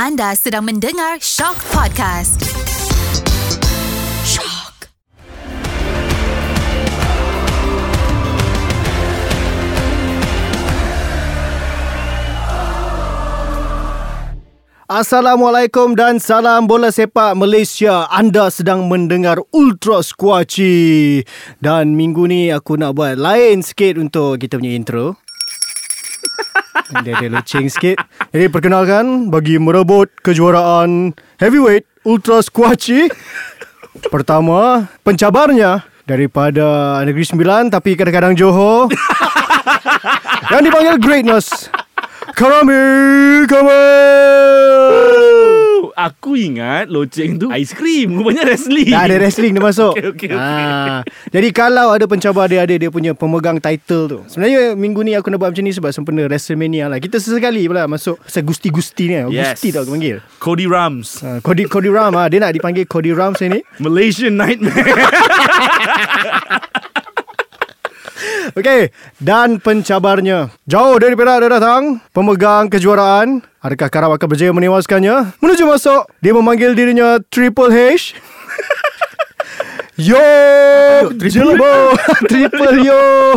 Anda 0.00 0.32
sedang 0.32 0.64
mendengar 0.64 1.20
Shock 1.20 1.60
Podcast. 1.76 2.40
Shock. 4.24 4.88
Assalamualaikum 14.88 15.92
dan 15.92 16.16
salam 16.16 16.64
bola 16.64 16.88
sepak 16.88 17.36
Malaysia. 17.36 18.08
Anda 18.08 18.48
sedang 18.48 18.88
mendengar 18.88 19.36
Ultra 19.52 20.00
Squatchy. 20.00 21.20
Dan 21.60 21.92
minggu 21.92 22.24
ni 22.24 22.48
aku 22.48 22.80
nak 22.80 22.96
buat 22.96 23.20
lain 23.20 23.60
sikit 23.60 24.00
untuk 24.00 24.40
kita 24.40 24.56
punya 24.56 24.72
intro. 24.80 25.20
Dia 27.02 27.18
ada 27.18 27.28
lucing 27.40 27.66
sikit. 27.70 27.98
Jadi 28.30 28.46
perkenalkan 28.50 29.30
bagi 29.30 29.58
merebut 29.58 30.10
kejuaraan 30.22 31.14
heavyweight 31.38 31.86
Ultra 32.06 32.42
Squatchy. 32.42 33.10
Pertama, 34.10 34.86
pencabarnya 35.02 35.82
daripada 36.06 36.98
Negeri 37.02 37.24
Sembilan 37.26 37.70
tapi 37.70 37.98
kadang-kadang 37.98 38.34
Johor. 38.38 38.90
Yang 40.50 40.62
dipanggil 40.70 40.94
Greatness. 40.98 41.70
Karami 42.34 42.82
Kamal. 43.50 45.39
Aku 45.96 46.36
ingat 46.36 46.92
loceng 46.92 47.40
tu 47.40 47.48
aiskrim. 47.48 48.20
Rupanya 48.20 48.44
wrestling. 48.44 48.92
Dah 48.92 49.08
ada 49.08 49.16
wrestling 49.16 49.56
dia 49.56 49.64
masuk. 49.64 49.96
Okey, 49.96 50.12
okey. 50.12 50.30
Ah, 50.36 51.00
Jadi 51.32 51.48
kalau 51.50 51.92
ada 51.92 52.04
pencabar 52.04 52.48
dia 52.48 52.64
ada 52.64 52.74
Dia 52.76 52.90
punya 52.92 53.16
pemegang 53.16 53.56
title 53.56 54.04
tu. 54.08 54.18
Sebenarnya 54.28 54.76
minggu 54.76 55.00
ni 55.04 55.16
aku 55.16 55.32
nak 55.32 55.40
buat 55.40 55.50
macam 55.52 55.64
ni 55.64 55.72
Sebab 55.72 55.90
sempena 55.92 56.28
Wrestlemania 56.28 56.90
lah. 56.90 57.00
Kita 57.00 57.16
sesekali 57.16 57.64
pula 57.70 57.88
masuk 57.88 58.20
Pasal 58.20 58.44
Gusti-Gusti 58.44 59.04
ni. 59.08 59.16
Yes. 59.32 59.56
Gusti 59.56 59.72
tau 59.72 59.86
aku 59.86 59.96
panggil. 59.96 60.20
Cody 60.42 60.66
Rams. 60.68 61.08
Ah, 61.24 61.38
Cody, 61.40 61.64
Cody 61.64 61.88
Ram 61.88 62.12
ah. 62.16 62.28
Dia 62.28 62.44
nak 62.44 62.52
dipanggil 62.52 62.84
Cody 62.84 63.12
Ram 63.16 63.32
ni 63.40 63.60
Malaysian 63.80 64.36
Nightmare 64.36 64.76
Okey 68.58 68.90
Dan 69.18 69.60
pencabarnya. 69.60 70.50
Jauh 70.66 70.96
dari 70.98 71.14
Perak 71.14 71.44
dia 71.44 71.50
datang 71.50 72.00
Pemegang 72.10 72.68
kejuaraan 72.68 73.40
Adakah 73.60 73.88
Karam 73.92 74.10
akan 74.16 74.28
berjaya 74.28 74.52
menewaskannya? 74.52 75.36
Menuju 75.38 75.64
masuk 75.68 76.08
Dia 76.24 76.32
memanggil 76.32 76.72
dirinya 76.72 77.20
Triple 77.28 77.70
H. 77.70 78.16
Yo 80.00 80.16
Jelbo 81.12 81.92
Triple 82.30 82.88
yo. 82.88 83.36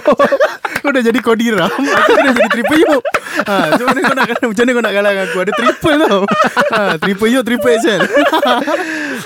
Kau 0.79 0.95
dah 0.95 1.03
jadi 1.03 1.19
Cody 1.19 1.51
Ram. 1.51 1.67
Aku 1.67 2.11
dah 2.15 2.31
jadi 2.31 2.49
triple 2.55 2.79
yo. 2.79 2.95
Ha, 3.43 3.75
mana 3.75 3.99
kau 3.99 4.15
nak 4.15 4.27
Macam 4.39 4.63
mana 4.63 4.71
kau 4.71 4.83
nak 4.83 4.93
kalah 4.95 5.11
dengan 5.11 5.25
aku? 5.27 5.37
Ada 5.43 5.51
triple 5.59 5.95
tau. 5.99 6.21
Ha, 6.71 6.79
Triple 7.03 7.29
yo 7.35 7.39
Triple 7.43 7.71
XL 7.83 8.01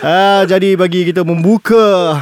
ah, 0.01 0.41
Jadi 0.49 0.73
bagi 0.73 1.05
kita 1.13 1.21
membuka 1.21 2.17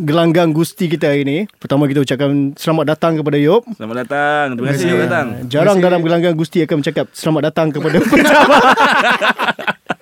Gelanggang 0.00 0.56
Gusti 0.56 0.88
kita 0.88 1.12
hari 1.12 1.28
ini 1.28 1.38
Pertama 1.60 1.84
kita 1.84 2.00
ucapkan 2.00 2.56
Selamat 2.56 2.96
datang 2.96 3.20
kepada 3.20 3.36
Yop. 3.36 3.68
Selamat 3.76 3.96
datang. 4.08 4.46
Terima 4.56 4.68
kasih 4.72 4.86
Selamat 4.88 5.04
datang. 5.04 5.26
Jarang 5.28 5.44
Terima 5.46 5.68
kasih. 5.68 5.84
dalam 5.84 6.00
gelanggang 6.00 6.34
Gusti 6.40 6.58
akan 6.64 6.76
bercakap 6.80 7.06
Selamat 7.12 7.42
datang 7.52 7.68
kepada 7.68 7.96
pencabar 8.08 8.62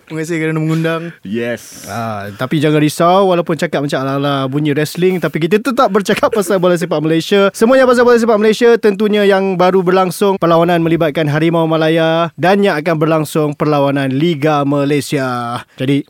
Terima 0.09 0.25
kasih 0.25 0.41
kerana 0.41 0.57
mengundang. 0.57 1.13
Yes. 1.21 1.85
Ah, 1.85 2.33
tapi 2.33 2.65
jangan 2.65 2.81
risau 2.81 3.29
walaupun 3.29 3.61
cakap 3.61 3.85
macam 3.85 4.01
ala-ala 4.01 4.49
bunyi 4.49 4.73
wrestling 4.73 5.21
tapi 5.21 5.37
kita 5.37 5.61
tetap 5.61 5.93
bercakap 5.93 6.33
pasal 6.33 6.57
bola 6.57 6.81
sepak 6.81 7.05
Malaysia. 7.05 7.53
Semuanya 7.53 7.85
pasal 7.85 8.09
bola 8.09 8.17
sepak 8.17 8.41
Malaysia 8.41 8.73
tentunya 8.81 9.29
yang 9.29 9.61
baru 9.61 9.85
berlangsung 9.85 10.41
perlawanan 10.41 10.81
melibatkan 10.81 11.29
Harimau 11.29 11.69
Malaya 11.69 12.33
dan 12.41 12.65
yang 12.65 12.81
akan 12.81 12.97
berlangsung 12.97 13.53
perlawanan 13.53 14.09
Liga 14.09 14.65
Malaysia. 14.65 15.61
Jadi 15.77 16.09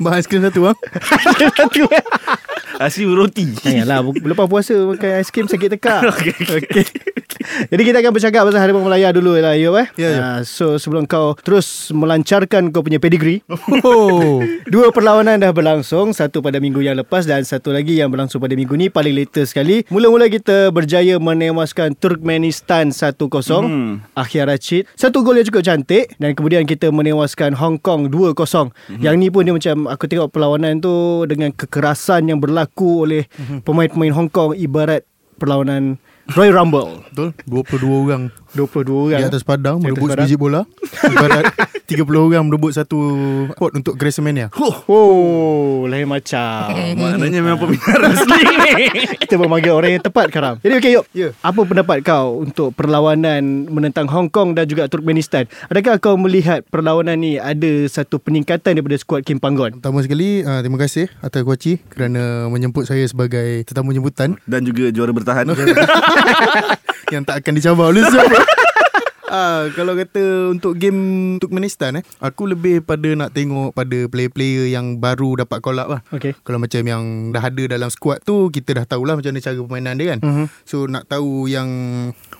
Bahas 0.00 0.24
aiskrim 0.24 0.40
satu 0.40 0.62
bang 0.66 0.78
Asyik 2.80 3.08
roti 3.12 3.44
Janganlah 3.60 3.98
bu- 4.00 4.16
Lepas 4.16 4.46
puasa 4.48 4.74
Makan 4.74 5.10
aiskrim 5.20 5.46
sakit 5.46 5.68
tekak 5.76 6.00
Okey, 6.08 6.32
okey. 6.56 6.84
okay. 6.84 6.84
Jadi 7.42 7.82
kita 7.82 7.98
akan 7.98 8.12
bercakap 8.12 8.42
Pasal 8.44 8.60
Harimau 8.60 8.80
Malaya 8.80 9.10
dulu 9.10 9.34
lah 9.34 9.54
Yop 9.54 9.76
eh? 9.76 9.86
Ya, 9.94 10.08
ya. 10.08 10.18
Ah, 10.20 10.40
So 10.42 10.74
sebelum 10.74 11.04
kau 11.04 11.34
Terus 11.36 11.90
melancarkan 11.90 12.68
Kau 12.68 12.80
punya 12.80 12.96
pedigree 12.96 13.42
Oh. 13.82 14.40
Dua 14.72 14.88
perlawanan 14.88 15.36
dah 15.36 15.50
berlangsung. 15.50 16.10
Satu 16.10 16.38
pada 16.38 16.56
minggu 16.56 16.78
yang 16.78 16.94
lepas 16.94 17.24
Dan 17.24 17.42
satu 17.42 17.70
lagi 17.70 17.96
yang 17.96 18.08
berlangsung 18.08 18.38
pada 18.38 18.52
minggu 18.52 18.72
ni. 18.72 18.86
Paling 18.86 19.12
latest 19.12 19.52
sekali 19.52 19.84
Mula-mula 19.88 20.26
kita 20.26 20.68
berjaya 20.68 21.16
menewaskan 21.16 21.94
Turkmenistan 21.94 22.88
1-0 22.88 23.18
Hmm. 23.62 24.02
Akhir 24.12 24.46
Rachid 24.46 24.88
Satu 24.92 25.20
gol 25.20 25.36
yang 25.36 25.46
cukup 25.46 25.62
cantik 25.62 26.14
Dan 26.16 26.32
kemudian 26.32 26.62
kita 26.62 26.88
menewaskan 26.88 27.52
Hong 27.52 27.76
Kong 27.76 28.08
2-0 28.08 28.34
Yang 28.98 29.14
ni 29.16 29.28
pun 29.28 29.42
dia 29.42 29.52
macam 29.52 29.86
Aku 29.86 30.04
tengok 30.04 30.28
perlawanan 30.28 30.78
tu 30.78 30.92
Dengan 31.24 31.50
kekerasan 31.50 32.26
yang 32.26 32.38
berlaku 32.38 33.04
oleh 33.04 33.24
Pemain-pemain 33.62 34.12
Hong 34.12 34.28
Kong 34.28 34.52
Ibarat 34.52 35.04
perlawanan 35.34 35.98
Royal 36.30 36.54
Rumble. 36.54 37.02
Betul? 37.10 37.28
22 37.46 38.06
orang 38.06 38.22
22 38.52 39.08
orang. 39.08 39.20
Di 39.20 39.26
atas 39.26 39.42
padang 39.42 39.76
Di 39.78 39.84
atas 39.84 39.92
Merebut 39.92 40.08
padang. 40.08 40.26
biji 40.26 40.36
bola. 40.36 40.60
Ibarat 41.02 41.44
30 41.82 42.04
orang 42.04 42.44
merebut 42.46 42.72
satu 42.72 42.98
Pot 43.52 43.72
untuk 43.74 43.96
Gracemania 43.96 44.48
Oh 44.86 45.84
Lain 45.84 46.06
macam. 46.06 46.68
Maknanya 46.94 47.40
memang 47.40 47.58
peminat 47.58 47.96
wrestling 47.98 48.48
ni 48.62 48.84
Kita 49.18 49.34
memanggil 49.36 49.72
orang 49.72 49.90
yang 49.92 50.04
tepat 50.04 50.30
Karam. 50.30 50.54
Jadi 50.60 50.72
okey 50.78 50.92
Yop 50.94 51.06
Ya. 51.12 51.28
Apa 51.40 51.64
pendapat 51.64 52.00
kau 52.00 52.40
Untuk 52.40 52.72
perlawanan 52.72 53.68
Menentang 53.68 54.08
Hong 54.08 54.28
Kong 54.28 54.54
Dan 54.54 54.64
juga 54.64 54.86
Turkmenistan? 54.86 55.48
Adakah 55.68 55.98
kau 55.98 56.16
melihat 56.16 56.64
Perlawanan 56.64 57.18
ni 57.18 57.36
Ada 57.36 57.90
satu 57.90 58.16
peningkatan 58.16 58.76
Daripada 58.76 58.96
skuad 58.96 59.24
Kim 59.24 59.36
Panggon? 59.36 59.76
Pertama 59.76 60.00
sekali 60.00 60.40
uh, 60.40 60.60
Terima 60.60 60.78
kasih 60.78 61.10
Atas 61.20 61.42
Kuaci 61.42 61.82
Kerana 61.88 62.46
menyebut 62.48 62.84
saya 62.84 63.04
sebagai 63.04 63.64
Tetamu 63.66 63.92
jemputan. 63.92 64.38
Dan 64.44 64.64
juga 64.64 64.88
juara 64.88 65.12
bertahan 65.12 65.44
yang 67.12 67.24
tak 67.28 67.44
akan 67.44 67.52
dicabar 67.52 67.92
oleh 67.92 68.02
siapa. 68.08 68.40
Ah, 69.32 69.72
kalau 69.72 69.96
kata 69.96 70.52
untuk 70.52 70.76
game 70.76 71.40
Turkmenistan 71.40 71.96
eh, 71.96 72.04
aku 72.20 72.52
lebih 72.52 72.84
pada 72.84 73.08
nak 73.16 73.32
tengok 73.32 73.72
pada 73.72 74.04
player-player 74.12 74.68
yang 74.68 75.00
baru 75.00 75.40
dapat 75.40 75.64
call 75.64 75.80
up 75.80 75.88
lah. 75.88 76.00
Okey 76.12 76.36
Kalau 76.44 76.60
macam 76.60 76.84
yang 76.84 77.32
dah 77.32 77.40
ada 77.40 77.64
dalam 77.64 77.88
squad 77.88 78.20
tu, 78.28 78.52
kita 78.52 78.76
dah 78.76 78.84
tahulah 78.84 79.16
macam 79.16 79.32
mana 79.32 79.40
cara 79.40 79.56
permainan 79.56 79.96
dia 79.96 80.06
kan. 80.12 80.20
Mhm. 80.20 80.44
So 80.68 80.84
nak 80.84 81.08
tahu 81.08 81.48
yang 81.48 81.68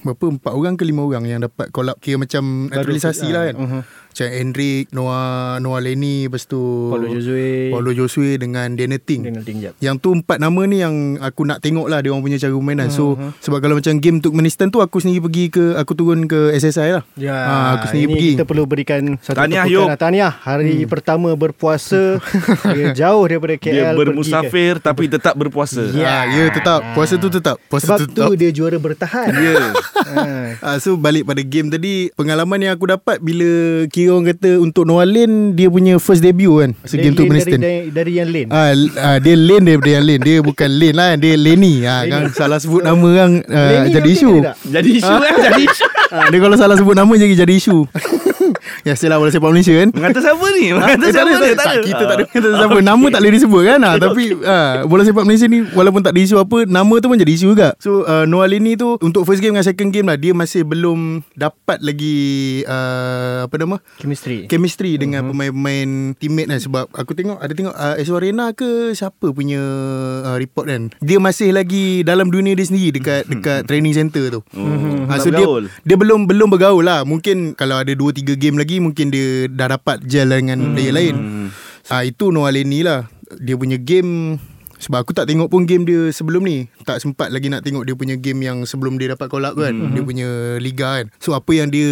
berapa 0.05 0.37
empat 0.37 0.53
orang 0.53 0.77
ke 0.77 0.85
lima 0.85 1.01
orang 1.09 1.25
yang 1.25 1.41
dapat 1.41 1.73
call 1.73 1.89
up 1.89 1.97
kira 1.97 2.21
macam 2.21 2.69
naturalisasi 2.69 3.33
lah 3.33 3.49
kan. 3.49 3.57
Mhm. 3.57 3.81
Macam 4.13 4.29
Hendrik, 4.29 4.85
Noah, 4.91 5.25
Noah 5.57 5.81
Lenny, 5.81 6.29
lepas 6.29 6.45
tu 6.45 6.61
Paulo 6.87 7.09
Josue 7.09 7.73
Paulo 7.73 7.91
Josue 7.91 8.37
dengan 8.37 8.69
Daniel 8.71 9.01
Ting. 9.01 9.25
Dengan 9.25 9.41
tinggi 9.41 9.73
Yang 9.79 9.97
tu 9.99 10.13
empat 10.13 10.37
nama 10.37 10.61
ni 10.63 10.79
yang 10.79 10.93
aku 11.17 11.43
nak 11.43 11.59
tengok 11.59 11.89
lah 11.89 11.99
dia 11.99 12.13
orang 12.13 12.21
punya 12.21 12.37
cara 12.37 12.53
permainan. 12.53 12.89
So 12.89 13.15
Mhm. 13.15 13.41
sebab 13.41 13.59
kalau 13.59 13.75
macam 13.75 13.97
game 13.97 14.21
Turkmenistan 14.21 14.69
tu 14.69 14.79
aku 14.79 14.99
sendiri 14.99 15.21
pergi 15.23 15.45
ke 15.51 15.65
aku 15.75 15.93
turun 15.93 16.25
ke 16.25 16.53
SSI 16.53 16.93
lah. 16.93 17.05
Ya, 17.15 17.33
Ah, 17.33 17.69
aku 17.75 17.89
sendiri 17.89 18.05
ini 18.05 18.13
pergi. 18.13 18.31
kita 18.31 18.45
perlu 18.45 18.65
berikan 18.65 19.01
satu 19.19 19.39
Tahniah, 19.39 19.65
Yop. 19.67 19.87
lah. 19.87 19.97
Tahniah 19.97 20.33
Hari 20.35 20.85
pertama 20.85 21.33
berpuasa 21.33 22.21
Dia 22.69 22.93
jauh 22.93 23.25
daripada 23.25 23.57
KL 23.57 23.73
Dia 23.73 23.87
bermusafir 23.93 24.77
Tapi 24.77 25.09
tetap 25.09 25.33
berpuasa 25.35 25.89
Ya. 25.91 26.27
Ya, 26.27 26.45
ya 26.45 26.53
tetap. 26.53 26.85
Puasa 26.93 27.17
tu 27.17 27.29
tetap. 27.29 27.57
ke- 27.57 27.65
Puasa 27.67 27.85
Sebab 27.89 27.99
tu 27.99 28.07
tu 28.07 28.13
tetap. 28.19 28.37
dia 28.37 28.51
juara 28.51 28.77
bertahan 28.77 29.29
Ya 29.33 29.57
Ah. 30.13 30.49
Ah, 30.61 30.77
so 30.77 30.93
balik 30.95 31.25
pada 31.25 31.41
game 31.41 31.69
tadi 31.69 32.11
Pengalaman 32.13 32.59
yang 32.61 32.75
aku 32.75 32.85
dapat 32.87 33.17
Bila 33.19 33.49
kira 33.87 34.02
orang 34.07 34.25
kata 34.29 34.51
Untuk 34.57 34.83
Noah 34.83 35.05
Lane 35.05 35.53
Dia 35.53 35.67
punya 35.67 35.97
first 35.97 36.21
debut 36.21 36.51
kan 36.57 36.71
game 36.73 37.03
lane 37.05 37.15
Turkmenistan 37.15 37.59
dari, 37.59 37.89
dari, 37.89 37.91
dari 37.93 38.13
yang 38.15 38.29
lane? 38.29 38.49
Ah, 38.49 38.71
l- 38.71 38.95
ah, 38.95 39.17
dia 39.17 39.35
lane 39.35 39.65
daripada 39.65 39.91
yang 39.93 40.05
lane. 40.05 40.21
Dia 40.21 40.37
bukan 40.41 40.71
lane 40.73 40.95
lah 40.95 41.11
Dia 41.15 41.35
Lenny 41.35 41.75
ah, 41.83 42.03
kan 42.05 42.23
Salah 42.33 42.59
sebut 42.59 42.81
nama 42.81 43.09
ah, 43.13 43.29
Lenny 43.29 43.91
Jadi 43.93 44.09
isu? 44.13 44.33
Jadi 44.65 44.91
isu 44.97 45.13
kan 45.13 45.33
Jadi 45.41 45.63
isu. 45.65 45.85
Ah, 46.13 46.29
Dia 46.29 46.39
kalau 46.39 46.57
salah 46.57 46.77
sebut 46.77 46.93
nama 46.93 47.09
Jadi 47.11 47.33
jadi 47.35 47.55
isu 47.55 47.89
Ya 48.83 48.93
sialah 48.93 49.17
bola 49.17 49.29
sepak 49.29 49.49
Malaysia 49.49 49.75
kan? 49.75 49.89
Mengata 49.91 50.19
siapa 50.19 50.47
ni? 50.53 50.65
Mengata 50.71 50.93
Eh, 50.93 50.99
tak 50.99 51.11
siapa 51.13 51.31
ada, 51.31 51.39
ni? 51.39 51.53
tak, 51.53 51.57
tak, 51.63 51.75
kita 51.83 52.03
tak 52.03 52.15
ada 52.15 52.25
kata 52.25 52.49
siapa 52.55 52.79
Nama 52.79 53.05
tak 53.09 53.21
boleh 53.21 53.33
disebut 53.33 53.63
kan? 53.63 53.79
Ah, 53.83 53.97
Tapi 53.97 54.23
ah, 54.43 54.73
Bola 54.85 55.03
sepak 55.03 55.25
Malaysia 55.25 55.47
ni 55.47 55.59
Walaupun 55.67 56.01
tak 56.01 56.13
ada 56.13 56.21
isu 56.21 56.37
apa 56.37 56.65
Nama 56.65 56.95
tu 56.97 57.07
pun 57.07 57.17
jadi 57.17 57.33
isu 57.33 57.47
juga. 57.51 57.75
So 57.77 58.03
uh, 58.03 58.25
Noah 58.25 58.47
Lini 58.47 58.75
tu 58.75 58.95
Untuk 58.99 59.23
first 59.23 59.39
game 59.39 59.53
dengan 59.53 59.65
second 59.65 59.91
game 59.91 60.07
lah 60.07 60.17
Dia 60.17 60.33
masih 60.33 60.63
belum 60.63 61.23
Dapat 61.33 61.81
lagi 61.81 62.17
uh, 62.65 63.45
Apa 63.45 63.55
nama? 63.57 63.77
Chemistry. 63.97 64.47
Chemistry 64.47 64.97
dengan 64.97 65.27
pemain-pemain 65.27 66.15
Teammate 66.15 66.49
kan 66.49 66.61
Sebab 66.61 66.85
aku 66.91 67.13
tengok 67.13 67.39
Ada 67.39 67.53
tengok 67.53 67.75
uh, 67.75 67.95
Eswa 67.97 68.17
Arena 68.17 68.51
ke 68.53 68.93
Siapa 68.93 69.31
punya 69.31 69.61
uh, 70.23 70.37
Report 70.37 70.65
kan? 70.65 70.93
Dia 70.99 71.19
masih 71.19 71.51
lagi 71.51 72.03
Dalam 72.03 72.29
dunia 72.29 72.53
dia 72.53 72.65
sendiri 72.65 72.95
Dekat 72.95 73.25
dekat 73.33 73.61
training 73.65 73.93
center 73.93 74.29
tu. 74.29 74.41
Ah, 75.09 75.17
tak 75.17 75.25
so 75.25 75.29
dia 75.29 75.41
bergaul. 75.41 75.65
dia 75.83 75.97
belum 75.97 76.21
belum 76.25 76.49
bergaul 76.49 76.83
lah. 76.83 77.01
Mungkin 77.03 77.55
kalau 77.55 77.79
ada 77.79 77.89
2 77.89 77.99
3 78.15 78.37
game 78.37 78.57
lagi 78.63 78.79
mungkin 78.79 79.11
dia 79.11 79.45
dah 79.47 79.75
dapat 79.75 80.01
gel 80.03 80.31
dengan 80.31 80.73
player 80.73 80.95
lain. 80.95 81.17
Ah 81.87 82.03
itu 82.03 82.31
Noah 82.31 82.49
Lenny 82.49 82.81
lah. 82.81 83.11
Dia 83.35 83.57
punya 83.57 83.75
game 83.75 84.37
Sebab 84.77 84.99
aku 84.99 85.11
tak 85.11 85.25
tengok 85.25 85.47
pun 85.47 85.63
game 85.63 85.83
dia 85.83 86.11
sebelum 86.11 86.43
ni 86.43 86.67
Tak 86.81 86.99
sempat 86.99 87.31
lagi 87.31 87.47
nak 87.47 87.63
tengok 87.63 87.81
dia 87.83 87.95
punya 87.95 88.13
game 88.13 88.43
yang 88.43 88.59
sebelum 88.63 88.99
dia 88.99 89.09
dapat 89.09 89.25
call 89.27 89.41
up 89.43 89.55
kan 89.55 89.73
Mhm. 89.73 89.89
Dia 89.89 90.03
punya 90.03 90.29
liga 90.59 91.01
kan 91.01 91.07
So 91.17 91.33
apa 91.33 91.49
yang 91.51 91.71
dia 91.71 91.89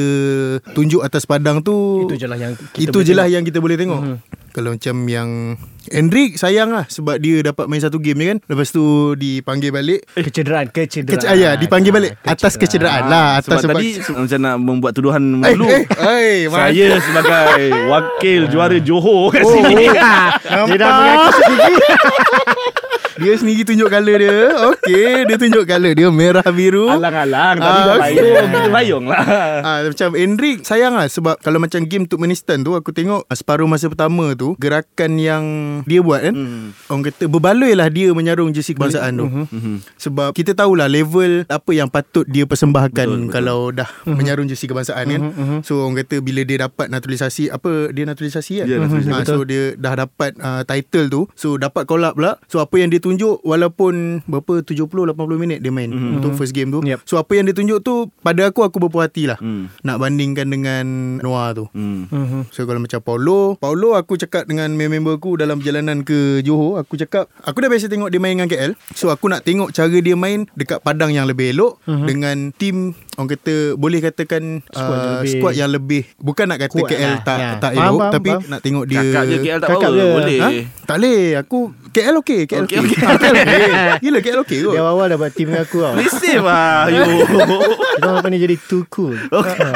tunjuk 0.69 1.01
atas 1.01 1.23
padang 1.23 1.63
tu 1.63 2.05
Itu 2.05 2.13
je 2.15 2.27
lah 2.27 2.37
yang 2.37 2.53
kita 2.53 2.77
Itu 2.83 2.99
boleh 2.99 3.09
lah 3.09 3.25
tengok. 3.25 3.33
yang 3.33 3.43
kita 3.43 3.59
boleh 3.59 3.77
tengok 3.79 4.01
Kalau 4.51 4.71
macam 4.71 4.97
yang 5.05 5.55
Hendrik 5.87 6.37
sayang 6.37 6.71
lah 6.71 6.85
Sebab 6.85 7.17
dia 7.17 7.41
dapat 7.41 7.65
main 7.65 7.79
satu 7.79 7.97
game 7.97 8.17
ni 8.17 8.27
kan. 8.27 8.39
Lepas 8.45 8.69
tu 8.69 8.83
dipanggil 9.15 9.71
balik. 9.71 10.05
Kecederaan 10.13 10.69
Kecederaan. 10.69 11.17
Kece- 11.17 11.27
ah, 11.27 11.35
ya, 11.35 11.51
dipanggil 11.55 11.91
balik. 11.91 12.19
Atas 12.23 12.55
kecederaan 12.55 13.07
lah 13.07 13.39
atas 13.39 13.59
Sebab 13.59 13.73
tadi 13.73 13.89
macam 13.99 14.39
nak 14.39 14.57
membuat 14.57 14.93
tuduhan 14.93 15.23
Eh, 15.23 15.39
malu. 15.51 15.67
eh, 15.67 15.83
eh, 15.87 16.37
mas- 16.47 16.61
Saya 16.69 16.87
sebagai 17.01 17.59
wakil 17.87 18.41
juara 18.47 18.79
Johor 18.79 19.31
kat 19.31 19.43
sini. 19.43 19.87
Dia 20.67 20.77
dah 20.77 20.91
mengaku 20.93 21.31
sendiri 21.37 21.75
Dia 23.21 23.33
sendiri 23.35 23.63
tunjuk 23.63 23.87
colour 23.87 24.17
dia. 24.17 24.39
Okey 24.67 25.25
Dia 25.25 25.37
tunjuk 25.37 25.65
colour 25.65 25.93
dia. 25.93 26.09
Merah 26.11 26.47
biru. 26.47 26.89
Alang-alang 26.89 27.57
Ah, 27.57 27.69
dah 27.87 27.95
okey. 27.95 28.17
bayung 28.17 28.49
Kita 28.51 28.69
bayung 28.71 29.05
lah 29.07 29.23
Ah, 29.61 29.79
macam 29.85 30.11
Hendrik 30.13 30.57
sayang 30.63 30.95
lah 30.95 31.07
sebab 31.07 31.37
kalau 31.39 31.59
macam 31.59 31.81
game 31.83 32.05
Turkmenistan 32.05 32.61
tu 32.61 32.73
aku 32.73 32.91
tengok 32.91 33.23
ah, 33.23 33.37
separuh 33.37 33.65
masa 33.65 33.87
pertama 33.87 34.33
tu 34.33 34.57
gerakan 34.57 35.17
yang 35.17 35.45
dia 35.85 36.01
buat 36.01 36.23
kan 36.23 36.33
Hmm. 36.33 36.73
orang 36.87 37.03
kata 37.07 37.25
berbaloi 37.27 37.73
lah 37.73 37.89
dia 37.89 38.09
menyarung 38.11 38.51
jersey 38.51 38.73
kebangsaan 38.73 39.13
tu. 39.15 39.27
Sebab 39.99 40.33
kita 40.33 40.53
tahulah 40.53 40.87
level 40.87 41.45
apa 41.47 41.71
yang 41.71 41.87
patut 41.87 42.25
dia 42.25 42.45
persembahkan 42.45 43.07
Betul, 43.07 43.21
betul. 43.21 43.33
kalau 43.33 43.59
dah 43.71 43.89
menyarung 44.07 44.47
jersey 44.47 44.65
kebangsaan 44.65 45.05
kan. 45.07 45.21
So 45.61 45.85
orang 45.85 46.01
kata 46.01 46.21
bila 46.21 46.41
dia 46.43 46.63
dapat 46.63 46.89
naturalisasi 46.89 47.51
apa 47.51 47.91
dia 47.91 48.05
naturalisasi 48.05 48.53
kan? 48.59 48.67
Ya, 48.67 48.77
naturalisasi, 48.79 49.13
Ah, 49.13 49.27
so 49.27 49.43
dia 49.43 49.75
dah 49.75 49.95
dapat 49.99 50.33
uh, 50.39 50.63
title 50.63 51.07
tu. 51.09 51.21
So 51.35 51.57
dapat 51.57 51.85
call 51.85 52.03
up 52.03 52.15
pula. 52.15 52.41
So 52.47 52.59
apa 52.59 52.73
yang 52.75 52.89
dia 52.89 53.03
tunjuk 53.11 53.43
walaupun 53.43 54.23
berapa 54.25 54.63
70 54.63 54.87
80 54.87 55.17
minit 55.37 55.59
dia 55.59 55.69
main 55.69 55.91
untuk 55.91 56.33
first 56.35 56.55
game 56.55 56.71
tu 56.71 56.79
Yep. 56.81 57.03
so 57.05 57.19
apa 57.19 57.35
yang 57.35 57.45
dia 57.45 57.55
tunjuk 57.55 57.83
tu 57.83 58.09
pada 58.23 58.47
aku 58.47 58.63
aku 58.63 58.79
berpuas 58.79 59.11
hati 59.11 59.27
lah 59.27 59.37
Hmm. 59.41 59.73
nak 59.83 59.97
bandingkan 59.99 60.47
dengan 60.47 60.85
Noah 61.19 61.57
tu. 61.57 61.65
Hmm. 61.73 62.05
So 62.53 62.69
kalau 62.69 62.79
macam 62.79 63.01
Paulo, 63.01 63.57
Paulo 63.57 63.97
aku 63.97 64.15
cakap 64.15 64.45
dengan 64.45 64.69
member 64.71 65.17
aku 65.17 65.41
dalam 65.41 65.59
perjalanan 65.59 66.05
ke 66.05 66.45
Johor, 66.45 66.77
aku 66.77 67.01
cakap 67.01 67.27
aku 67.41 67.59
dah 67.59 67.73
biasa 67.73 67.89
tengok 67.89 68.13
dia 68.13 68.21
main 68.21 68.37
dengan 68.37 68.47
KL. 68.47 68.77
So 68.93 69.09
aku 69.09 69.33
nak 69.33 69.43
tengok 69.43 69.73
cara 69.73 69.97
dia 69.97 70.13
main 70.15 70.45
dekat 70.55 70.85
padang 70.85 71.11
yang 71.11 71.25
lebih 71.25 71.57
elok 71.57 71.81
uh-huh. 71.89 72.05
dengan 72.05 72.53
tim 72.53 72.93
orang 73.21 73.31
kata 73.31 73.55
boleh 73.75 74.01
katakan 74.01 74.43
Squad 74.65 74.81
yang 74.89 75.05
uh, 75.05 75.13
lebih- 75.15 75.33
squad 75.35 75.55
yang 75.55 75.71
lebih 75.71 76.03
bukan 76.17 76.45
nak 76.47 76.59
kata 76.59 76.73
Kuat 76.75 76.89
KL 76.89 77.05
lah. 77.07 77.21
tak 77.21 77.39
Ya. 77.39 77.51
tak 77.59 77.73
elok 77.75 78.01
faham, 78.01 78.13
tapi 78.13 78.31
faham. 78.31 78.43
nak 78.49 78.61
tengok 78.61 78.85
dia 78.87 79.01
Kakak 79.03 79.23
je 79.23 79.37
KL 79.39 79.59
tak 79.59 79.69
Kakak 79.69 79.91
power. 79.91 80.09
Boleh 80.15 80.39
Ha? 80.41 80.49
Tak 80.83 80.97
boleh 80.97 81.21
Aku 81.37 81.59
KL 81.91 82.15
okey 82.17 82.41
KL 82.45 82.65
okey 82.65 82.79
Okey, 82.79 82.79
okey. 82.81 82.97
Ha, 82.99 83.13
KL 83.15 83.35
okey 83.37 83.73
Gila 84.01 84.19
KL 84.21 84.39
okey 84.41 84.59
kot 84.63 84.73
Dia 84.73 84.83
awal 84.83 85.07
dah 85.07 85.17
buat 85.17 85.31
team 85.31 85.47
dengan 85.49 85.63
aku 85.63 85.79
tau 85.79 85.93
lah 85.93 86.87
Yo 86.89 87.03
Kita 87.93 88.07
orang 88.07 88.17
apa 88.17 88.29
ni 88.29 88.39
jadi 88.39 88.57
too 88.59 88.83
cool 88.89 89.13
okay. 89.31 89.69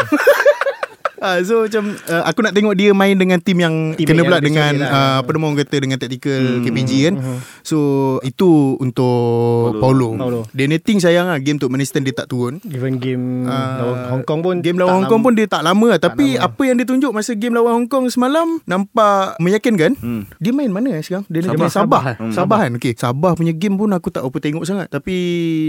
Ah, 1.24 1.40
so 1.40 1.64
macam 1.64 1.82
uh, 2.04 2.22
aku 2.22 2.38
nak 2.40 2.52
tengok 2.52 2.74
dia 2.74 2.92
main 2.92 3.16
dengan 3.16 3.38
tim 3.38 3.56
yang 3.56 3.74
Team 3.94 4.04
kena 4.04 4.20
pula 4.22 4.38
dengan 4.38 4.76
lah. 4.76 4.90
uh, 4.90 5.16
apa 5.18 5.30
nama 5.30 5.44
orang 5.46 5.58
kata 5.58 5.76
dengan 5.78 5.96
tactical 5.96 6.36
Hmm. 6.44 6.60
KPG 6.62 6.90
kan. 7.02 7.14
So 7.62 7.78
itu 8.20 8.76
untuk 8.78 9.78
Paulo. 9.78 10.12
Paulo. 10.14 10.40
Dia 10.50 10.66
netting 10.66 10.98
sayang 10.98 11.26
lah 11.26 11.38
game 11.38 11.56
Turkmenistan 11.56 12.00
dia 12.00 12.12
tak 12.12 12.28
turun. 12.28 12.60
Even 12.66 12.98
game 12.98 13.24
Ah, 13.44 13.80
lawan 13.80 13.96
Hong 14.10 14.24
Kong 14.24 14.40
pun 14.40 14.54
Game 14.58 14.76
lawan 14.76 14.92
Hong 14.94 15.06
Kong 15.06 15.20
lama. 15.20 15.26
pun 15.26 15.32
dia 15.32 15.46
tak 15.46 15.62
lama 15.62 15.86
lah 15.86 15.98
Tapi 15.98 16.36
apa 16.36 16.62
yang 16.62 16.76
dia 16.76 16.84
tunjuk 16.84 17.10
Masa 17.10 17.32
game 17.32 17.52
lawan 17.52 17.72
Hong 17.74 17.88
Kong 17.88 18.04
semalam 18.06 18.60
Nampak 18.64 19.38
meyakinkan 19.38 19.96
Hmm. 19.96 20.26
Dia 20.36 20.50
main 20.50 20.68
mana 20.68 20.92
eh 20.92 21.00
sekarang 21.00 21.24
Dia 21.26 21.40
Sabah. 21.40 21.54
main 21.54 21.70
Sabah 21.70 21.70
Sabah. 21.70 22.02
Sabah, 22.04 22.32
Sabah 22.34 22.58
kan 22.60 22.72
okay. 22.74 22.92
Sabah 22.94 23.32
punya 23.32 23.52
game 23.52 23.76
pun 23.76 23.88
Aku 23.90 24.08
tak 24.08 24.20
apa 24.20 24.36
tengok 24.36 24.64
sangat 24.64 24.88
Tapi 24.88 25.16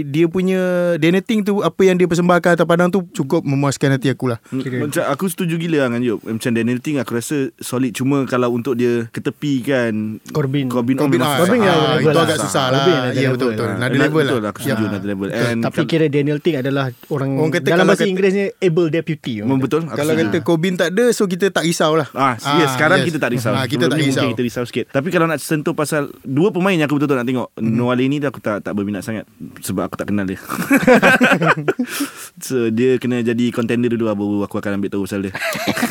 Dia 0.04 0.26
punya 0.26 0.60
Deneting 0.96 1.40
tu 1.42 1.60
Apa 1.60 1.80
yang 1.82 1.96
dia 1.96 2.04
persembahkan 2.04 2.56
atas 2.56 2.66
padang 2.66 2.88
tu 2.88 3.06
Cukup 3.12 3.40
memuaskan 3.40 3.94
hati 3.94 4.10
aku 4.10 4.28
lah 4.28 4.38
Macam 4.50 5.02
aku 5.06 5.24
setuju 5.26 5.45
gila 5.48 5.86
dengan 5.86 6.02
Yop 6.02 6.26
Macam 6.26 6.50
Daniel 6.50 6.80
Ting 6.80 6.98
aku 6.98 7.14
rasa 7.14 7.54
solid 7.56 7.94
Cuma 7.94 8.26
kalau 8.26 8.50
untuk 8.50 8.74
dia 8.74 9.06
ketepikan 9.08 10.18
Corbin. 10.26 10.66
Corbin, 10.66 10.98
Corbin, 10.98 11.22
memang 11.22 11.30
ah, 11.30 11.38
susah. 11.38 11.46
Corbin 11.46 11.60
ah, 11.60 11.64
yang 11.64 11.78
Itu 11.78 11.94
level 12.02 12.18
agak 12.18 12.26
lah. 12.28 12.42
susah 12.42 12.64
lah 12.66 12.74
Corbin 12.74 12.98
Ya 12.98 13.06
level. 13.06 13.32
betul-betul 13.32 13.62
Ah, 13.62 13.74
Another 13.76 13.86
and 13.86 14.02
level 14.02 14.18
Betul 14.18 14.40
lah 14.40 14.50
aku 14.50 14.58
setuju 14.58 14.82
Ya. 14.82 14.90
another 14.90 15.08
level 15.08 15.28
Tapi 15.62 15.78
kal- 15.78 15.86
kira 15.86 16.06
Daniel 16.10 16.38
Ting 16.42 16.56
adalah 16.58 16.84
Orang, 17.06 17.30
Orang 17.38 17.52
kata 17.54 17.66
Dalam 17.68 17.86
bahasa 17.86 18.02
Inggerisnya 18.02 18.46
Able 18.58 18.88
deputy 18.90 19.34
betul 19.46 19.80
Kalau 19.86 20.12
setuju. 20.12 20.26
kata 20.26 20.38
Corbin 20.42 20.74
tak 20.74 20.90
ada 20.90 21.04
So 21.14 21.30
kita 21.30 21.46
tak 21.48 21.62
risau 21.62 21.94
lah 21.94 22.10
Ah, 22.10 22.34
yes, 22.58 22.74
sekarang 22.74 22.98
yes. 22.98 23.06
kita 23.06 23.18
tak 23.20 23.30
risau. 23.30 23.52
Ah, 23.52 23.68
Kita 23.68 23.86
tak 23.86 24.00
risau 24.00 24.26
kita 24.26 24.42
risau 24.42 24.64
sikit. 24.64 24.88
Tapi 24.88 25.12
kalau 25.12 25.28
nak 25.28 25.36
sentuh 25.38 25.76
pasal 25.76 26.08
dua 26.22 26.48
pemain 26.48 26.72
yang 26.72 26.88
aku 26.88 26.96
betul-betul 26.96 27.20
nak 27.20 27.28
tengok. 27.28 27.48
Mm-hmm. 27.52 27.76
Noah 27.76 27.94
ni 27.94 28.16
aku 28.18 28.40
tak 28.40 28.64
tak 28.64 28.72
berminat 28.72 29.04
sangat 29.04 29.28
sebab 29.60 29.84
aku 29.84 30.00
tak 30.00 30.08
kenal 30.08 30.24
dia. 30.24 30.40
so 32.46 32.72
dia 32.72 32.96
kena 32.96 33.20
jadi 33.20 33.52
contender 33.52 33.92
dulu 33.92 34.04
lah, 34.06 34.16
baru 34.16 34.44
aku 34.44 34.56
akan 34.56 34.80
ambil 34.80 34.90
tahu 34.90 35.04
pasal 35.04 35.20
dia. 35.22 35.32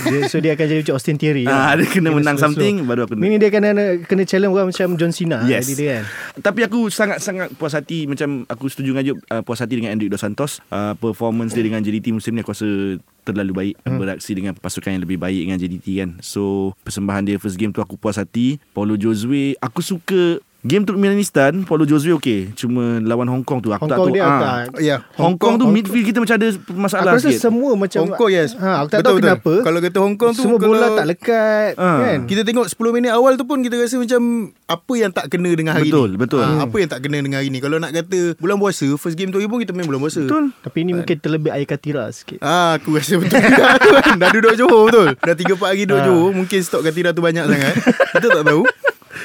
Dia, 0.09 0.19
So 0.30 0.38
dia 0.42 0.53
akan 0.53 0.65
jadi 0.65 0.80
macam 0.86 0.95
Austin 0.97 1.18
Theory 1.18 1.45
ah, 1.45 1.74
dia 1.77 1.88
kena 1.88 2.09
menang 2.12 2.38
slow-slow. 2.38 2.56
something 2.57 2.75
baru 2.86 3.01
aku 3.06 3.13
Ini 3.18 3.38
dia 3.38 3.50
kena 3.50 3.69
kena 4.03 4.24
challenge 4.24 4.53
orang 4.53 4.68
macam 4.71 4.88
John 5.00 5.12
Cena 5.12 5.44
Yes. 5.45 5.68
Jadi 5.68 5.74
dia 5.77 5.89
kan 6.01 6.03
Tapi 6.42 6.59
aku 6.65 6.89
sangat-sangat 6.89 7.53
puas 7.56 7.74
hati 7.74 8.06
Macam 8.09 8.44
aku 8.50 8.65
setuju 8.71 8.95
dengan 8.95 9.06
Job 9.06 9.18
uh, 9.30 9.42
Puas 9.42 9.59
hati 9.62 9.74
dengan 9.77 9.94
Enric 9.94 10.09
Dos 10.09 10.21
Santos 10.21 10.63
uh, 10.69 10.94
Performance 10.97 11.53
dia 11.53 11.63
dengan 11.63 11.81
JDT 11.81 12.15
musim 12.15 12.33
ni 12.33 12.42
Aku 12.42 12.53
rasa 12.53 13.00
terlalu 13.25 13.51
baik 13.53 13.74
hmm. 13.83 13.97
Beraksi 13.97 14.31
dengan 14.33 14.53
pasukan 14.56 14.95
yang 14.95 15.03
lebih 15.03 15.18
baik 15.18 15.48
Dengan 15.50 15.57
JDT 15.59 15.88
kan 16.01 16.09
So 16.21 16.74
persembahan 16.86 17.24
dia 17.25 17.38
first 17.41 17.57
game 17.59 17.74
tu 17.74 17.81
Aku 17.81 17.98
puas 17.98 18.18
hati 18.18 18.57
Paulo 18.71 18.95
Josue 18.95 19.57
Aku 19.59 19.81
suka 19.81 20.39
Game 20.65 20.81
Turkmenistan 20.81 21.62
Paulo 21.62 21.85
Josue 21.85 22.09
okey. 22.12 22.50
Cuma 22.51 22.97
lawan 23.00 23.29
Hong 23.29 23.45
Kong 23.45 23.62
tu 23.62 23.69
Aku 23.69 23.85
Hong 23.85 23.85
tak 23.85 24.01
Kong 24.01 24.09
tahu 24.09 24.17
dia 24.17 24.25
ah. 24.25 24.41
tak 24.65 24.81
Ya. 24.81 24.97
Hong 25.13 25.38
Kong 25.38 25.56
tu 25.56 25.69
midfield 25.69 26.09
kita 26.09 26.17
macam 26.17 26.35
ada 26.35 26.47
masalah 26.73 27.13
Aku 27.13 27.21
rasa 27.21 27.29
sikit. 27.29 27.38
semua 27.39 27.71
macam 27.75 28.00
Hong 28.01 28.13
Kong 28.15 28.31
yes. 28.33 28.57
Ha, 28.57 28.81
Aku 28.81 28.89
tak 28.89 29.06
tahu 29.06 29.17
kenapa. 29.19 29.53
Kalau 29.62 29.77
kata 29.79 29.97
Hong 30.01 30.15
Kong 30.15 30.33
tu 30.33 30.41
Semua 30.41 30.57
kalau 30.57 30.73
bola 30.73 30.88
tak 30.91 31.06
lekat 31.07 31.77
Ah. 31.77 31.97
kan? 32.01 32.19
Kita 32.25 32.41
tengok 32.41 32.65
10 32.65 32.81
minit 32.91 33.12
awal 33.12 33.38
tu 33.38 33.45
pun 33.45 33.62
Kita 33.62 33.77
rasa 33.77 33.95
macam 33.95 34.21
Apa 34.65 34.94
yang 34.95 35.12
tak 35.12 35.25
kena 35.29 35.50
dengan 35.51 35.77
hari 35.77 35.88
Betul, 35.88 36.09
ni? 36.09 36.17
betul. 36.17 36.41
Ah, 36.41 36.50
Hmm. 36.50 36.65
Apa 36.65 36.75
yang 36.75 36.89
tak 36.89 37.00
kena 37.00 37.17
dengan 37.19 37.38
hari 37.38 37.50
ni? 37.50 37.59
Kalau 37.59 37.77
nak 37.77 37.94
kata 37.94 38.19
Bulan 38.35 38.57
puasa 38.57 38.88
First 38.95 39.15
game 39.15 39.29
tu 39.29 39.38
pun 39.39 39.62
kita 39.62 39.69
main 39.69 39.85
bulan 39.85 40.01
puasa. 40.01 40.19
Betul. 40.19 40.50
Tapi 40.57 40.77
ini 40.81 40.91
mungkin 40.95 41.15
terlebih 41.15 41.53
air 41.53 41.63
katira 41.63 42.09
sikit. 42.09 42.41
Ah, 42.41 42.73
aku 42.75 42.97
rasa 42.97 43.15
betul 43.15 43.38
juga. 43.38 43.77
Tu 43.77 43.89
kan. 44.01 44.17
Dah 44.17 44.29
duduk 44.31 44.53
Johor 44.56 44.81
betul. 44.88 45.07
Dah 45.15 45.35
3-4 45.38 45.62
hari 45.63 45.83
duduk 45.83 45.94
Ah. 45.95 46.06
Johor 46.06 46.29
Mungkin 46.33 46.59
stok 46.59 46.81
Katira 46.81 47.13
tu 47.13 47.21
banyak 47.21 47.45
sangat. 47.45 47.73
Kita 48.17 48.27
tak 48.31 48.44
tahu 48.44 48.65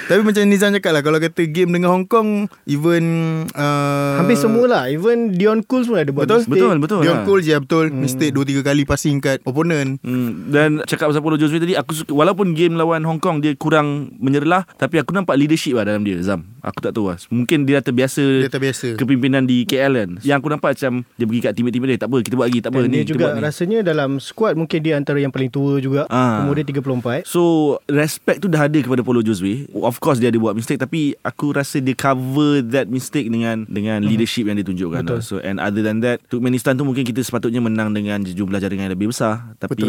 Tapi 0.06 0.20
macam 0.20 0.42
Nizam 0.42 0.70
cakap 0.72 0.92
lah 0.92 1.02
Kalau 1.02 1.18
kata 1.18 1.42
game 1.44 1.70
dengan 1.70 1.90
Hong 1.90 2.04
Kong 2.04 2.28
Even 2.64 3.04
uh, 3.50 4.16
Hampir 4.16 4.34
semua 4.34 4.64
lah 4.64 4.82
Even 4.86 5.30
Dion 5.30 5.60
Cools 5.60 5.86
pun 5.86 5.96
ada 5.96 6.08
buat 6.08 6.24
Betul 6.24 6.40
mistake. 6.40 6.52
Betul 6.52 6.74
betul 6.78 6.98
Dion 7.00 7.16
lah. 7.16 7.38
Je 7.40 7.54
betul 7.56 7.84
Mistake 7.90 8.32
2-3 8.32 8.62
kali 8.62 8.82
passing 8.84 9.16
kat 9.18 9.38
opponent 9.42 9.98
Hmm, 10.00 10.48
dan 10.48 10.80
cakap 10.84 11.08
pasal 11.08 11.20
Paulo 11.20 11.36
Josue 11.36 11.58
tadi 11.58 11.74
aku 11.74 11.92
suka 11.92 12.10
walaupun 12.10 12.52
game 12.52 12.74
lawan 12.74 13.02
Hong 13.02 13.18
Kong 13.18 13.38
dia 13.38 13.52
kurang 13.52 13.88
menyerlah 14.16 14.64
tapi 14.74 14.96
aku 14.96 15.10
nampak 15.10 15.34
leadership 15.34 15.72
lah 15.72 15.84
dalam 15.84 16.00
dia 16.00 16.16
Zam. 16.20 16.46
Aku 16.60 16.78
tak 16.78 16.92
tahu 16.92 17.08
lah. 17.08 17.16
Mungkin 17.26 17.64
dia 17.64 17.80
dah 17.80 17.84
terbiasa 17.86 18.20
Dia 18.20 18.48
terbiasa 18.48 18.94
kepimpinan 18.94 19.42
di 19.42 19.64
KL 19.64 19.92
kan. 19.94 20.10
Yang 20.20 20.36
aku 20.36 20.48
nampak 20.48 20.70
macam 20.72 20.92
dia 21.10 21.24
pergi 21.24 21.40
kat 21.40 21.52
teammate-teammate 21.52 21.90
dia 21.90 22.00
tak 22.00 22.08
apa 22.08 22.18
kita 22.20 22.34
buat 22.34 22.46
lagi 22.46 22.60
tak 22.60 22.70
apa 22.70 22.78
Dan 22.78 22.84
ni 22.84 22.92
dia 22.92 23.00
kita 23.00 23.10
juga 23.10 23.22
buat 23.22 23.32
ni. 23.32 23.40
rasanya 23.42 23.78
dalam 23.82 24.10
squad 24.18 24.54
Mungkin 24.54 24.78
dia 24.78 24.94
antara 24.94 25.18
yang 25.18 25.30
paling 25.30 25.48
tua 25.48 25.78
juga 25.78 26.04
Ah. 26.06 26.42
Umur 26.42 26.54
dia 26.54 26.64
34 26.64 27.24
So 27.24 27.42
respect 27.86 28.40
tu 28.40 28.48
dah 28.48 28.62
ada 28.62 28.76
kepada 28.76 29.00
Paulo 29.00 29.20
Josue. 29.20 29.68
Of 29.82 29.98
course 29.98 30.20
dia 30.20 30.28
ada 30.28 30.38
buat 30.38 30.52
mistake 30.52 30.78
tapi 30.78 31.16
aku 31.20 31.52
rasa 31.52 31.80
dia 31.80 31.94
cover 31.94 32.62
that 32.70 32.86
mistake 32.86 33.28
dengan 33.28 33.64
dengan 33.66 34.04
leadership 34.04 34.46
yang 34.46 34.56
dia 34.56 34.66
tunjukkan. 34.66 35.02
Betul. 35.04 35.18
Lah. 35.18 35.24
So 35.24 35.34
and 35.40 35.56
other 35.58 35.80
than 35.80 36.00
that 36.02 36.20
Turkmenistan 36.28 36.76
tu 36.76 36.84
mungkin 36.84 37.02
kita 37.02 37.20
sepatutnya 37.20 37.60
menang 37.60 37.92
dengan 37.92 38.22
jumlah 38.22 38.60
jaringan 38.60 38.90
yang 38.90 38.94
lebih 38.94 39.10
besar 39.10 39.56
tapi 39.56 39.88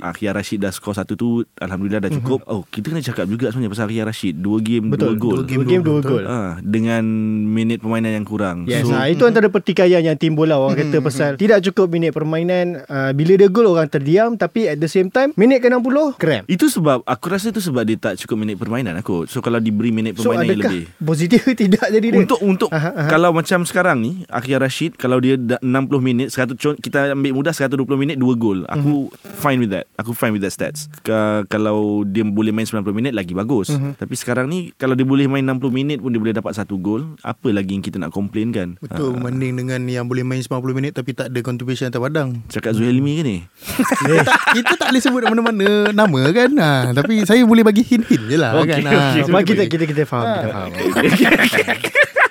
Akhir 0.00 0.36
Rashid 0.36 0.60
dah 0.60 0.72
skor 0.72 0.96
satu 0.96 1.14
tu 1.14 1.28
alhamdulillah 1.58 2.02
dah 2.06 2.12
cukup. 2.12 2.42
Oh 2.46 2.64
kita 2.66 2.92
kena 2.92 3.02
cakap 3.02 3.26
juga 3.26 3.50
sebenarnya 3.50 3.72
pasal 3.72 3.86
Akhir 3.88 4.04
Rashid. 4.08 4.34
Dua 4.38 4.58
game 4.60 4.90
Betul 4.90 5.16
dua 5.16 5.20
gol. 5.20 5.36
Dua 5.36 5.44
game, 5.46 5.62
dua, 5.62 5.70
game, 5.70 5.84
dua 5.84 6.00
gol 6.00 6.24
Ah, 6.26 6.58
dengan 6.58 7.02
minit 7.46 7.78
permainan 7.78 8.12
yang 8.16 8.26
kurang. 8.26 8.66
Yes, 8.66 8.88
so, 8.88 8.94
ha, 8.96 9.06
itu 9.06 9.22
antara 9.22 9.46
pertikaian 9.46 10.02
yang 10.02 10.18
timbul 10.18 10.48
lah 10.48 10.58
orang 10.58 10.78
kata 10.78 10.98
pasal 10.98 11.30
tidak 11.38 11.62
cukup 11.70 11.92
minit 11.92 12.10
permainan 12.10 12.82
uh, 12.88 13.10
bila 13.14 13.38
dia 13.38 13.46
gol 13.46 13.70
orang 13.70 13.86
terdiam 13.86 14.34
tapi 14.34 14.66
at 14.66 14.78
the 14.80 14.90
same 14.90 15.06
time 15.08 15.30
minit 15.38 15.62
ke 15.62 15.68
60 15.70 16.18
kram. 16.18 16.42
itu 16.46 16.66
sebab 16.66 17.02
aku 17.06 17.24
rasa 17.30 17.50
itu 17.50 17.62
sebab 17.62 17.82
dia 17.86 17.98
tak 17.98 18.18
cukup 18.22 18.36
minit 18.42 18.56
permainan 18.56 18.98
aku. 18.98 19.25
So 19.26 19.38
kalau 19.38 19.58
diberi 19.58 19.90
minit 19.90 20.14
So 20.14 20.30
permainan 20.30 20.46
yang 20.46 20.58
adakah 20.58 20.72
lebih. 20.72 20.84
positif 20.98 21.40
ke 21.40 21.52
tidak 21.54 21.86
jadi 21.88 22.06
dia? 22.06 22.18
Untuk 22.18 22.38
untuk 22.40 22.68
Aha, 22.68 22.90
aha. 22.90 23.08
kalau 23.08 23.30
macam 23.30 23.62
sekarang 23.62 23.98
ni 23.98 24.12
Akhir 24.28 24.58
Rashid 24.58 24.94
kalau 24.94 25.18
dia 25.18 25.34
dah 25.34 25.58
60 25.58 25.68
minit 26.00 26.28
100 26.28 26.56
con- 26.56 26.76
kita 26.76 27.12
ambil 27.12 27.32
mudah 27.32 27.52
120 27.52 27.76
minit 27.96 28.16
2 28.16 28.32
gol. 28.34 28.62
Aku 28.64 29.08
Mhm. 29.08 29.35
Fine 29.36 29.60
with 29.60 29.70
that. 29.70 29.84
Aku 30.00 30.16
fine 30.16 30.32
with 30.32 30.40
that 30.40 30.50
stats. 30.50 30.88
Ka- 31.04 31.44
kalau 31.46 32.02
dia 32.02 32.24
boleh 32.24 32.50
main 32.50 32.64
90 32.64 32.96
minit 32.96 33.12
lagi 33.12 33.36
bagus. 33.36 33.70
Mhm. 33.70 34.00
Tapi 34.00 34.14
sekarang 34.16 34.48
ni 34.48 34.72
kalau 34.74 34.96
dia 34.96 35.04
boleh 35.04 35.28
main 35.28 35.44
60 35.44 35.68
minit 35.70 35.98
pun 36.00 36.10
dia 36.10 36.18
boleh 36.18 36.32
dapat 36.32 36.56
satu 36.56 36.80
gol, 36.80 37.14
apa 37.20 37.52
lagi 37.52 37.76
yang 37.76 37.84
kita 37.84 38.00
nak 38.00 38.10
complain 38.10 38.50
kan? 38.50 38.80
Betul 38.80 39.14
Berbanding 39.20 39.52
dengan 39.60 39.80
yang 39.84 40.08
boleh 40.08 40.24
main 40.24 40.40
90 40.40 40.72
minit 40.72 40.92
Tapi 40.96 41.12
tak 41.12 41.28
ada 41.28 41.40
contribution 41.44 41.92
atas 41.92 42.00
padang 42.00 42.40
Cakap 42.48 42.72
Zuhail 42.72 42.96
Ilmi 42.96 43.12
ke 43.18 43.22
ni? 43.22 43.38
kita, 44.00 44.14
tak, 44.24 44.38
kita 44.56 44.72
tak 44.80 44.88
boleh 44.88 45.02
sebut 45.02 45.22
mana-mana 45.28 45.68
nama 45.92 46.20
kan 46.32 46.50
ha, 46.56 46.70
Tapi 46.96 47.28
saya 47.28 47.44
boleh 47.44 47.60
bagi 47.60 47.84
hint-hint 47.84 48.24
je 48.30 48.36
lah 48.40 48.56
Okey, 48.62 48.80
kan 48.80 48.80
ha. 48.88 49.20
Sebab 49.20 49.40
kita 49.44 49.62
kita 49.68 49.84
kita 49.84 50.02
faham, 50.08 50.24
kita 50.24 50.48
faham. 50.48 50.70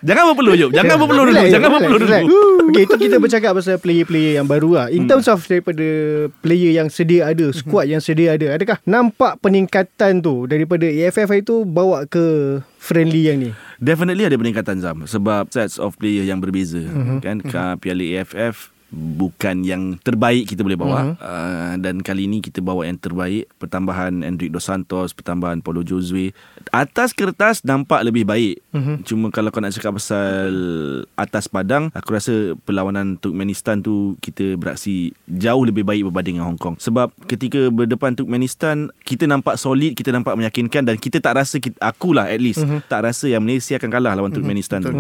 Jangan 0.05 0.24
berpeluh 0.29 0.53
Jom 0.55 0.69
Jangan 0.69 0.95
berpeluh 0.95 1.25
dulu. 1.25 1.33
Relax, 1.33 1.47
Jangan 1.50 1.69
berpeluh 1.71 2.00
dulu. 2.00 2.15
Okay, 2.65 2.83
itu 2.83 2.95
kita 3.00 3.17
bercakap 3.17 3.51
pasal 3.53 3.77
player-player 3.77 4.35
yang 4.35 4.45
baru 4.45 4.69
lah. 4.75 4.88
In 4.88 5.05
terms 5.05 5.25
of 5.25 5.41
daripada 5.41 5.85
player 6.39 6.74
yang 6.74 6.88
sedia 6.88 7.25
ada, 7.27 7.50
squad 7.51 7.88
yang 7.88 8.00
sedia 8.00 8.33
ada, 8.33 8.51
adakah 8.51 8.77
nampak 8.83 9.38
peningkatan 9.39 10.19
tu 10.19 10.45
daripada 10.45 10.83
AFF 10.83 11.29
itu 11.31 11.63
bawa 11.63 12.05
ke 12.05 12.25
friendly 12.77 13.25
yang 13.25 13.38
ni? 13.39 13.50
Definitely 13.75 14.24
ada 14.24 14.35
peningkatan 14.35 14.77
Zam 14.77 15.03
Sebab 15.03 15.50
sets 15.50 15.75
of 15.75 15.95
player 15.95 16.21
yang 16.21 16.38
berbeza 16.38 16.79
Mhm. 16.79 17.19
Kan? 17.19 17.38
Ka- 17.41 17.75
Piala 17.75 18.03
AFF 18.15 18.75
Bukan 18.89 19.65
yang 19.65 19.98
terbaik 20.00 20.46
kita 20.46 20.62
boleh 20.62 20.77
bawa. 20.77 21.00
Mhm. 21.01 21.13
uh, 21.18 21.74
Dan 21.77 21.96
kali 22.00 22.25
ini 22.25 22.39
kita 22.39 22.62
bawa 22.62 22.86
yang 22.86 22.96
terbaik. 22.96 23.50
Pertambahan 23.58 24.22
Enric 24.22 24.50
Dos 24.50 24.63
Santos 24.63 25.12
Pertambahan 25.12 25.60
Paulo 25.60 25.82
Josue. 25.82 26.32
Atas 26.70 27.12
kertas 27.12 27.62
nampak 27.62 28.04
lebih 28.04 28.24
baik. 28.24 28.62
Mhm. 28.72 29.04
Cuma 29.04 29.27
kalau 29.30 29.50
kau 29.50 29.60
nak 29.60 29.72
cakap 29.72 29.96
pasal 29.96 30.51
Atas 31.15 31.48
padang 31.48 31.89
Aku 31.92 32.12
rasa 32.12 32.34
perlawanan 32.62 33.15
Turkmenistan 33.15 33.80
tu 33.80 34.20
Kita 34.20 34.56
beraksi 34.56 35.15
jauh 35.25 35.63
lebih 35.63 35.82
baik 35.82 36.06
berbanding 36.06 36.38
dengan 36.38 36.51
Hong 36.51 36.60
Kong. 36.60 36.75
Sebab 36.77 37.10
ketika 37.25 37.70
berdepan 37.70 38.13
Turkmenistan 38.13 38.92
Kita 39.01 39.25
nampak 39.25 39.56
solid 39.56 39.96
Kita 39.96 40.12
nampak 40.12 40.36
meyakinkan 40.36 40.84
Dan 40.84 40.96
kita 40.96 41.20
tak 41.20 41.39
rasa 41.39 41.58
kita, 41.58 41.75
Akulah 41.80 42.27
at 42.27 42.39
least 42.39 42.62
Mhm. 42.62 42.88
Tak 42.88 43.04
rasa 43.04 43.27
yang 43.27 43.42
Malaysia 43.42 43.75
akan 43.75 43.89
kalah 43.89 44.13
lawan 44.13 44.32
Turkmenistan 44.32 44.80
tu. 44.80 44.92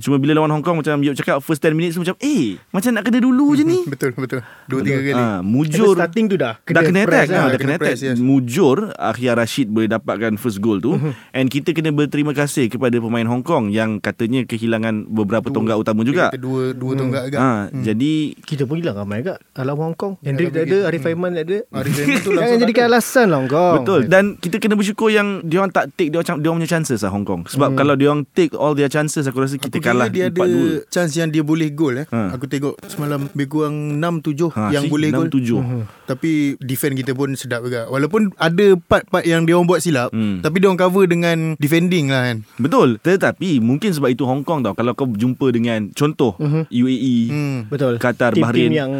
Cuma 0.00 0.16
bila 0.16 0.36
lawan 0.36 0.50
Hong 0.50 0.62
Kong 0.62 0.80
Macam 0.80 1.00
Yop 1.00 1.14
cakap 1.14 1.40
First 1.40 1.60
10 1.60 1.72
minutes 1.72 1.96
macam 1.96 2.14
Eh 2.20 2.56
macam 2.70 2.90
nak 2.92 3.04
kena 3.04 3.18
dulu 3.18 3.31
je 3.52 3.64
ni 3.64 3.78
Betul 3.92 4.10
betul. 4.14 4.40
Dua 4.66 4.80
tiga 4.80 4.98
kali. 4.98 5.12
At 5.12 5.40
the 5.40 5.44
mujur 5.44 5.94
starting 5.94 6.26
tu 6.26 6.36
dah 6.36 6.54
dah 6.62 6.82
kena 6.82 7.02
attack 7.02 7.08
press 7.08 7.28
ah, 7.28 7.34
lah. 7.34 7.42
dah 7.44 7.58
kena 7.58 7.58
kena 7.58 7.74
press, 7.80 7.98
attack 8.00 8.08
yes. 8.12 8.18
mujur 8.18 8.76
Akhir 8.94 9.32
Rashid 9.34 9.68
boleh 9.68 9.88
dapatkan 9.88 10.32
first 10.36 10.58
goal 10.58 10.78
tu 10.78 10.96
and 11.32 11.46
kita 11.48 11.72
kena 11.72 11.92
berterima 11.92 12.32
kasih 12.32 12.68
kepada 12.68 12.96
pemain 12.96 13.26
Hong 13.26 13.42
Kong 13.42 13.68
yang 13.68 13.98
katanya 13.98 14.42
kehilangan 14.42 15.06
beberapa 15.06 15.48
tonggak 15.48 15.76
utama 15.76 16.02
juga 16.02 16.28
kata 16.28 16.40
dua 16.40 16.72
dua 16.72 16.92
tonggak 16.94 17.22
agak. 17.28 17.40
ha, 17.40 17.50
jadi 17.72 18.12
Kita 18.42 18.64
pun 18.64 18.78
hilang 18.78 18.96
ramai 18.96 19.20
agak 19.20 19.38
Alam 19.54 19.76
Hong 19.78 19.96
Kong 19.96 20.14
Hendrik 20.20 20.50
tak 20.50 20.64
ada 20.64 20.78
kita. 20.78 20.88
Arif 20.88 21.04
Aiman 21.04 21.30
tak 21.32 21.44
ada 21.46 21.58
Arif 21.72 21.94
Aiman 21.94 22.16
tu 22.18 22.30
Jangan 22.30 22.36
langsung 22.40 22.60
jadikan 22.60 22.82
tak 22.82 22.88
ada. 22.88 22.96
alasan 22.98 23.26
lah 23.28 23.38
Hong 23.38 23.50
Kong 23.50 23.74
Betul 23.82 24.00
Dan 24.08 24.24
kita 24.36 24.56
kena 24.58 24.74
bersyukur 24.74 25.08
yang 25.08 25.28
Dia 25.44 25.58
orang 25.60 25.72
tak 25.72 25.84
take 25.94 26.10
Dia 26.10 26.18
orang 26.20 26.38
dia 26.40 26.48
orang 26.48 26.58
punya 26.62 26.70
chances 26.70 26.98
lah 27.00 27.10
Hong 27.12 27.26
Kong 27.26 27.42
Sebab 27.46 27.70
kalau 27.74 27.94
dia 27.94 28.08
orang 28.10 28.24
take 28.32 28.52
All 28.54 28.74
their 28.74 28.88
chances 28.88 29.24
Aku 29.24 29.38
rasa 29.38 29.56
kita 29.56 29.78
Aku 29.78 29.84
kalah 29.84 30.08
kira 30.08 30.30
dia 30.30 30.42
ada 30.42 30.42
4-2 30.46 30.90
chance 30.90 31.12
yang 31.14 31.28
dia 31.28 31.42
boleh 31.42 31.68
gol 31.70 31.94
eh. 31.98 32.06
Ha. 32.10 32.34
Aku 32.34 32.44
tengok 32.46 32.78
semalam 32.86 33.21
lebih 33.28 33.46
kurang 33.48 33.74
6 33.96 34.22
7 34.24 34.50
Ha, 34.50 34.62
yang 34.70 34.84
see, 34.84 34.90
boleh 34.90 35.08
gol. 35.08 35.28
6-7. 35.28 35.86
Tapi 36.04 36.30
defend 36.58 36.94
kita 36.94 37.12
pun 37.12 37.32
sedap 37.32 37.62
juga. 37.62 37.86
Walaupun 37.86 38.34
ada 38.36 38.66
part-part 38.76 39.22
yang 39.22 39.42
dia 39.42 39.54
orang 39.54 39.66
buat 39.66 39.78
silap, 39.78 40.10
Hmm. 40.10 40.40
tapi 40.40 40.58
dia 40.58 40.66
orang 40.66 40.78
cover 40.78 41.04
dengan 41.04 41.38
defending 41.56 42.08
lah 42.08 42.22
kan. 42.24 42.36
Betul 42.56 42.98
Tetapi 42.98 43.58
Mungkin 43.58 43.90
sebab 43.90 44.08
itu 44.08 44.22
Hong 44.22 44.42
Kong 44.42 44.60
tau 44.60 44.72
Kalau 44.72 44.92
kau 44.92 45.06
jumpa 45.06 45.48
dengan 45.50 45.88
Contoh 45.92 46.34
UAE 46.68 47.16
Hmm. 47.24 47.58
Betul 47.66 47.96
Qatar, 47.96 48.32
Tim-tim 48.32 48.44
Bahrain. 48.44 48.72
yang 48.72 48.92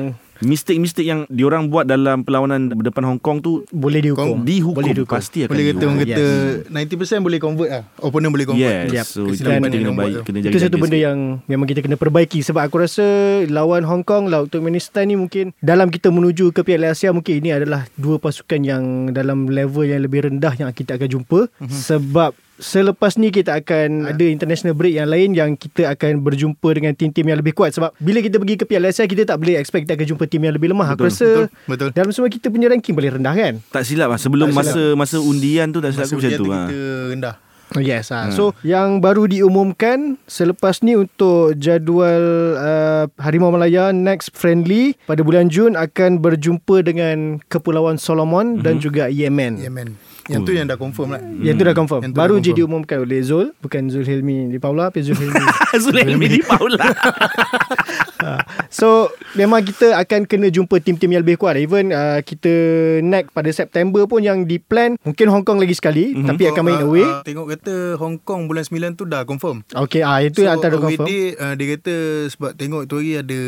Mistake-mistake 0.42 1.06
yang 1.06 1.20
diorang 1.30 1.70
buat 1.70 1.86
dalam 1.86 2.26
perlawanan 2.26 2.68
berdepan 2.74 3.06
Hong 3.06 3.20
Kong 3.22 3.38
tu 3.38 3.62
boleh 3.70 4.02
dihukum 4.02 4.42
dihukum 4.42 4.82
Boleh 4.82 4.92
dihukum 4.92 5.14
pasti 5.14 5.46
akan 5.46 5.50
Boleh 5.54 5.64
kata 5.70 5.84
orang 5.86 5.98
kata 6.02 6.26
90% 6.68 7.26
boleh 7.26 7.38
convert 7.38 7.70
lah. 7.70 7.82
Opponent 8.02 8.30
boleh 8.34 8.46
convert. 8.46 8.90
Yes 8.90 8.90
Yep. 8.92 9.06
So 9.06 9.20
itu 9.30 9.46
kita 9.46 9.62
kena 9.62 9.92
buat 9.94 10.02
baik. 10.04 10.16
Kena 10.26 10.38
Itu 10.42 10.46
jaga 10.50 10.58
satu 10.66 10.76
benda 10.82 10.98
yang 10.98 11.18
Memang 11.46 11.66
kita 11.70 11.80
kena 11.80 11.96
perbaiki 11.96 12.42
Sebab 12.42 12.62
aku 12.66 12.82
rasa 12.82 13.04
Lawan 13.46 13.86
Hong 13.86 14.02
Kong 14.02 14.26
Lawan 14.26 14.50
Turkmenistan 14.50 15.06
ni 15.06 15.14
mungkin 15.14 15.54
Dalam 15.62 15.88
kita 15.88 16.10
menuju 16.10 16.50
ke 16.50 16.66
Piala 16.66 16.90
Asia 16.90 17.14
Mungkin 17.14 17.38
ini 17.38 17.54
adalah 17.54 17.86
Dua 17.94 18.18
pasukan 18.18 18.60
yang 18.60 19.14
Dalam 19.14 19.46
level 19.46 19.86
yang 19.86 20.02
lebih 20.02 20.26
rendah 20.26 20.58
Yang 20.58 20.82
kita 20.82 20.98
akan 20.98 21.08
jumpa 21.08 21.40
Sebab 21.62 22.34
Selepas 22.60 23.16
ni 23.16 23.32
kita 23.32 23.58
akan 23.58 24.12
ada 24.12 24.24
international 24.28 24.76
break 24.76 24.94
yang 24.94 25.08
lain 25.08 25.32
yang 25.32 25.50
kita 25.56 25.88
akan 25.88 26.20
berjumpa 26.20 26.68
dengan 26.76 26.92
tim-tim 26.92 27.24
yang 27.26 27.40
lebih 27.40 27.56
kuat 27.56 27.72
sebab 27.72 27.96
bila 27.98 28.20
kita 28.20 28.36
pergi 28.38 28.54
ke 28.60 28.64
Piala 28.68 28.92
Asia 28.92 29.08
kita 29.08 29.24
tak 29.24 29.40
boleh 29.40 29.56
expect 29.58 29.88
kita 29.88 29.96
akan 29.96 30.06
jumpa 30.14 30.24
tim 30.28 30.42
yang 30.44 30.54
lebih 30.54 30.70
lemah. 30.70 30.94
Aku 30.94 31.08
Betul, 31.08 31.10
rasa 31.10 31.28
betul, 31.28 31.46
betul. 31.66 31.88
dalam 31.96 32.10
semua 32.12 32.28
kita 32.28 32.46
punya 32.52 32.68
ranking 32.68 32.92
paling 32.92 33.18
rendah 33.18 33.34
kan. 33.34 33.54
Tak 33.72 33.82
silap 33.88 34.12
lah 34.12 34.20
Sebelum 34.20 34.52
Tak 34.52 34.56
masa 34.62 34.82
masa 34.94 35.16
undian 35.18 35.72
tu 35.72 35.80
Tak 35.80 35.96
silap 35.96 36.06
Masa 36.06 36.14
aku 36.14 36.20
macam 36.20 36.30
tu 36.38 36.44
ha. 36.52 36.60
kita 36.68 36.78
rendah. 37.10 37.34
Oh, 37.72 37.80
Yes 37.80 38.12
ah. 38.12 38.28
So 38.28 38.52
yang 38.60 39.00
baru 39.00 39.24
diumumkan 39.24 40.20
selepas 40.28 40.84
ni 40.84 40.92
untuk 40.92 41.56
jadual 41.56 42.22
uh, 42.60 43.04
Harimau 43.16 43.48
Malaya 43.48 43.96
next 43.96 44.36
friendly 44.36 44.92
pada 45.08 45.24
bulan 45.24 45.48
Jun 45.48 45.72
akan 45.72 46.20
berjumpa 46.20 46.84
dengan 46.84 47.40
Kepulauan 47.48 47.96
Solomon 47.96 48.60
dan 48.60 48.76
juga 48.76 49.08
Yemen. 49.08 49.56
Yemen. 49.56 50.11
Yang 50.24 50.42
tu 50.44 50.52
yang 50.52 50.64
dah 50.64 50.76
confirm 50.76 51.08
lah. 51.10 51.20
Yang 51.36 51.54
tu 51.56 51.64
dah 51.64 51.74
confirm. 51.74 52.00
Yang 52.00 52.12
tu 52.12 52.18
Baru 52.18 52.34
dah 52.34 52.38
je 52.38 52.42
confirm. 52.44 52.58
diumumkan 52.58 52.96
oleh 53.00 53.20
Zul, 53.20 53.46
bukan 53.58 53.82
Zulhilmi 53.86 54.36
di 54.46 54.58
Paula, 54.58 54.86
tapi 54.86 55.02
Zulhilmi. 55.02 55.42
Zulaiman 55.82 56.28
di 56.28 56.42
Paula 56.42 56.84
so 58.70 59.08
memang 59.32 59.64
kita 59.64 59.96
akan 59.96 60.24
kena 60.24 60.46
jumpa 60.46 60.78
tim-tim 60.78 61.10
yang 61.10 61.22
lebih 61.22 61.34
kuat. 61.36 61.56
Even 61.56 61.90
uh, 61.90 62.20
kita 62.20 62.52
next 63.00 63.32
pada 63.32 63.50
September 63.50 64.04
pun 64.04 64.20
yang 64.20 64.44
di 64.44 64.58
plan 64.58 64.94
mungkin 65.02 65.26
Hong 65.26 65.42
Kong 65.42 65.58
lagi 65.58 65.72
sekali 65.72 66.12
mm-hmm. 66.12 66.28
tapi 66.28 66.42
akan 66.46 66.62
main 66.62 66.78
Ah, 66.78 66.84
away. 66.84 67.02
ah, 67.02 67.20
tengok 67.22 67.46
kata 67.48 67.74
Hong 67.96 68.16
Kong 68.18 68.46
bulan 68.46 68.62
9 68.62 68.94
tu 68.94 69.04
dah 69.04 69.24
confirm. 69.24 69.64
Okay, 69.66 70.02
ah 70.02 70.20
itu 70.20 70.44
yang 70.44 70.54
antara 70.54 70.76
confirm. 70.76 71.02
day, 71.04 71.34
uh, 71.34 71.54
dia 71.54 71.66
kata 71.74 71.94
sebab 72.28 72.50
tengok 72.54 72.82
tu 72.84 73.00
hari 73.00 73.16
ada 73.16 73.40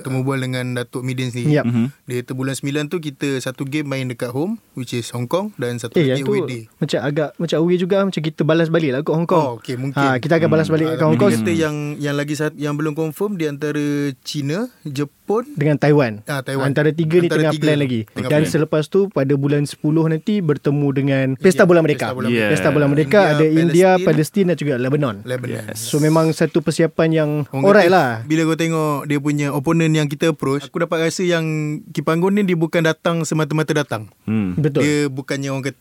temu 0.00 0.22
bual 0.22 0.38
dengan 0.38 0.64
Datuk 0.72 1.02
Midin 1.02 1.28
sendiri. 1.28 1.58
Yep. 1.58 1.64
Mhm. 1.66 1.84
Dia 2.06 2.16
kata 2.22 2.32
bulan 2.32 2.54
9 2.54 2.86
tu 2.86 2.98
kita 2.98 3.28
satu 3.38 3.62
game 3.64 3.84
main 3.84 4.06
dekat 4.06 4.30
home 4.30 4.56
which 4.72 4.94
is 4.94 5.10
Hong 5.10 5.26
Kong 5.26 5.50
dan 5.56 5.76
satu 5.76 5.89
Eh, 5.92 6.06
lagi 6.08 6.22
away 6.22 6.40
day. 6.42 6.62
macam 6.72 6.98
agak 7.00 7.28
macam 7.34 7.56
away 7.58 7.76
juga 7.76 7.96
macam 8.00 8.20
kita 8.20 8.42
balas 8.42 8.68
balik 8.68 8.90
lah 8.90 9.00
kat 9.00 9.12
Hong 9.12 9.24
Kong. 9.24 9.40
Oh, 9.40 9.52
okay, 9.56 9.74
mungkin. 9.74 9.96
Ha, 9.96 10.16
kita 10.16 10.36
akan 10.36 10.48
balas 10.48 10.68
balik 10.68 10.86
Ah, 10.86 10.94
kat 10.94 11.04
Hong 11.04 11.16
Kong 11.16 11.30
kata 11.32 11.50
yang 11.50 11.76
yang 11.96 12.14
lagi 12.14 12.32
satu 12.32 12.54
yang 12.54 12.74
belum 12.74 12.92
confirm 12.92 13.34
di 13.34 13.44
antara 13.44 13.82
China, 14.20 14.68
Jepun 14.82 15.46
dengan 15.52 15.76
Taiwan. 15.76 16.22
Ah, 16.24 16.40
Taiwan. 16.40 16.66
Antara 16.66 16.90
tiga 16.90 17.16
ni 17.16 17.26
Antara 17.26 17.40
tengah 17.40 17.52
tiga. 17.52 17.62
plan 17.62 17.78
lagi. 17.78 18.00
Tengah 18.08 18.28
Dan 18.28 18.40
plan. 18.40 18.50
selepas 18.50 18.84
tu 18.86 19.06
pada 19.08 19.32
bulan 19.32 19.62
10 19.62 19.78
nanti 20.06 20.34
bertemu 20.40 20.88
dengan 20.92 21.26
Pesta 21.34 21.62
Ya, 21.62 21.66
Bola 21.66 21.80
Merdeka. 21.80 22.06
Pesta 22.06 22.16
Bola 22.16 22.28
Merdeka. 22.28 22.50
Pesta 22.50 22.68
Bola 22.68 22.86
Merdeka 22.86 23.20
India, 23.20 23.32
ada 23.32 23.44
India, 23.46 23.90
Palestin. 23.98 24.44
Dan 24.46 24.56
juga 24.56 24.74
Lebanon. 24.76 25.16
Lebanon. 25.22 25.62
Yes. 25.64 25.78
So 25.80 25.98
memang 25.98 26.30
satu 26.30 26.60
persiapan 26.60 27.08
yang 27.10 27.30
Orang 27.48 27.64
alright 27.64 27.88
lah. 27.88 28.22
Bila 28.24 28.44
kau 28.44 28.56
tengok 28.56 29.04
dia 29.04 29.18
punya 29.18 29.48
opponent 29.50 29.92
yang 29.92 30.06
kita 30.06 30.30
approach, 30.30 30.64
aku 30.64 30.80
dapat 30.80 31.06
rasa 31.06 31.22
yang 31.22 31.44
Kipanggon 31.90 32.32
ni 32.32 32.42
dia 32.42 32.54
bukan 32.54 32.82
datang 32.82 33.22
semata-mata 33.22 33.72
datang. 33.72 34.10
hmm. 34.24 34.56
Betul. 34.56 34.80
Dia 34.82 34.96
bukannya 35.06 35.48
orang 35.48 35.64
kata 35.64 35.79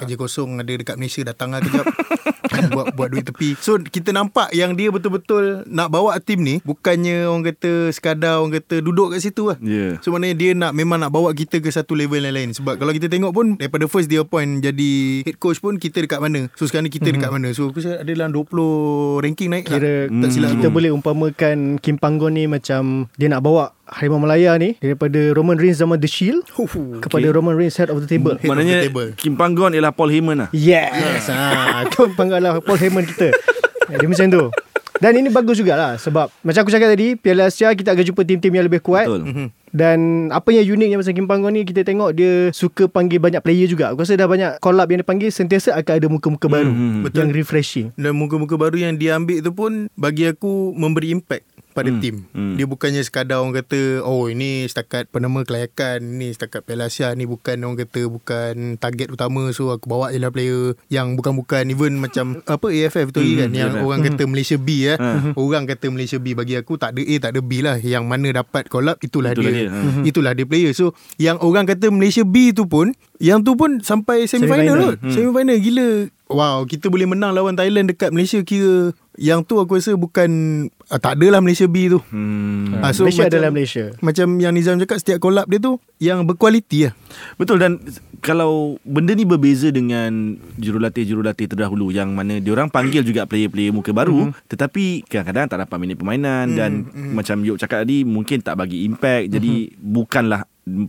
kerja 0.00 0.14
kosong 0.16 0.58
ada 0.58 0.72
dekat 0.72 0.96
Malaysia 0.96 1.22
datang 1.22 1.54
lah 1.54 1.60
kejap. 1.60 1.86
buat 2.66 2.94
buat 2.94 3.08
duit 3.10 3.22
tepi. 3.22 3.52
So 3.58 3.76
kita 3.76 4.10
nampak 4.10 4.48
yang 4.50 4.72
dia 4.72 4.88
betul-betul 4.88 5.66
nak 5.68 5.92
bawa 5.92 6.16
tim 6.18 6.40
ni 6.40 6.58
bukannya 6.62 7.28
orang 7.28 7.44
kata 7.44 7.92
sekadar 7.92 8.40
orang 8.40 8.56
kata 8.56 8.80
duduk 8.80 9.12
kat 9.12 9.20
situ 9.20 9.52
lah. 9.52 9.58
Yeah. 9.60 10.00
So 10.00 10.08
maknanya 10.08 10.34
dia 10.34 10.50
nak 10.52 10.72
memang 10.72 10.98
nak 10.98 11.12
bawa 11.12 11.30
kita 11.30 11.60
ke 11.60 11.68
satu 11.68 11.92
level 11.92 12.18
yang 12.18 12.32
lain 12.32 12.50
Sebab 12.52 12.80
kalau 12.80 12.90
kita 12.90 13.06
tengok 13.06 13.32
pun 13.32 13.46
Daripada 13.56 13.84
first 13.84 14.08
dia 14.08 14.24
appoint 14.24 14.62
jadi 14.62 14.92
head 15.22 15.36
coach 15.36 15.58
pun 15.58 15.76
Kita 15.76 16.00
dekat 16.00 16.16
mana 16.16 16.48
So 16.54 16.64
sekarang 16.64 16.88
ni 16.88 16.92
kita 16.92 17.12
dekat 17.12 17.28
mana 17.28 17.52
So 17.52 17.68
aku 17.68 17.82
rasa 17.82 18.00
ada 18.00 18.08
dalam 18.08 18.32
20 18.32 18.46
ranking 19.20 19.50
naik 19.50 19.64
Mhm. 19.66 19.72
Kira 19.72 19.94
lah. 20.06 20.22
Tak 20.22 20.30
silap 20.30 20.50
kita 20.56 20.68
aku. 20.68 20.76
boleh 20.76 20.90
umpamakan 20.92 21.56
Kim 21.78 21.96
Panggon 21.98 22.32
ni 22.32 22.46
macam 22.46 23.10
dia 23.14 23.26
nak 23.26 23.42
bawa 23.42 23.74
Harimau 23.86 24.18
Malaya 24.18 24.54
ni 24.56 24.74
daripada 24.76 25.30
Roman 25.30 25.54
Reigns 25.54 25.78
zaman 25.78 25.96
The 25.96 26.06
Shield 26.06 26.42
Huh, 26.50 26.66
kepada 26.98 27.30
Roman 27.30 27.54
Reigns 27.54 27.74
head 27.74 27.86
of 27.86 27.98
the 27.98 28.08
table. 28.08 28.34
Head 28.34 28.44
Maknanya 28.44 28.74
the 28.80 28.86
table. 28.86 29.08
Kim 29.14 29.34
Panggon 29.34 29.70
ialah 29.70 29.90
Paul 29.90 30.10
Heyman 30.10 30.42
lah 30.42 30.48
Yes. 30.50 31.30
ha, 31.30 31.86
Kim 31.86 32.12
Panggon 32.12 32.38
lah 32.38 32.58
Paul 32.58 32.76
Heyman 32.76 33.06
kita. 33.06 33.30
Dia 33.88 34.04
macam 34.04 34.26
tu. 34.26 34.42
Dan 34.96 35.12
ini 35.14 35.28
bagus 35.28 35.60
jugalah 35.60 35.94
sebab 35.94 36.32
macam 36.40 36.58
aku 36.58 36.72
cakap 36.72 36.88
tadi 36.88 37.14
Piala 37.14 37.46
Asia 37.46 37.68
kita 37.70 37.92
akan 37.92 38.00
jumpa 38.02 38.22
tim-tim 38.24 38.48
yang 38.50 38.64
lebih 38.64 38.80
kuat. 38.80 39.06
Betul 39.06 39.22
Mhm. 39.24 39.46
Dan 39.70 39.98
apa 40.32 40.48
yang 40.50 40.72
uniknya 40.72 40.96
pasal 40.96 41.12
Kim 41.12 41.28
Panggon 41.28 41.52
ni 41.52 41.60
kita 41.60 41.84
tengok 41.84 42.10
dia 42.10 42.48
suka 42.50 42.88
panggil 42.88 43.20
banyak 43.20 43.38
player 43.38 43.68
juga. 43.68 43.92
Aku 43.92 44.00
rasa 44.00 44.16
dah 44.16 44.24
banyak 44.24 44.56
collab 44.56 44.88
yang 44.88 44.98
dia 44.98 45.06
panggil 45.06 45.28
sentiasa 45.28 45.76
akan 45.76 45.92
ada 45.94 46.08
muka-muka 46.08 46.48
baru 46.48 46.72
Hmm, 46.72 47.04
yang 47.06 47.28
refreshing. 47.28 47.92
Dan 47.92 48.16
muka-muka 48.16 48.56
baru 48.56 48.80
yang 48.80 48.96
dia 48.96 49.14
ambil 49.14 49.38
tu 49.38 49.52
pun 49.52 49.92
Bagi 49.92 50.26
aku 50.26 50.72
memberi 50.72 51.12
impact 51.12 51.44
pada 51.76 51.86
Hmm, 51.86 52.00
tim. 52.00 52.24
hmm. 52.26 52.56
Dia 52.56 52.64
bukannya 52.64 52.98
sekadar 53.00 53.38
orang 53.38 53.52
kata 53.54 54.00
oh 54.00 54.26
ini 54.26 54.64
setakat 54.64 55.06
penama 55.06 55.44
kelayakan, 55.44 56.00
ini 56.00 56.32
setakat 56.32 56.64
Piala 56.64 56.88
Asia, 56.88 57.12
ni 57.12 57.24
bukan 57.24 57.60
orang 57.60 57.76
kata 57.78 58.00
bukan 58.06 58.54
target 58.76 59.08
utama 59.08 59.52
so 59.52 59.68
aku 59.68 59.84
bawa 59.86 60.08
je 60.08 60.16
lah 60.16 60.28
player 60.28 60.72
yang 60.88 61.12
bukan-bukan 61.14 61.68
even 61.68 61.98
macam 62.02 62.40
apa 62.42 62.66
AFF 62.66 63.10
tu 63.10 63.20
Hmm, 63.20 63.36
kan 63.38 63.50
yang 63.52 63.70
AFF. 63.70 63.84
orang 63.84 64.00
kata 64.02 64.22
Malaysia 64.24 64.56
B 64.56 64.68
eh. 64.86 64.96
Hmm. 64.96 65.36
Orang 65.36 65.64
kata 65.66 65.86
Malaysia 65.86 66.16
B 66.16 66.32
bagi 66.32 66.54
aku 66.54 66.74
tak 66.74 66.90
ada 66.90 67.02
A 67.02 67.14
tak 67.18 67.30
ada 67.30 67.40
B 67.40 67.60
lah. 67.60 67.76
Yang 67.76 68.04
mana 68.04 68.28
dapat 68.34 68.66
collab 68.66 68.96
itulah, 68.98 69.30
Itulah 69.30 69.52
dia. 69.52 69.62
dia, 69.62 69.68
ha. 69.68 69.80
Itulah 70.02 70.32
dia 70.32 70.44
player. 70.44 70.72
So 70.72 70.96
yang 71.16 71.36
orang 71.38 71.66
kata 71.66 71.88
Malaysia 71.88 72.22
B 72.22 72.50
tu 72.50 72.64
pun 72.64 72.90
yang 73.16 73.40
tu 73.40 73.52
pun 73.52 73.78
sampai 73.78 74.24
semi 74.24 74.44
final 74.44 74.56
Semi-final. 74.72 74.80
kot. 74.94 74.96
Semi 75.08 75.30
final 75.30 75.58
gila 75.58 75.88
wow 76.30 76.62
kita 76.66 76.90
boleh 76.90 77.06
menang 77.06 77.34
lawan 77.34 77.54
Thailand 77.54 77.90
dekat 77.90 78.10
Malaysia 78.10 78.42
kira 78.42 78.94
yang 79.16 79.40
tu 79.42 79.56
aku 79.56 79.80
rasa 79.80 79.96
bukan 79.96 80.28
uh, 80.92 81.00
tak 81.00 81.16
adalah 81.16 81.40
Malaysia 81.40 81.64
B 81.64 81.88
tu. 81.88 81.98
Hmm. 82.12 82.76
Ah, 82.84 82.92
Malaysia 82.92 83.24
macam- 83.24 83.32
adalah 83.32 83.50
Malaysia. 83.50 83.84
Macam 84.04 84.26
yang 84.36 84.52
Nizam 84.52 84.76
cakap 84.76 85.00
setiap 85.00 85.18
collab 85.24 85.48
dia 85.48 85.56
tu 85.56 85.80
yang 85.96 86.28
berkualiti 86.28 86.88
lah. 86.88 86.92
Betul 87.40 87.56
dan 87.56 87.80
kalau 88.20 88.76
benda 88.84 89.12
ni 89.16 89.24
berbeza 89.24 89.72
dengan 89.72 90.36
jurulatih-jurulatih 90.60 91.46
terdahulu 91.52 91.92
yang 91.92 92.12
mana 92.12 92.40
diorang 92.40 92.68
panggil 92.68 93.04
juga 93.04 93.28
player-player 93.28 93.72
muka 93.72 93.92
baru 93.92 94.30
mm-hmm. 94.30 94.48
tetapi 94.50 95.06
kadang-kadang 95.06 95.46
tak 95.46 95.58
dapat 95.62 95.76
minit 95.78 95.96
permainan 96.00 96.50
mm-hmm. 96.50 96.58
dan 96.58 96.70
mm-hmm. 96.90 97.12
macam 97.14 97.36
Yop 97.46 97.60
cakap 97.60 97.86
tadi 97.86 98.02
mungkin 98.02 98.42
tak 98.42 98.58
bagi 98.58 98.82
impact 98.82 99.30
jadi 99.30 99.52
mm-hmm. 99.70 99.78
bukanlah 99.94 100.42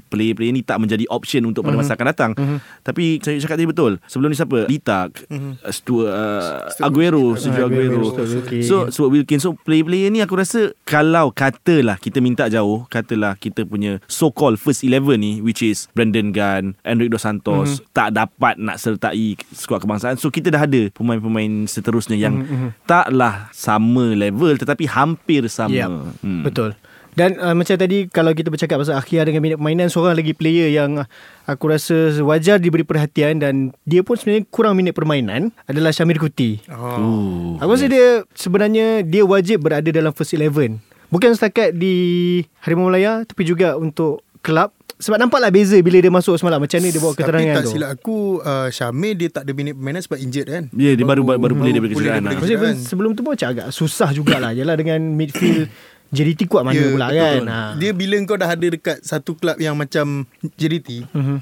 player-player 0.09 0.51
ni 0.51 0.65
tak 0.65 0.81
menjadi 0.81 1.05
option 1.13 1.45
untuk 1.45 1.61
pada 1.61 1.77
masa 1.77 1.93
akan 1.93 2.07
datang. 2.09 2.31
Mm-hmm. 2.33 2.57
Tapi 2.81 3.03
saya 3.21 3.37
cakap 3.37 3.55
tadi 3.61 3.69
betul. 3.69 3.91
Sebelum 4.09 4.33
ni 4.33 4.37
siapa? 4.37 4.65
Litak, 4.65 5.29
mm-hmm. 5.29 5.53
Stuart, 5.69 6.09
uh, 6.09 6.85
Aguero, 6.85 7.37
Sergio 7.37 7.69
Aguero. 7.69 8.09
Stuart 8.09 8.29
Wilkins. 8.33 8.65
So 8.65 8.89
Stuart 8.89 9.11
Wilkins. 9.13 9.41
So 9.45 9.53
player-player 9.53 10.09
ni 10.09 10.19
aku 10.25 10.35
rasa 10.35 10.73
kalau 10.83 11.29
katalah 11.29 12.01
kita 12.01 12.17
minta 12.19 12.49
jauh, 12.49 12.89
katalah 12.89 13.37
kita 13.37 13.63
punya 13.63 14.01
so-called 14.09 14.57
first 14.57 14.81
11 14.81 15.21
ni 15.21 15.39
which 15.45 15.61
is 15.61 15.85
Brendan 15.93 16.33
Gunn, 16.33 16.73
Enric 16.81 17.13
Dos 17.13 17.21
Santos 17.23 17.77
mm-hmm. 17.77 17.93
tak 17.93 18.09
dapat 18.17 18.57
nak 18.57 18.81
sertai 18.81 19.37
skuad 19.53 19.85
kebangsaan. 19.85 20.17
So 20.17 20.33
kita 20.33 20.49
dah 20.49 20.65
ada 20.65 20.89
pemain-pemain 20.91 21.69
seterusnya 21.69 22.17
yang 22.17 22.41
mm-hmm. 22.41 22.69
taklah 22.89 23.53
sama 23.53 24.17
level 24.17 24.57
tetapi 24.57 24.89
hampir 24.89 25.45
sama. 25.47 25.73
Yep. 25.73 25.89
Hmm. 26.25 26.43
Betul. 26.43 26.69
Dan 27.17 27.33
uh, 27.41 27.57
macam 27.57 27.73
tadi 27.73 28.05
kalau 28.13 28.29
kita 28.29 28.53
bercakap 28.53 28.77
pasal 28.77 28.93
Akhir 28.93 29.25
dengan 29.25 29.41
minit 29.41 29.57
permainan 29.57 29.89
seorang 29.89 30.13
lagi 30.13 30.37
player 30.37 30.69
yang 30.69 31.01
uh, 31.01 31.07
aku 31.49 31.73
rasa 31.73 32.13
wajar 32.21 32.61
diberi 32.61 32.85
perhatian 32.85 33.41
dan 33.41 33.73
dia 33.89 34.05
pun 34.05 34.13
sebenarnya 34.13 34.45
kurang 34.53 34.77
minit 34.77 34.93
permainan 34.93 35.49
adalah 35.65 35.89
Syamir 35.89 36.21
Kuti. 36.21 36.61
Oh. 36.69 37.57
Aku 37.57 37.73
rasa 37.73 37.89
dia 37.89 38.21
sebenarnya 38.37 39.01
dia 39.01 39.25
wajib 39.25 39.65
berada 39.65 39.89
dalam 39.89 40.13
first 40.13 40.37
11. 40.37 40.77
Bukan 41.09 41.33
setakat 41.33 41.73
di 41.73 42.45
Harimau 42.61 42.93
Malaya 42.93 43.25
tapi 43.25 43.49
juga 43.49 43.73
untuk 43.81 44.21
kelab 44.45 44.69
sebab 44.97 45.17
nampaklah 45.17 45.53
beza 45.53 45.77
bila 45.81 45.97
dia 46.01 46.09
masuk 46.09 46.37
semalam 46.37 46.57
macam 46.57 46.77
ni 46.81 46.89
dia 46.89 47.01
bawa 47.01 47.13
keterangan 47.13 47.53
Tapi 47.53 47.57
tak 47.57 47.65
tu. 47.65 47.71
silap 47.77 47.89
aku 47.93 48.17
uh, 48.41 48.69
Syamir 48.69 49.13
dia 49.13 49.29
tak 49.29 49.45
ada 49.45 49.53
minit 49.57 49.73
permainan 49.73 50.01
sebab 50.05 50.17
injured 50.21 50.49
kan. 50.49 50.63
Ya, 50.73 50.93
dia 50.93 51.05
baru 51.05 51.21
baru, 51.25 51.41
baru 51.41 51.53
pulih 51.53 51.73
daripada 51.73 51.93
pulih 51.93 52.09
kecederaan. 52.13 52.23
daripada 52.29 52.53
lah. 52.53 52.61
Kan? 52.61 52.77
sebelum 52.81 53.11
tu 53.13 53.21
pun 53.21 53.33
macam 53.37 53.49
agak 53.53 53.67
susah 53.73 54.09
jugalah 54.13 54.53
Yalah 54.57 54.77
dengan 54.77 55.01
midfield 55.17 55.69
JDT 56.09 56.45
kuat 56.45 56.63
mana 56.63 56.79
pula 56.87 57.07
kan? 57.09 57.41
ha. 57.45 57.59
Dia 57.75 57.91
bila 57.91 58.15
kau 58.23 58.35
dah 58.35 58.49
ada 58.49 58.67
dekat 58.67 59.01
satu 59.01 59.33
klub 59.33 59.57
yang 59.57 59.73
macam 59.73 60.23
JDT, 60.53 61.03
Mhm. 61.11 61.37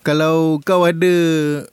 kalau 0.00 0.56
kau 0.60 0.82
ada 0.82 1.12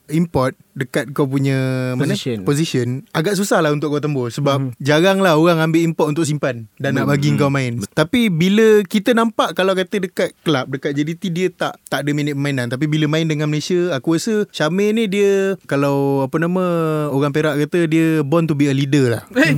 import 0.08 0.52
dekat 0.74 1.10
kau 1.10 1.26
punya 1.26 1.58
Position. 1.96 2.38
mana? 2.38 2.46
Position. 2.46 2.88
Agak 3.10 3.34
susah 3.34 3.60
lah 3.60 3.72
untuk 3.72 3.90
kau 3.90 3.98
tembus 3.98 4.38
sebab 4.38 4.62
mm-hmm. 4.62 4.78
jarang 4.80 5.18
lah 5.18 5.34
orang 5.34 5.58
ambil 5.60 5.82
import 5.82 6.06
untuk 6.08 6.22
simpan 6.22 6.70
dan 6.76 6.94
nak 6.94 7.10
bagi 7.10 7.34
kau 7.34 7.50
main. 7.50 7.82
tapi 7.92 8.30
bila 8.30 8.84
kita 8.84 9.12
nampak 9.12 9.52
kalau 9.52 9.74
kata 9.74 9.98
dekat 10.00 10.38
klub 10.40 10.70
dekat 10.70 10.94
JDT 10.94 11.24
dia 11.28 11.48
tak 11.50 11.82
tak 11.84 12.04
ada 12.04 12.12
minit 12.12 12.38
permainan. 12.38 12.70
Tapi 12.70 12.86
bila 12.86 13.08
main 13.08 13.26
dengan 13.26 13.48
Malaysia 13.48 13.90
aku 13.90 14.14
rasa 14.14 14.46
Syamir 14.52 14.92
ni 14.92 15.08
dia 15.08 15.58
kalau 15.66 16.22
apa 16.22 16.38
nama 16.38 16.62
orang 17.10 17.32
Perak 17.32 17.58
kata 17.60 17.80
dia 17.88 18.22
born 18.22 18.46
to 18.46 18.54
be 18.54 18.68
a 18.68 18.76
leader 18.76 19.10
lah. 19.10 19.24
Eh, 19.34 19.58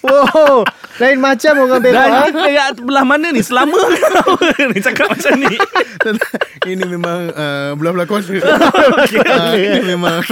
Wow 0.00 0.64
Lain 0.96 1.18
macam 1.18 1.52
orang 1.58 1.80
Perak 1.80 1.92
Dan 1.94 2.10
ha? 2.10 2.22
kita 2.26 2.48
kat 2.48 2.72
belah 2.80 3.04
mana 3.04 3.28
ni? 3.28 3.40
Selama 3.40 3.76
ni 4.64 4.78
cakap 4.78 5.08
macam 5.08 5.32
ni. 5.36 5.56
ini 6.72 6.84
memang 6.84 7.18
uh, 7.30 7.70
belah-belah 7.74 8.06
kuasa 8.06 8.32
uh, 8.38 9.52
ini 9.52 9.80
memang 9.84 10.22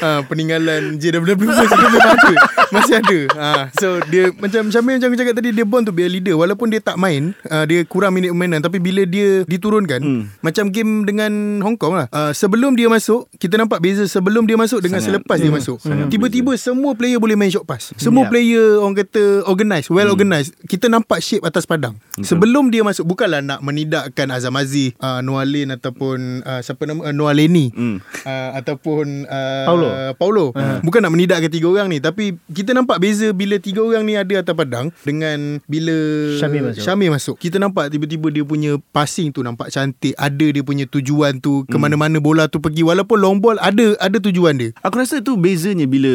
uh, 0.00 0.20
peninggalan 0.24 0.96
JWW 0.96 1.34
masih 1.40 1.66
memang 1.68 2.02
ada 2.08 2.34
masih 2.70 2.94
ada 2.96 3.18
uh, 3.32 3.64
so 3.74 3.98
dia 4.06 4.30
macam 4.32 4.70
Syamil 4.70 4.98
macam 4.98 5.08
aku 5.08 5.18
cakap 5.18 5.34
tadi 5.34 5.50
dia 5.50 5.64
born 5.64 5.82
to 5.82 5.90
be 5.90 6.02
a 6.02 6.10
leader 6.10 6.34
walaupun 6.34 6.70
dia 6.70 6.78
tak 6.78 6.94
main 6.94 7.34
uh, 7.44 7.64
dia 7.64 7.82
kurang 7.84 8.14
minit 8.14 8.30
permainan 8.30 8.60
tapi 8.60 8.78
bila 8.78 9.02
dia 9.02 9.42
diturunkan 9.44 9.98
Hmm. 10.00 10.32
macam 10.40 10.70
game 10.70 11.02
dengan 11.04 11.30
Hong 11.60 11.74
Kong 11.74 11.92
lah 11.94 12.06
uh, 12.08 12.30
sebelum 12.30 12.72
dia 12.72 12.86
masuk 12.86 13.26
kita 13.36 13.54
nampak 13.54 13.78
beza 13.78 14.06
sebelum 14.06 14.46
dia 14.46 14.54
masuk 14.54 14.78
dengan 14.78 14.98
Sangat. 14.98 15.18
selepas 15.18 15.36
dia 15.36 15.50
masuk 15.50 15.76
Sangat 15.78 16.06
tiba-tiba 16.08 16.54
semua 16.54 16.94
player 16.94 17.18
boleh 17.18 17.34
main 17.34 17.50
short 17.50 17.64
pass 17.64 17.90
semua 17.96 18.22
Ya. 18.22 18.28
player 18.28 18.78
orang 18.78 18.94
kata 18.94 19.09
organized 19.44 19.88
well 19.88 20.06
organized 20.06 20.54
kita 20.64 20.86
nampak 20.86 21.18
shape 21.18 21.42
atas 21.42 21.64
padang 21.64 21.96
sebelum 22.20 22.68
dia 22.68 22.80
masuk 22.80 23.02
bukanlah 23.04 23.40
nak 23.40 23.58
menidakkan 23.60 24.30
Azam 24.30 24.54
Aziz 24.54 24.94
uh, 24.98 25.18
Noalin 25.18 25.72
ataupun 25.72 26.44
uh, 26.44 26.60
siapa 26.60 26.84
nama 26.84 27.00
uh, 27.02 27.14
Noaleni 27.14 27.72
Hmm. 27.72 27.98
uh, 28.22 28.50
ataupun 28.54 29.24
uh, 29.24 29.64
Paulo. 29.64 29.88
Paulo. 30.12 30.44
Bukan 30.80 31.00
nak 31.00 31.10
menidakkan 31.10 31.48
tiga 31.48 31.66
orang 31.66 31.88
ni 31.88 31.98
tapi 31.98 32.36
kita 32.46 32.70
nampak 32.70 32.98
beza 32.98 33.30
bila 33.30 33.56
tiga 33.56 33.80
orang 33.80 34.04
ni 34.04 34.14
ada 34.14 34.36
atas 34.36 34.52
padang 34.52 34.92
dengan 35.00 35.62
bila 35.64 35.94
Syamir 36.36 36.60
masuk. 36.62 36.82
Syamir 36.82 37.08
masuk. 37.08 37.36
Kita 37.36 37.56
nampak 37.56 37.88
tiba-tiba 37.88 38.28
dia 38.28 38.44
punya 38.44 38.76
passing 38.90 39.30
tu 39.30 39.40
nampak 39.40 39.70
cantik. 39.70 40.12
Ada 40.14 40.46
dia 40.50 40.60
punya 40.60 40.84
tujuan 40.84 41.38
tu 41.38 41.64
ke 41.64 41.76
mana-mana 41.76 42.18
bola 42.18 42.44
tu 42.44 42.58
pergi 42.58 42.82
walaupun 42.82 43.16
long 43.16 43.38
ball 43.38 43.56
ada 43.56 43.96
ada 43.96 44.18
tujuan 44.18 44.58
dia. 44.58 44.70
Aku 44.80 44.98
rasa 44.98 45.18
tu 45.18 45.34
bezanya 45.34 45.86
bila 45.86 46.10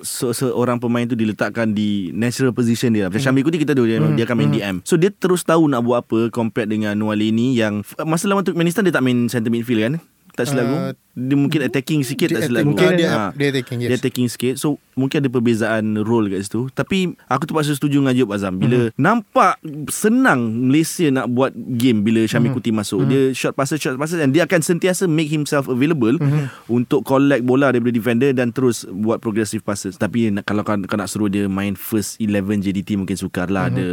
se- 0.00 0.32
seorang 0.32 0.78
pemain 0.78 1.04
tu 1.04 1.14
diletakkan 1.14 1.68
di 1.68 2.14
natural 2.32 2.56
position 2.56 2.96
dia. 2.96 3.12
Macam 3.12 3.20
Syamil 3.20 3.44
Kuti 3.44 3.60
kita 3.60 3.76
tahu 3.76 3.84
dia, 3.84 4.00
dia 4.00 4.24
akan 4.24 4.36
main 4.40 4.50
DM. 4.50 4.76
So 4.88 4.96
dia 4.96 5.12
terus 5.12 5.44
tahu 5.44 5.68
nak 5.68 5.84
buat 5.84 6.08
apa 6.08 6.32
compared 6.32 6.72
dengan 6.72 6.96
Nualini 6.96 7.52
yang 7.52 7.84
masa 8.08 8.24
lawan 8.26 8.42
Turkmenistan 8.42 8.88
dia 8.88 8.96
tak 8.96 9.04
main 9.04 9.28
center 9.28 9.52
midfield 9.52 9.84
kan? 9.84 9.94
Tak 10.32 10.44
silap 10.46 10.64
aku. 10.64 10.76
Uh, 10.78 10.92
Dia 11.12 11.36
mungkin 11.36 11.60
attacking 11.60 12.00
sikit 12.02 12.24
dia 12.26 12.40
tak 12.40 12.48
aku. 12.48 12.72
mungkin 12.72 12.88
dia- 12.96 13.12
Ha. 13.12 13.24
dia 13.32 13.52
attacking, 13.52 13.78
yes. 13.78 13.88
Dia 13.92 13.96
attacking 13.96 14.26
sikit. 14.26 14.54
So 14.56 14.66
mungkin 14.92 15.20
ada 15.20 15.28
perbezaan 15.28 15.84
role 16.00 16.26
kat 16.26 16.40
situ. 16.42 16.72
Tapi 16.72 16.98
aku 17.26 17.44
terpaksa 17.44 17.72
setuju 17.72 18.00
dengan 18.00 18.16
Yop 18.16 18.32
Azam. 18.32 18.56
Bila 18.56 18.88
nampak 18.94 19.60
senang 19.88 20.40
Malaysia 20.64 21.04
nak 21.10 21.28
buat 21.28 21.52
game 21.52 22.00
bila 22.00 22.24
Syamil 22.24 22.52
Kuti 22.52 22.70
masuk. 22.70 23.04
Dia 23.04 23.28
short 23.30 23.52
passes, 23.52 23.76
short 23.76 23.94
passes 23.94 24.16
dan 24.16 24.30
dia 24.30 24.42
akan 24.42 24.60
sentiasa 24.60 25.04
make 25.04 25.28
himself 25.28 25.68
available 25.68 26.16
untuk 26.66 27.02
collect 27.02 27.42
bola 27.42 27.68
daripada 27.68 27.92
defender 27.92 28.32
dan 28.32 28.48
terus 28.48 28.84
buat 28.86 29.18
progressive 29.18 29.60
passes. 29.60 29.94
Tapi 29.94 30.32
kalau 30.42 30.62
kau, 30.62 30.80
kau 30.80 30.96
nak 30.96 31.06
suruh 31.06 31.28
dia 31.28 31.44
main 31.44 31.74
first 31.74 32.16
11 32.18 32.60
JDT 32.62 32.96
mungkin 32.96 33.14
sukar 33.14 33.48
lah. 33.48 33.68
Ada 33.68 33.84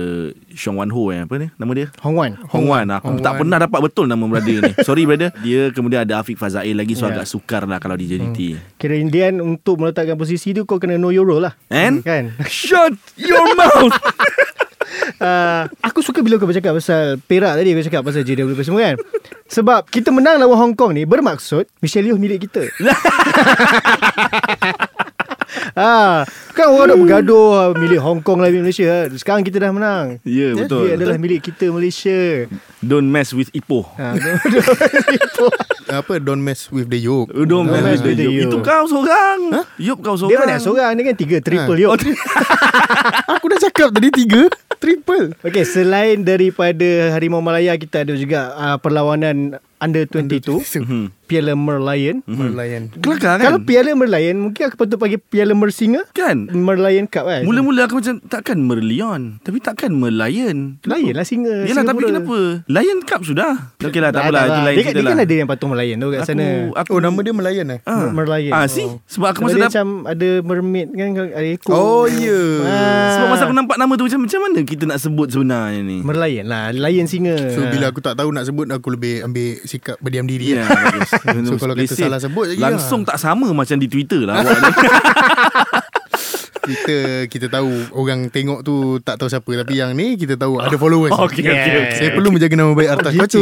Sean 0.52 0.76
Wan 0.76 0.88
Ho 0.88 1.10
eh, 1.10 1.20
apa 1.20 1.36
ni 1.36 1.52
nama 1.54 1.72
dia? 1.74 1.88
Hong 2.00 2.16
Wan 2.16 2.40
Hong 2.48 2.66
Wan 2.66 2.88
Aku 2.90 3.06
Hong 3.06 3.20
tak 3.20 3.34
Wan. 3.34 3.40
pernah 3.42 3.58
dapat 3.60 3.80
betul 3.82 4.06
nama 4.06 4.24
brother 4.24 4.58
ni 4.62 4.72
Sorry 4.88 5.04
brother 5.04 5.36
Dia 5.38 5.70
kemudian 5.70 6.02
ada 6.02 6.24
Afiq 6.30 6.38
Fazail 6.38 6.78
lagi 6.78 6.94
So 6.94 7.10
Ya. 7.10 7.12
agak 7.12 7.26
sukar 7.26 7.66
lah 7.66 7.82
Kalau 7.82 7.94
di 7.94 8.06
JDT 8.06 8.40
Kira 8.78 8.94
Indian 8.94 9.42
untuk 9.42 9.82
meletakkan 9.82 10.14
posisi 10.14 10.54
tu 10.54 10.64
kau 10.64 10.78
kena 10.78 10.96
know 10.96 11.10
your 11.10 11.26
role 11.26 11.42
lah. 11.42 11.58
And? 11.68 12.06
Kan? 12.06 12.38
Shut 12.46 12.94
your 13.18 13.50
mouth! 13.58 13.98
Uh, 15.18 15.66
Aku 15.82 16.00
suka 16.00 16.22
bila 16.22 16.38
kau 16.38 16.46
bercakap 16.46 16.72
pasal 16.72 17.18
Perak 17.20 17.58
tadi 17.58 17.74
Kau 17.74 17.82
cakap 17.84 18.02
pasal 18.04 18.22
JWP 18.22 18.62
semua 18.62 18.82
kan? 18.86 18.96
Sebab 19.50 19.90
kita 19.90 20.10
menang 20.10 20.38
lawan 20.38 20.58
Hong 20.60 20.76
Kong 20.76 20.94
ni 20.94 21.04
Bermaksud 21.04 21.66
Michelle 21.80 22.06
Yeoh 22.06 22.22
milik 22.22 22.46
kita 22.46 22.70
Ah, 25.80 26.28
kan 26.52 26.76
orang 26.76 26.92
nak 26.92 27.00
bergaduh 27.00 27.48
ah, 27.56 27.68
milik 27.72 28.04
Hong 28.04 28.20
Kong 28.20 28.44
lah 28.44 28.52
milik 28.52 28.68
Malaysia. 28.68 29.08
Sekarang 29.16 29.48
kita 29.48 29.64
dah 29.64 29.72
menang. 29.72 30.20
Ya 30.28 30.52
yeah, 30.52 30.52
betul 30.60 30.84
Dia 30.84 31.00
adalah 31.00 31.16
milik 31.16 31.40
kita 31.40 31.72
Malaysia. 31.72 32.52
Don't 32.84 33.08
mess 33.08 33.32
with 33.32 33.48
Ipoh 33.56 33.88
Ha, 33.96 34.20
Apa 36.04 36.20
don't 36.20 36.44
mess 36.44 36.68
with 36.68 36.92
the 36.92 37.00
yoke. 37.00 37.32
Oh, 37.32 37.48
Don't 37.48 37.72
mess 37.72 37.80
mess 37.80 38.04
with 38.04 38.20
with 38.20 38.20
the 38.20 38.28
Yop. 38.28 38.52
Itu 38.52 38.58
kau 38.60 38.84
seorang 38.92 39.40
huh? 39.56 39.66
Yop 39.80 40.00
kau 40.04 40.20
seorang 40.20 40.36
dia 40.36 40.44
mana 40.44 40.60
seorang 40.60 40.92
Dia 41.00 41.04
kan 41.08 41.16
tiga 41.16 41.38
Triple 41.40 41.78
Ha. 41.80 41.82
yuk 41.88 41.92
Aku 43.40 43.46
dah 43.48 43.60
cakap 43.64 43.90
tadi 43.96 44.10
tiga 44.12 44.52
triple. 44.80 45.36
Okay 45.44 45.64
selain 45.64 46.24
daripada 46.24 47.16
Harimau 47.16 47.40
Malaya 47.40 47.76
Kita 47.76 48.04
ada 48.04 48.16
juga 48.16 48.52
uh, 48.56 48.78
Perlawanan 48.80 49.60
Under 49.80 50.04
22 50.04 50.60
Hmm. 50.80 51.08
Piala 51.30 51.54
Merlion 51.54 52.26
Merlion. 52.26 52.90
Kelakar 52.98 53.38
kan 53.38 53.46
Kalau 53.46 53.60
Piala 53.62 53.94
Merlion 53.94 54.42
Mungkin 54.42 54.62
aku 54.66 54.76
patut 54.76 54.98
panggil 54.98 55.22
Piala 55.22 55.54
Mersinga 55.54 56.10
Kan 56.10 56.50
Merlion 56.50 57.06
Cup 57.06 57.24
kan 57.24 57.46
Mula-mula 57.46 57.86
aku 57.86 58.02
macam 58.02 58.18
Takkan 58.20 58.58
Merlion 58.60 59.38
Tapi 59.40 59.62
takkan 59.62 59.94
Merlion 59.94 60.82
Lain 60.82 61.14
lah 61.14 61.22
singa 61.22 61.64
Yelah 61.64 61.86
tapi 61.86 62.02
kenapa 62.04 62.66
Lion 62.66 63.00
Cup 63.04 63.22
sudah 63.22 63.78
Okey 63.78 64.02
lah 64.02 64.10
tak 64.10 64.26
Tak 64.26 64.26
apalah 64.26 64.42
ada 64.42 64.50
Itu 64.50 64.58
lah. 64.58 64.66
lain 64.66 64.76
dia, 64.76 64.84
cerita 64.84 64.98
dia 64.98 65.04
lah 65.04 65.12
kan 65.12 65.20
ada 65.22 65.34
yang 65.36 65.48
patung 65.48 65.70
Merlion 65.70 65.98
tu 65.98 66.08
kat 66.10 66.22
sana 66.24 66.46
aku, 66.74 66.90
Oh 66.90 67.00
nama 67.00 67.20
dia 67.22 67.34
Melayan 67.36 67.68
eh? 67.70 67.80
ah. 67.86 68.10
Merlion 68.10 68.52
Ah, 68.52 68.66
see? 68.66 68.90
Sebab 69.06 69.28
aku 69.30 69.40
masa 69.46 69.54
dia 69.54 69.62
dah 69.62 69.70
macam 69.70 69.88
ada 70.10 70.30
mermaid 70.42 70.88
kan 70.90 71.08
Ada 71.30 71.48
ekor 71.48 71.72
Oh 71.72 72.10
ya. 72.10 72.26
Yeah. 72.26 72.50
Ah. 72.66 73.10
Sebab 73.14 73.26
masa 73.30 73.44
aku 73.46 73.54
nampak 73.54 73.78
nama 73.78 73.94
tu 73.94 74.04
macam 74.04 74.20
macam 74.26 74.40
mana 74.42 74.60
kita 74.66 74.84
nak 74.84 74.98
sebut 74.98 75.28
sebenarnya 75.30 75.86
ni? 75.86 76.02
Merlion 76.02 76.46
lah 76.50 76.74
Lion 76.74 77.06
singa 77.06 77.38
So 77.54 77.70
bila 77.70 77.94
aku 77.94 78.02
tak 78.02 78.18
tahu 78.18 78.34
nak 78.34 78.50
sebut 78.50 78.66
aku 78.66 78.90
lebih 78.90 79.22
ambil 79.22 79.62
sikap 79.64 80.00
berdiam 80.00 80.26
diri. 80.26 80.42
Ya, 80.50 80.58
Yeah. 80.60 80.66
bagus. 80.66 81.12
So, 81.20 81.56
kalau 81.60 81.74
say, 81.96 82.06
salah 82.08 82.20
sebut 82.22 82.46
lagi 82.54 82.62
Langsung 82.62 83.02
lah. 83.04 83.16
tak 83.16 83.18
sama 83.22 83.48
macam 83.52 83.76
di 83.78 83.88
Twitter 83.92 84.24
lah 84.26 84.42
awak. 84.42 84.60
kita 86.70 86.98
kita 87.26 87.48
tahu 87.50 87.72
orang 87.98 88.30
tengok 88.30 88.62
tu 88.62 89.02
tak 89.02 89.18
tahu 89.18 89.30
siapa 89.32 89.50
tapi 89.66 89.82
yang 89.82 89.98
ni 89.98 90.14
kita 90.16 90.38
tahu 90.38 90.62
ada 90.62 90.76
followers. 90.78 91.14
Okey, 91.26 91.46
okey, 91.46 91.72
okey. 91.74 91.98
Saya 91.98 92.10
perlu 92.14 92.30
menjaga 92.30 92.56
nama 92.56 92.72
baik 92.78 92.90
Artas 92.90 93.14
Gitu. 93.18 93.42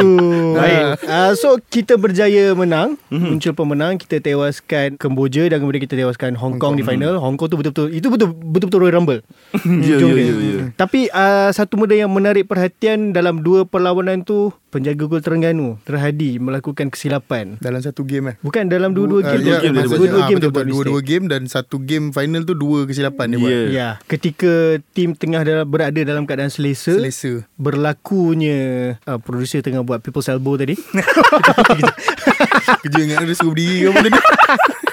Baik. 0.56 0.84
Uh, 1.04 1.32
so 1.36 1.48
kita 1.70 1.94
berjaya 2.00 2.56
menang, 2.56 2.96
mm-hmm. 3.08 3.28
muncul 3.28 3.52
pemenang, 3.54 3.94
kita 4.00 4.18
tewaskan 4.18 4.98
Kemboja 4.98 5.46
dan 5.46 5.62
kemudian 5.62 5.82
kita 5.84 5.94
tewaskan 5.94 6.34
Hong 6.34 6.56
Kong 6.58 6.80
di 6.80 6.84
final. 6.84 7.20
Hong 7.20 7.36
Kong 7.36 7.48
tu 7.52 7.56
betul-betul 7.60 7.92
itu 7.92 8.08
betul 8.08 8.32
betul-betul 8.32 8.80
Royal 8.80 8.96
Rumble. 9.00 9.22
Ya, 9.78 9.96
ya, 9.96 10.10
ya, 10.10 10.34
ya. 10.34 10.62
Tapi 10.74 11.08
uh, 11.08 11.48
satu 11.54 11.78
benda 11.78 11.94
yang 11.94 12.10
menarik 12.10 12.50
perhatian 12.50 13.14
dalam 13.14 13.40
dua 13.46 13.64
perlawanan 13.64 14.26
tu 14.26 14.50
penjaga 14.68 15.08
gol 15.08 15.24
Terengganu 15.24 15.80
Terhadi 15.82 16.36
melakukan 16.36 16.92
kesilapan. 16.92 17.56
Dalam 17.58 17.80
satu 17.80 18.04
game 18.04 18.34
eh. 18.34 18.36
Bukan 18.44 18.68
dalam 18.68 18.92
dua-dua 18.92 19.24
game. 19.24 19.48
ya. 19.48 19.58
Dua-dua 19.64 20.20
ah, 20.24 20.28
game. 20.28 20.40
Dua-dua 20.44 21.00
game 21.00 21.24
dan 21.30 21.48
satu 21.48 21.80
game 21.80 22.12
final 22.12 22.44
tu 22.44 22.52
dua 22.52 22.84
kesilapan 22.84 23.17
dia 23.26 23.38
buat. 23.42 23.50
Ya. 23.50 23.62
Ya, 23.66 23.88
ketika 24.06 24.78
tim 24.94 25.18
tengah 25.18 25.42
dalam, 25.42 25.66
berada 25.66 25.98
dalam 26.06 26.22
keadaan 26.22 26.54
selesa, 26.54 26.94
Selesa. 26.94 27.42
berlakunya 27.58 28.58
uh, 29.02 29.18
producer 29.18 29.58
tengah 29.58 29.82
buat 29.82 29.98
people's 29.98 30.30
elbow 30.30 30.54
tadi. 30.54 30.78
Kerja 32.86 32.98
ingat 33.02 33.26
dia 33.26 33.34
suruh 33.34 33.50
berdiri 33.56 33.76
ke 33.82 33.86
apa 33.90 34.00
tadi. 34.06 34.20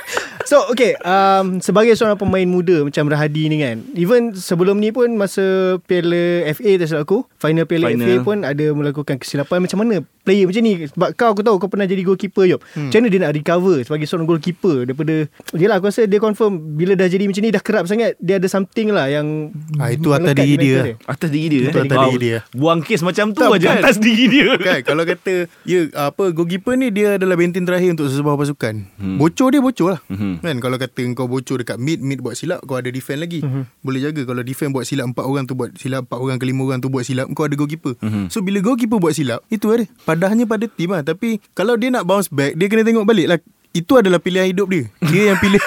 So 0.46 0.62
okay 0.70 0.94
um, 1.02 1.58
Sebagai 1.58 1.98
seorang 1.98 2.22
pemain 2.22 2.46
muda 2.46 2.86
Macam 2.86 3.10
Rahadi 3.10 3.50
ni 3.50 3.66
kan 3.66 3.82
Even 3.98 4.30
sebelum 4.38 4.78
ni 4.78 4.94
pun 4.94 5.18
Masa 5.18 5.42
Piala 5.90 6.46
FA 6.54 6.72
tak 6.78 6.86
silap 6.86 7.02
aku 7.10 7.26
Final 7.42 7.66
Piala 7.66 7.90
Final. 7.90 8.06
FA 8.06 8.14
pun 8.22 8.38
Ada 8.46 8.66
melakukan 8.78 9.18
kesilapan 9.18 9.66
Macam 9.66 9.82
mana 9.82 10.06
Player 10.26 10.44
macam 10.44 10.62
ni 10.62 10.74
Sebab 10.84 11.10
kau 11.14 11.30
aku 11.32 11.42
tahu 11.42 11.56
Kau 11.58 11.70
pernah 11.70 11.86
jadi 11.86 12.02
goalkeeper 12.02 12.50
Yop 12.50 12.66
hmm. 12.66 12.90
Macam 12.90 12.98
mana 12.98 13.08
dia 13.08 13.20
nak 13.22 13.32
recover 13.32 13.78
Sebagai 13.80 14.06
seorang 14.06 14.26
goalkeeper 14.26 14.76
Daripada 14.84 15.16
Yelah 15.54 15.78
aku 15.78 15.88
rasa 15.88 16.04
dia 16.04 16.18
confirm 16.18 16.58
Bila 16.74 16.98
dah 16.98 17.06
jadi 17.06 17.24
macam 17.24 17.40
ni 17.40 17.54
Dah 17.54 17.62
kerap 17.62 17.86
sangat 17.86 18.18
Dia 18.18 18.42
ada 18.42 18.50
something 18.50 18.90
lah 18.90 19.06
Yang 19.06 19.54
Ah, 19.76 19.92
itu 19.92 20.10
atas 20.10 20.34
diri 20.34 20.56
di 20.56 20.68
mental 20.68 20.86
dia. 20.88 20.96
Atas 21.06 21.30
diri 21.30 21.48
dia 21.52 21.70
Itu 21.70 21.78
eh? 21.78 21.86
atas 21.86 21.98
diri 22.02 22.18
dia. 22.18 22.38
Buang 22.52 22.80
kes 22.82 23.02
macam 23.02 23.26
tu 23.30 23.40
Tak, 23.40 23.50
aja 23.52 23.68
bukan. 23.70 23.78
atas 23.84 23.98
diri 24.00 24.26
dia 24.26 24.46
kan 24.58 24.80
kalau 24.88 25.04
kata 25.04 25.34
ya 25.62 25.80
apa 25.94 26.32
goalkeeper 26.32 26.74
ni 26.74 26.90
dia 26.90 27.20
adalah 27.20 27.36
benteng 27.36 27.68
terakhir 27.68 27.94
untuk 27.94 28.08
sesebuah 28.08 28.36
pasukan. 28.36 28.88
Hmm. 28.96 29.18
Bocor 29.20 29.52
dia 29.52 29.62
bocor 29.62 29.90
lah. 29.94 30.02
Mhm. 30.08 30.42
Kan 30.42 30.56
kalau 30.58 30.78
kata 30.78 31.02
kau 31.14 31.28
bocor 31.28 31.60
dekat 31.60 31.78
mid 31.78 32.00
mid 32.00 32.24
buat 32.24 32.34
silap 32.34 32.64
kau 32.64 32.76
ada 32.76 32.90
defend 32.90 33.20
lagi. 33.20 33.44
Mhm. 33.44 33.68
Boleh 33.84 34.00
jaga 34.02 34.22
kalau 34.24 34.42
defend 34.42 34.72
buat 34.72 34.88
silap 34.88 35.06
empat 35.06 35.26
orang 35.26 35.44
tu 35.46 35.54
buat 35.54 35.70
silap 35.76 36.08
empat 36.08 36.18
orang 36.18 36.38
ke 36.40 36.46
lima 36.48 36.62
orang 36.64 36.80
tu 36.80 36.88
buat 36.88 37.04
silap 37.04 37.28
kau 37.32 37.44
ada 37.44 37.54
goalkeeper. 37.54 37.94
Mhm. 38.00 38.32
So 38.32 38.40
bila 38.40 38.60
goalkeeper 38.60 38.98
buat 38.98 39.14
silap 39.14 39.44
itu 39.48 39.68
ada 39.70 39.84
padahnya 40.16 40.48
pada 40.48 40.66
tim 40.72 40.96
lah 40.96 41.04
tapi 41.04 41.44
kalau 41.52 41.76
dia 41.76 41.92
nak 41.92 42.08
bounce 42.08 42.32
back 42.32 42.56
dia 42.56 42.72
kena 42.72 42.88
tengok 42.88 43.04
balik 43.04 43.28
lah 43.28 43.40
itu 43.76 43.92
adalah 44.00 44.24
pilihan 44.24 44.56
hidup 44.56 44.72
dia. 44.72 44.88
Dia 45.04 45.36
yang 45.36 45.40
pilih 45.44 45.60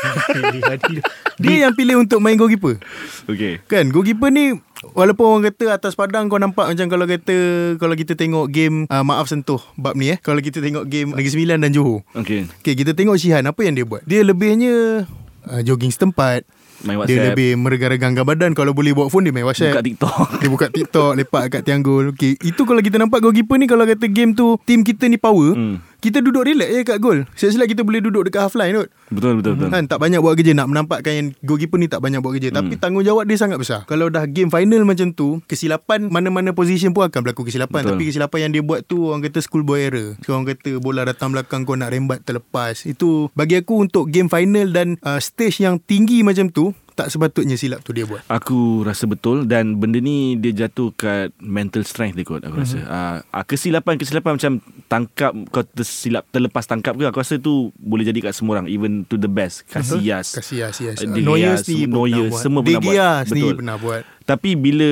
dia 1.45 1.69
yang 1.69 1.77
pilih 1.77 2.01
untuk 2.01 2.25
main 2.25 2.41
goalkeeper. 2.41 2.81
Okay 3.29 3.61
Kan 3.69 3.93
goalkeeper 3.93 4.33
ni 4.33 4.57
Walaupun 4.97 5.27
orang 5.29 5.45
kata 5.53 5.75
atas 5.77 5.93
padang 5.99 6.31
kau 6.31 6.41
nampak 6.41 6.71
macam 6.71 6.87
kalau 6.87 7.05
kata 7.05 7.37
kalau 7.83 7.95
kita 7.99 8.15
tengok 8.15 8.47
game 8.49 8.89
uh, 8.89 9.03
maaf 9.03 9.27
sentuh 9.27 9.59
bab 9.75 9.99
ni 9.99 10.15
eh 10.15 10.19
kalau 10.23 10.39
kita 10.39 10.63
tengok 10.63 10.87
game 10.87 11.13
Negeri 11.13 11.35
Sembilan 11.35 11.59
dan 11.67 11.71
Johor. 11.75 12.07
Okay 12.15 12.49
Okay 12.63 12.75
kita 12.79 12.95
tengok 12.95 13.19
Shihan 13.19 13.45
apa 13.45 13.61
yang 13.67 13.75
dia 13.75 13.85
buat? 13.85 14.07
Dia 14.07 14.23
lebihnya 14.25 15.05
uh, 15.51 15.61
jogging 15.67 15.93
setempat. 15.93 16.47
Main 16.79 16.95
Dia 16.95 17.01
WhatsApp 17.01 17.27
lebih 17.35 17.51
meregar-regangkan 17.59 18.23
badan 18.23 18.51
kalau 18.55 18.71
boleh 18.71 18.95
buat 18.95 19.11
phone 19.11 19.27
dia 19.27 19.35
main 19.35 19.43
Buka 19.43 19.51
WhatsApp. 19.51 19.83
TikTok 19.83 20.15
Dia 20.39 20.49
buka 20.49 20.67
TikTok 20.71 21.11
lepak 21.19 21.43
kat 21.51 21.61
tiang 21.67 21.83
gol. 21.83 22.15
Itu 22.15 22.63
kalau 22.63 22.79
kita 22.79 23.03
nampak 23.03 23.19
goalkeeper 23.19 23.59
ni 23.59 23.67
kalau 23.67 23.83
kata 23.83 24.07
game 24.07 24.31
tu 24.31 24.55
team 24.63 24.87
kita 24.87 25.11
ni 25.11 25.19
power, 25.19 25.59
Hmm. 25.59 25.83
Kita 25.99 26.23
duduk 26.23 26.47
relax 26.47 26.71
je 26.71 26.83
kat 26.87 26.99
gol. 27.03 27.27
Silap-silap 27.35 27.67
kita 27.67 27.83
boleh 27.83 27.99
duduk 27.99 28.31
dekat 28.31 28.47
half 28.47 28.55
line 28.55 28.75
kot. 28.79 28.89
Betul 29.11 29.41
betul 29.41 29.53
betul 29.59 29.69
Kan 29.73 29.85
tak 29.91 29.99
banyak 29.99 30.21
buat 30.23 30.39
kerja 30.39 30.53
nak 30.55 30.71
menampakkan 30.71 31.13
yang 31.13 31.27
goalkeeper 31.43 31.79
ni 31.81 31.91
tak 31.91 31.99
banyak 31.99 32.23
buat 32.23 32.39
kerja 32.39 32.55
tapi 32.55 32.79
tanggungjawab 32.79 33.25
dia 33.27 33.37
sangat 33.39 33.59
besar. 33.59 33.83
Kalau 33.91 34.07
dah 34.07 34.25
game 34.31 34.51
final 34.51 34.87
macam 34.87 35.11
tu, 35.11 35.43
kesilapan 35.51 36.07
mana-mana 36.07 36.55
position 36.55 36.95
pun 36.95 37.11
akan 37.11 37.21
berlaku 37.27 37.51
kesilapan 37.51 37.83
Betul. 37.83 37.91
tapi 37.99 38.03
kesilapan 38.15 38.39
yang 38.47 38.53
dia 38.55 38.63
buat 38.63 38.81
tu 38.87 39.11
orang 39.11 39.27
kata 39.27 39.43
schoolboy 39.43 39.91
error. 39.91 40.15
So, 40.23 40.39
orang 40.39 40.55
kata 40.55 40.79
bola 40.79 41.03
datang 41.03 41.35
belakang 41.35 41.67
kau 41.67 41.75
nak 41.75 41.91
rembat 41.91 42.23
terlepas. 42.23 42.87
Itu 42.87 43.35
bagi 43.35 43.59
aku 43.59 43.83
untuk 43.83 44.07
game 44.09 44.31
final 44.31 44.71
dan 44.71 44.97
uh, 45.03 45.19
stage 45.19 45.63
yang 45.63 45.83
tinggi 45.83 46.23
macam 46.23 46.51
tu 46.55 46.71
tak 46.99 47.09
sepatutnya 47.09 47.55
silap 47.55 47.81
tu 47.81 47.95
dia 47.95 48.03
buat. 48.03 48.27
Aku 48.27 48.83
rasa 48.83 49.07
betul 49.07 49.47
dan 49.47 49.79
benda 49.79 49.97
ni 49.97 50.35
dia 50.35 50.51
jatuh 50.53 50.91
kat 50.91 51.31
mental 51.39 51.81
strength 51.81 52.13
dia 52.13 52.27
kot 52.27 52.43
aku 52.43 52.59
rasa. 52.59 52.79
Uh, 52.81 53.17
uh, 53.23 53.45
kesilapan-kesilapan 53.45 54.35
macam 54.35 54.53
tangkap 54.85 55.31
kau 55.49 55.63
tersilap 55.63 56.27
terlepas 56.29 56.67
tangkap 56.67 56.93
ke 56.93 57.07
aku 57.07 57.19
rasa 57.19 57.39
tu 57.39 57.71
boleh 57.73 58.03
jadi 58.03 58.19
kat 58.21 58.35
semua 58.35 58.59
orang 58.59 58.67
even 58.67 59.07
to 59.07 59.15
the 59.15 59.31
best. 59.31 59.63
Casillas. 59.65 60.35
Casillas, 60.35 60.75
yes. 60.77 60.99
De 60.99 61.07
Gea, 61.07 61.23
Neuer 61.23 61.55
sendiri 61.57 61.87
pun 61.87 62.03
pernah 62.03 62.27
buat. 62.27 62.43
semua 62.43 62.61
pernah 62.61 62.83
buat. 62.83 63.25
Betul. 63.31 63.55
pernah 63.55 63.77
buat. 63.79 64.03
Tapi 64.25 64.51
bila 64.53 64.91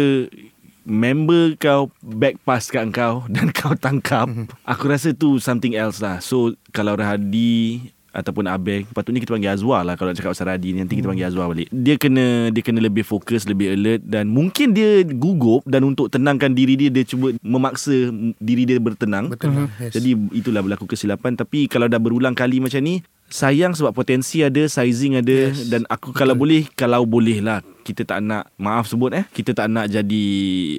member 0.84 1.58
kau 1.58 1.90
back 1.98 2.38
pass 2.40 2.70
kat 2.70 2.86
kau 2.88 3.26
dan 3.26 3.50
kau 3.58 3.74
tangkap, 3.74 4.30
Mhm. 4.30 4.46
aku 4.62 4.84
rasa 4.86 5.10
tu 5.10 5.36
something 5.38 5.74
else 5.74 5.98
lah. 5.98 6.22
So 6.22 6.54
kalau 6.70 6.94
Rahadi 6.94 7.90
ataupun 8.16 8.48
Abeng 8.48 8.88
Patutnya 8.96 9.20
kita 9.20 9.36
panggil 9.36 9.52
Azwar 9.52 9.84
lah 9.84 9.94
Kalau 10.00 10.10
nak 10.10 10.16
cakap 10.16 10.32
pasal 10.32 10.48
Radhi 10.48 10.72
ni, 10.72 10.80
Nanti 10.80 10.96
kita 10.96 11.12
panggil 11.12 11.28
Azwar 11.28 11.52
balik. 11.52 11.68
Dia 11.68 12.00
kena 12.00 12.48
Dia 12.48 12.62
kena 12.64 12.80
lebih 12.80 13.04
fokus 13.04 13.44
Lebih 13.44 13.76
alert 13.76 14.02
Dan 14.08 14.32
mungkin 14.32 14.72
dia 14.72 15.04
gugup 15.04 15.62
Dan 15.68 15.84
untuk 15.84 16.08
tenangkan 16.08 16.56
diri 16.56 16.80
dia 16.80 16.88
Dia 16.88 17.04
cuba 17.04 17.36
memaksa 17.44 18.08
Diri 18.40 18.66
dia 18.66 18.78
bertenang. 18.80 19.30
Betul 19.32 19.54
lah. 19.54 19.68
Yes. 19.78 19.92
Jadi 19.98 20.10
itulah 20.34 20.60
berlaku 20.62 20.86
kesilapan. 20.86 21.34
Tapi 21.38 21.66
kalau 21.66 21.86
dah 21.86 21.98
berulang 21.98 22.34
kali 22.34 22.62
macam 22.62 22.80
ni 22.82 23.02
Sayang 23.26 23.74
sebab 23.74 23.90
potensi 23.90 24.40
ada 24.40 24.62
Sizing 24.64 25.18
ada 25.18 25.50
Yes. 25.50 25.66
Dan 25.66 25.82
aku 25.86 26.10
kalau 26.10 26.32
boleh 26.32 26.70
Kalau 26.72 27.02
boleh 27.02 27.42
lah 27.42 27.58
Kita 27.82 28.02
tak 28.02 28.22
nak 28.22 28.54
Maaf 28.54 28.86
sebut 28.86 29.10
eh 29.10 29.26
Kita 29.26 29.50
tak 29.50 29.66
nak 29.66 29.86
jadi 29.86 30.26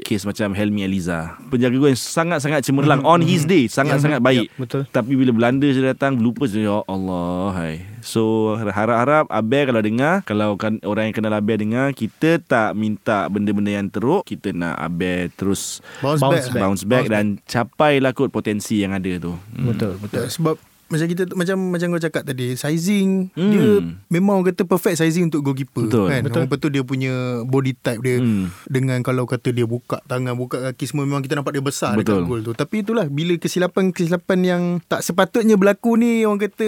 Kes 0.01 0.23
macam 0.23 0.51
Helmi 0.51 0.81
Eliza 0.81 1.35
Penjaga 1.47 1.75
gol 1.75 1.91
yang 1.91 1.99
sangat-sangat 1.99 2.63
cemerlang 2.63 3.03
On 3.03 3.19
his 3.19 3.43
day 3.43 3.67
Sangat-sangat 3.67 4.19
baik 4.19 4.47
betul. 4.55 4.87
Tapi 4.87 5.13
bila 5.13 5.31
Belanda 5.31 5.67
je 5.67 5.79
datang 5.79 6.15
Lupa 6.15 6.47
je 6.47 6.63
Ya 6.63 6.79
Allah 6.83 7.51
hai. 7.53 7.75
So 7.99 8.55
harap-harap 8.55 9.27
Abel 9.27 9.67
kalau 9.67 9.83
dengar 9.83 10.23
Kalau 10.23 10.55
kan 10.55 10.79
orang 10.81 11.11
yang 11.11 11.15
kenal 11.15 11.35
Abel 11.35 11.59
dengar 11.59 11.91
Kita 11.91 12.39
tak 12.39 12.73
minta 12.73 13.27
Benda-benda 13.27 13.75
yang 13.75 13.91
teruk 13.91 14.23
Kita 14.23 14.55
nak 14.55 14.79
Abel 14.79 15.27
terus 15.29 15.83
Bounce, 15.99 16.23
Bounce 16.23 16.31
back, 16.31 16.45
back. 16.47 16.61
Bounce 16.63 16.83
back 16.83 17.05
Dan 17.07 17.25
capailah 17.43 18.11
kot 18.11 18.31
potensi 18.31 18.79
yang 18.79 18.91
ada 18.91 19.11
tu 19.17 19.35
Hmm. 19.49 19.73
Betul, 19.73 19.99
betul. 19.99 20.23
Betul. 20.23 20.25
Sebab 20.29 20.55
macam 20.87 21.05
kita 21.05 21.23
macam 21.31 21.57
macam 21.67 21.87
kau 21.89 22.01
cakap 22.01 22.23
tadi 22.23 22.55
sizing 22.55 23.29
Hmm. 23.29 23.51
dia 23.51 23.63
memang 24.09 24.39
orang 24.39 24.49
kata 24.49 24.63
perfect 24.63 24.97
sizing 24.97 25.27
untuk 25.27 25.43
goalkeeper 25.43 25.83
Betul. 25.83 26.07
kan 26.07 26.21
Betul. 26.21 26.35
orang 26.37 26.49
betul 26.49 26.69
dia 26.71 26.83
punya 26.83 27.13
body 27.43 27.73
type 27.75 27.99
dia 27.99 28.17
Hmm. 28.17 28.47
dengan 28.65 28.99
kalau 29.01 29.23
kata 29.23 29.51
dia 29.51 29.63
buka 29.63 29.99
tangan 30.05 30.33
buka 30.33 30.63
kaki 30.63 30.85
semua 30.85 31.03
memang 31.03 31.19
kita 31.19 31.35
nampak 31.35 31.51
dia 31.51 31.61
besar 31.61 31.91
Betul. 31.93 32.23
dekat 32.23 32.25
gol 32.25 32.41
tu 32.41 32.51
tapi 32.53 32.75
itulah 32.81 33.05
bila 33.05 33.35
kesilapan-kesilapan 33.35 34.39
yang 34.41 34.63
tak 34.81 35.03
sepatutnya 35.03 35.53
berlaku 35.53 35.95
ni 35.95 36.23
orang 36.23 36.39
kata 36.41 36.67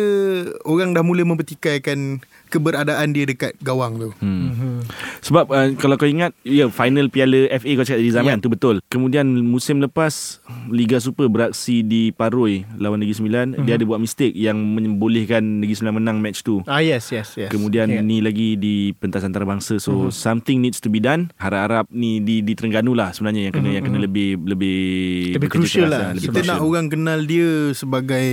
orang 0.64 0.92
dah 0.92 1.02
mula 1.02 1.24
mempertikaikan 1.24 2.20
keberadaan 2.50 3.10
dia 3.10 3.24
dekat 3.24 3.54
gawang 3.60 3.96
tu 3.98 4.10
Hmm. 4.20 4.82
Sebab 5.22 5.46
uh, 5.48 5.70
kalau 5.76 5.96
kau 5.96 6.06
ingat 6.06 6.34
ya 6.42 6.68
final 6.68 7.08
Piala 7.08 7.48
FA 7.54 7.72
kau 7.74 7.84
cakap 7.84 8.00
dari 8.00 8.12
zaman 8.12 8.32
Ya. 8.32 8.42
tu 8.42 8.48
betul. 8.48 8.76
Kemudian 8.88 9.24
musim 9.42 9.78
lepas 9.78 10.40
Liga 10.68 10.98
Super 10.98 11.28
beraksi 11.28 11.82
di 11.82 12.10
Paroi 12.10 12.66
lawan 12.76 12.98
Negeri 12.98 13.16
Sembilan, 13.16 13.48
Mhm. 13.54 13.64
dia 13.64 13.76
ada 13.76 13.86
buat 13.86 14.00
mistake 14.00 14.34
yang 14.34 14.58
membolehkan 14.58 15.40
Negeri 15.60 15.76
Sembilan 15.76 15.96
menang 15.98 16.18
match 16.18 16.42
tu. 16.42 16.64
Ah 16.66 16.80
yes, 16.80 17.10
yes, 17.10 17.36
yes. 17.36 17.50
Kemudian 17.50 17.88
Ingat. 17.88 18.04
ni 18.04 18.18
lagi 18.20 18.56
di 18.56 18.76
pentas 18.94 19.22
antarabangsa 19.22 19.78
so 19.78 20.08
Mhm. 20.08 20.12
something 20.12 20.58
needs 20.58 20.80
to 20.80 20.88
be 20.88 20.98
done. 20.98 21.30
Harap-harap 21.38 21.86
ni 21.90 22.20
di 22.20 22.42
di 22.42 22.54
Terengganu 22.54 22.92
lah 22.92 23.12
sebenarnya 23.12 23.48
yang 23.48 23.54
kena 23.54 23.70
yang 23.72 23.84
kena 23.84 24.00
lebih 24.00 24.40
lebih 24.40 24.78
Mhm, 24.80 25.36
Lebih 25.36 25.42
bekerja 25.42 25.60
crucial 25.62 25.84
keras 25.86 25.94
lah. 25.94 26.10
lebih 26.12 26.26
kita 26.26 26.40
nak 26.40 26.46
crucial. 26.56 26.66
orang 26.66 26.86
kenal 26.88 27.20
dia 27.22 27.50
sebagai 27.74 28.28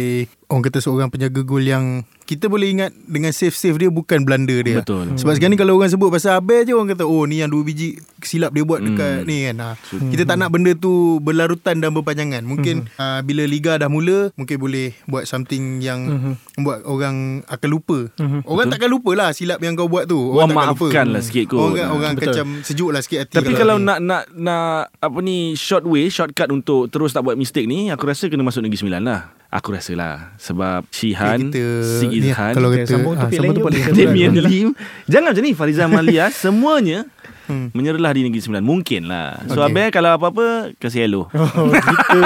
orang 0.47 0.63
kata 0.63 0.79
seorang 0.79 1.09
penjaga 1.09 1.43
gol 1.43 1.61
yang 1.61 2.07
kita 2.23 2.51
boleh 2.51 2.75
ingat 2.75 2.91
dengan 3.07 3.31
save-save 3.31 3.79
dia 3.79 3.87
bukan 3.87 4.27
blunder 4.27 4.59
dia. 4.61 4.83
Betul. 4.83 5.15
Sebab 5.15 5.33
sekarang 5.33 5.55
ni 5.55 5.61
kalau 5.63 5.79
orang 5.79 5.87
sebut 5.87 6.11
pasal 6.11 6.35
Abel 6.35 6.67
je 6.67 6.75
orang 6.75 6.91
kata 6.91 7.07
oh 7.07 7.23
ni 7.23 7.39
yang 7.39 7.47
dua 7.47 7.63
biji 7.63 8.03
silap 8.19 8.51
dia 8.51 8.67
buat 8.67 8.83
dekat 8.83 9.23
Hmm. 9.23 9.27
ni 9.27 9.47
kan. 9.47 9.57
Ha. 9.57 9.69
Kita 10.11 10.23
tak 10.25 10.37
nak 10.37 10.51
benda 10.51 10.75
tu 10.75 11.23
berlarutan 11.23 11.79
dan 11.79 11.95
berpanjangan. 11.95 12.43
Mungkin 12.43 12.83
Hmm. 12.85 12.99
uh, 12.99 13.21
bila 13.23 13.47
liga 13.47 13.79
dah 13.79 13.87
mula 13.87 14.35
mungkin 14.35 14.59
boleh 14.59 14.91
buat 15.07 15.23
something 15.23 15.79
yang 15.79 16.01
Hmm. 16.03 16.35
membuat 16.59 16.83
orang 16.83 17.17
akan 17.47 17.69
lupa. 17.71 17.99
Orang 18.43 18.75
takkan 18.75 18.91
lupa 18.91 19.15
lah 19.15 19.31
silap 19.31 19.63
yang 19.63 19.79
kau 19.79 19.87
buat 19.87 20.07
tu. 20.07 20.19
Orang 20.19 20.51
takkan 20.51 20.67
lupa. 20.69 20.83
maafkan 20.83 21.07
lah 21.09 21.23
sikit 21.23 21.45
kot. 21.47 21.63
Orang, 21.63 21.91
orang 21.93 22.11
akan 22.11 22.19
betul. 22.19 22.31
macam 22.35 22.47
sejuk 22.63 22.91
lah 22.91 23.01
sikit 23.03 23.19
hati. 23.23 23.35
Tapi 23.39 23.53
kalau 23.55 23.79
nak 23.79 24.03
nak 24.03 24.27
nak 24.33 24.91
apa 24.99 25.19
ni 25.21 25.55
short 25.55 25.87
way, 25.87 26.07
shortcut 26.07 26.51
untuk 26.51 26.91
terus 26.91 27.15
tak 27.15 27.23
buat 27.23 27.39
mistake 27.39 27.67
ni, 27.67 27.87
aku 27.87 28.03
rasa 28.03 28.27
kena 28.27 28.43
masuk 28.43 28.67
Negeri 28.67 28.83
Sembilan 28.83 29.03
lah. 29.07 29.21
Aku 29.49 29.71
rasa 29.71 29.95
lah 29.95 30.15
sebab 30.37 30.85
Shihan, 30.91 31.39
kita, 31.49 31.65
Sig 32.03 32.11
ni, 32.11 32.29
Izhan, 32.29 32.53
kalau 32.53 32.69
kata 32.69 32.87
sambung 32.89 33.15
ah, 33.15 33.25
topik 33.25 33.39
sambung 33.39 33.57
lain. 33.63 33.95
Damian 33.95 34.35
Lim 34.37 34.69
Jangan 35.07 35.29
macam 35.31 35.43
ni 35.43 35.53
Fariza 35.53 35.85
Malia 35.87 36.27
Semuanya 36.45 37.07
Hmm. 37.47 37.71
Menyerlah 37.71 38.11
di 38.11 38.27
Negeri 38.27 38.43
Sembilan 38.43 38.67
Mungkin 38.67 39.07
lah 39.07 39.39
So 39.47 39.63
Okay. 39.63 39.71
Abel 39.71 39.89
kalau 39.95 40.11
apa-apa 40.11 40.75
Kasih 40.77 41.07
hello 41.07 41.31
Oh, 41.31 41.71
gitu. 41.71 42.19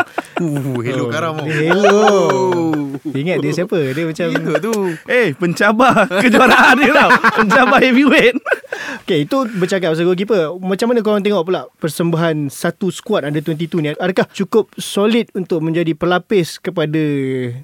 Uh, 0.40 0.80
hello 0.80 1.04
Oh, 1.04 1.12
Karam. 1.12 1.36
dia 1.44 1.68
hello. 1.68 2.00
Ingat 3.04 3.44
dia 3.44 3.52
siapa? 3.52 3.76
Dia 3.92 4.08
macam 4.08 4.26
Itu 4.32 4.52
tu. 4.64 4.72
Eh 5.04 5.36
pencabar 5.36 6.08
Kejuaraan 6.24 6.72
dia 6.74 6.88
tau 6.90 7.10
Pencabar 7.36 7.84
heavyweight 7.84 8.40
Okay, 9.00 9.22
itu 9.22 9.36
bercakap 9.52 9.90
pasal 9.90 10.04
goalkeeper. 10.04 10.54
Macam 10.56 10.86
mana 10.86 11.00
korang 11.00 11.20
tengok 11.20 11.42
pula 11.42 11.66
persembahan 11.76 12.46
satu 12.46 12.88
squad 12.88 13.22
under 13.22 13.38
22 13.38 13.70
ni? 13.76 13.88
Adakah 13.92 14.26
cukup 14.28 14.70
solid 14.74 15.30
untuk 15.32 15.60
menjadi 15.60 15.92
pelapis 15.92 16.56
kepada 16.56 16.98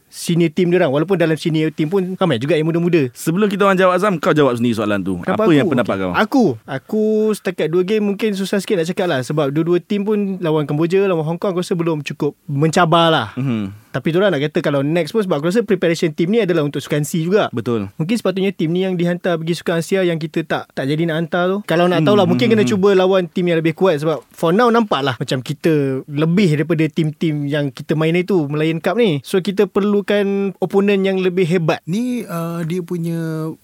senior 0.06 0.48
team 0.48 0.68
dia 0.68 0.78
orang? 0.78 0.92
Walaupun 0.92 1.16
dalam 1.16 1.34
senior 1.34 1.70
team 1.70 1.86
pun 1.86 2.14
ramai 2.14 2.36
juga 2.36 2.54
yang 2.54 2.64
muda-muda. 2.64 3.10
Sebelum 3.12 3.46
kita 3.46 3.64
orang 3.64 3.76
jawab 3.76 3.94
Azam, 3.94 4.14
kau 4.16 4.30
jawab 4.30 4.54
sendiri 4.54 4.74
soalan 4.74 5.00
tu. 5.00 5.18
Kenapa 5.18 5.34
Apa 5.38 5.44
aku? 5.44 5.52
yang 5.52 5.66
pendapat 5.66 5.94
Okey. 5.94 6.02
kau? 6.02 6.12
Aku 6.14 6.44
Aku 6.66 7.02
setakat 7.32 7.66
dua 7.66 7.82
game 7.82 8.04
Mungkin 8.04 8.32
susah 8.32 8.58
sikit 8.58 8.76
nak 8.76 8.86
cakap 8.86 9.06
lah 9.06 9.20
Sebab 9.20 9.48
dua-dua 9.48 9.78
tim 9.78 10.02
pun 10.02 10.36
Lawan 10.38 10.62
Kemboja 10.62 11.02
Lawan 11.02 11.24
Hong 11.24 11.36
Kong 11.36 11.50
Aku 11.50 11.60
rasa 11.60 11.72
belum 11.72 12.02
cukup 12.02 12.36
Mencabar 12.46 13.08
lah 13.08 13.28
Mhm. 13.34 13.85
Tapi 13.96 14.12
tu 14.12 14.20
nak 14.20 14.36
kata 14.36 14.60
Kalau 14.60 14.84
next 14.84 15.10
pun 15.10 15.24
Sebab 15.24 15.40
aku 15.40 15.48
rasa 15.48 15.64
preparation 15.64 16.12
team 16.12 16.28
ni 16.28 16.38
Adalah 16.38 16.62
untuk 16.62 16.78
Sukan 16.78 17.00
C 17.00 17.24
juga 17.24 17.48
Betul. 17.48 17.88
Mungkin 17.96 18.12
sepatutnya 18.12 18.52
tim 18.52 18.68
ni 18.68 18.84
yang 18.84 18.92
dihantar 18.92 19.40
pergi 19.40 19.56
Sukan 19.56 19.80
Asia 19.80 20.04
yang 20.04 20.20
kita 20.20 20.44
tak 20.44 20.68
tak 20.68 20.84
jadi 20.84 21.08
nak 21.08 21.16
hantar 21.18 21.44
tu. 21.48 21.58
Kalau 21.64 21.86
nak 21.86 21.98
Hmm, 21.98 22.06
tahu 22.06 22.16
lah 22.16 22.26
mungkin 22.26 22.46
hmm, 22.46 22.54
kena 22.54 22.64
hmm. 22.66 22.72
cuba 22.72 22.88
lawan 22.92 23.24
tim 23.26 23.46
yang 23.46 23.56
lebih 23.56 23.72
kuat 23.72 23.96
sebab 23.98 24.20
for 24.28 24.52
now 24.52 24.68
nampak 24.68 25.00
lah 25.00 25.14
macam 25.16 25.40
kita 25.40 26.04
lebih 26.04 26.52
daripada 26.54 26.84
tim-tim 26.86 27.46
yang 27.46 27.72
kita 27.72 27.96
main 27.96 28.12
itu 28.12 28.44
Melayan 28.46 28.78
Cup 28.78 28.94
ni. 28.94 29.18
So 29.22 29.40
kita 29.40 29.64
perlukan 29.64 30.52
opponent 30.58 31.00
yang 31.00 31.16
lebih 31.16 31.46
hebat. 31.46 31.80
Ni 31.84 32.20
uh, 32.22 32.60
dia 32.62 32.82
punya 32.82 33.16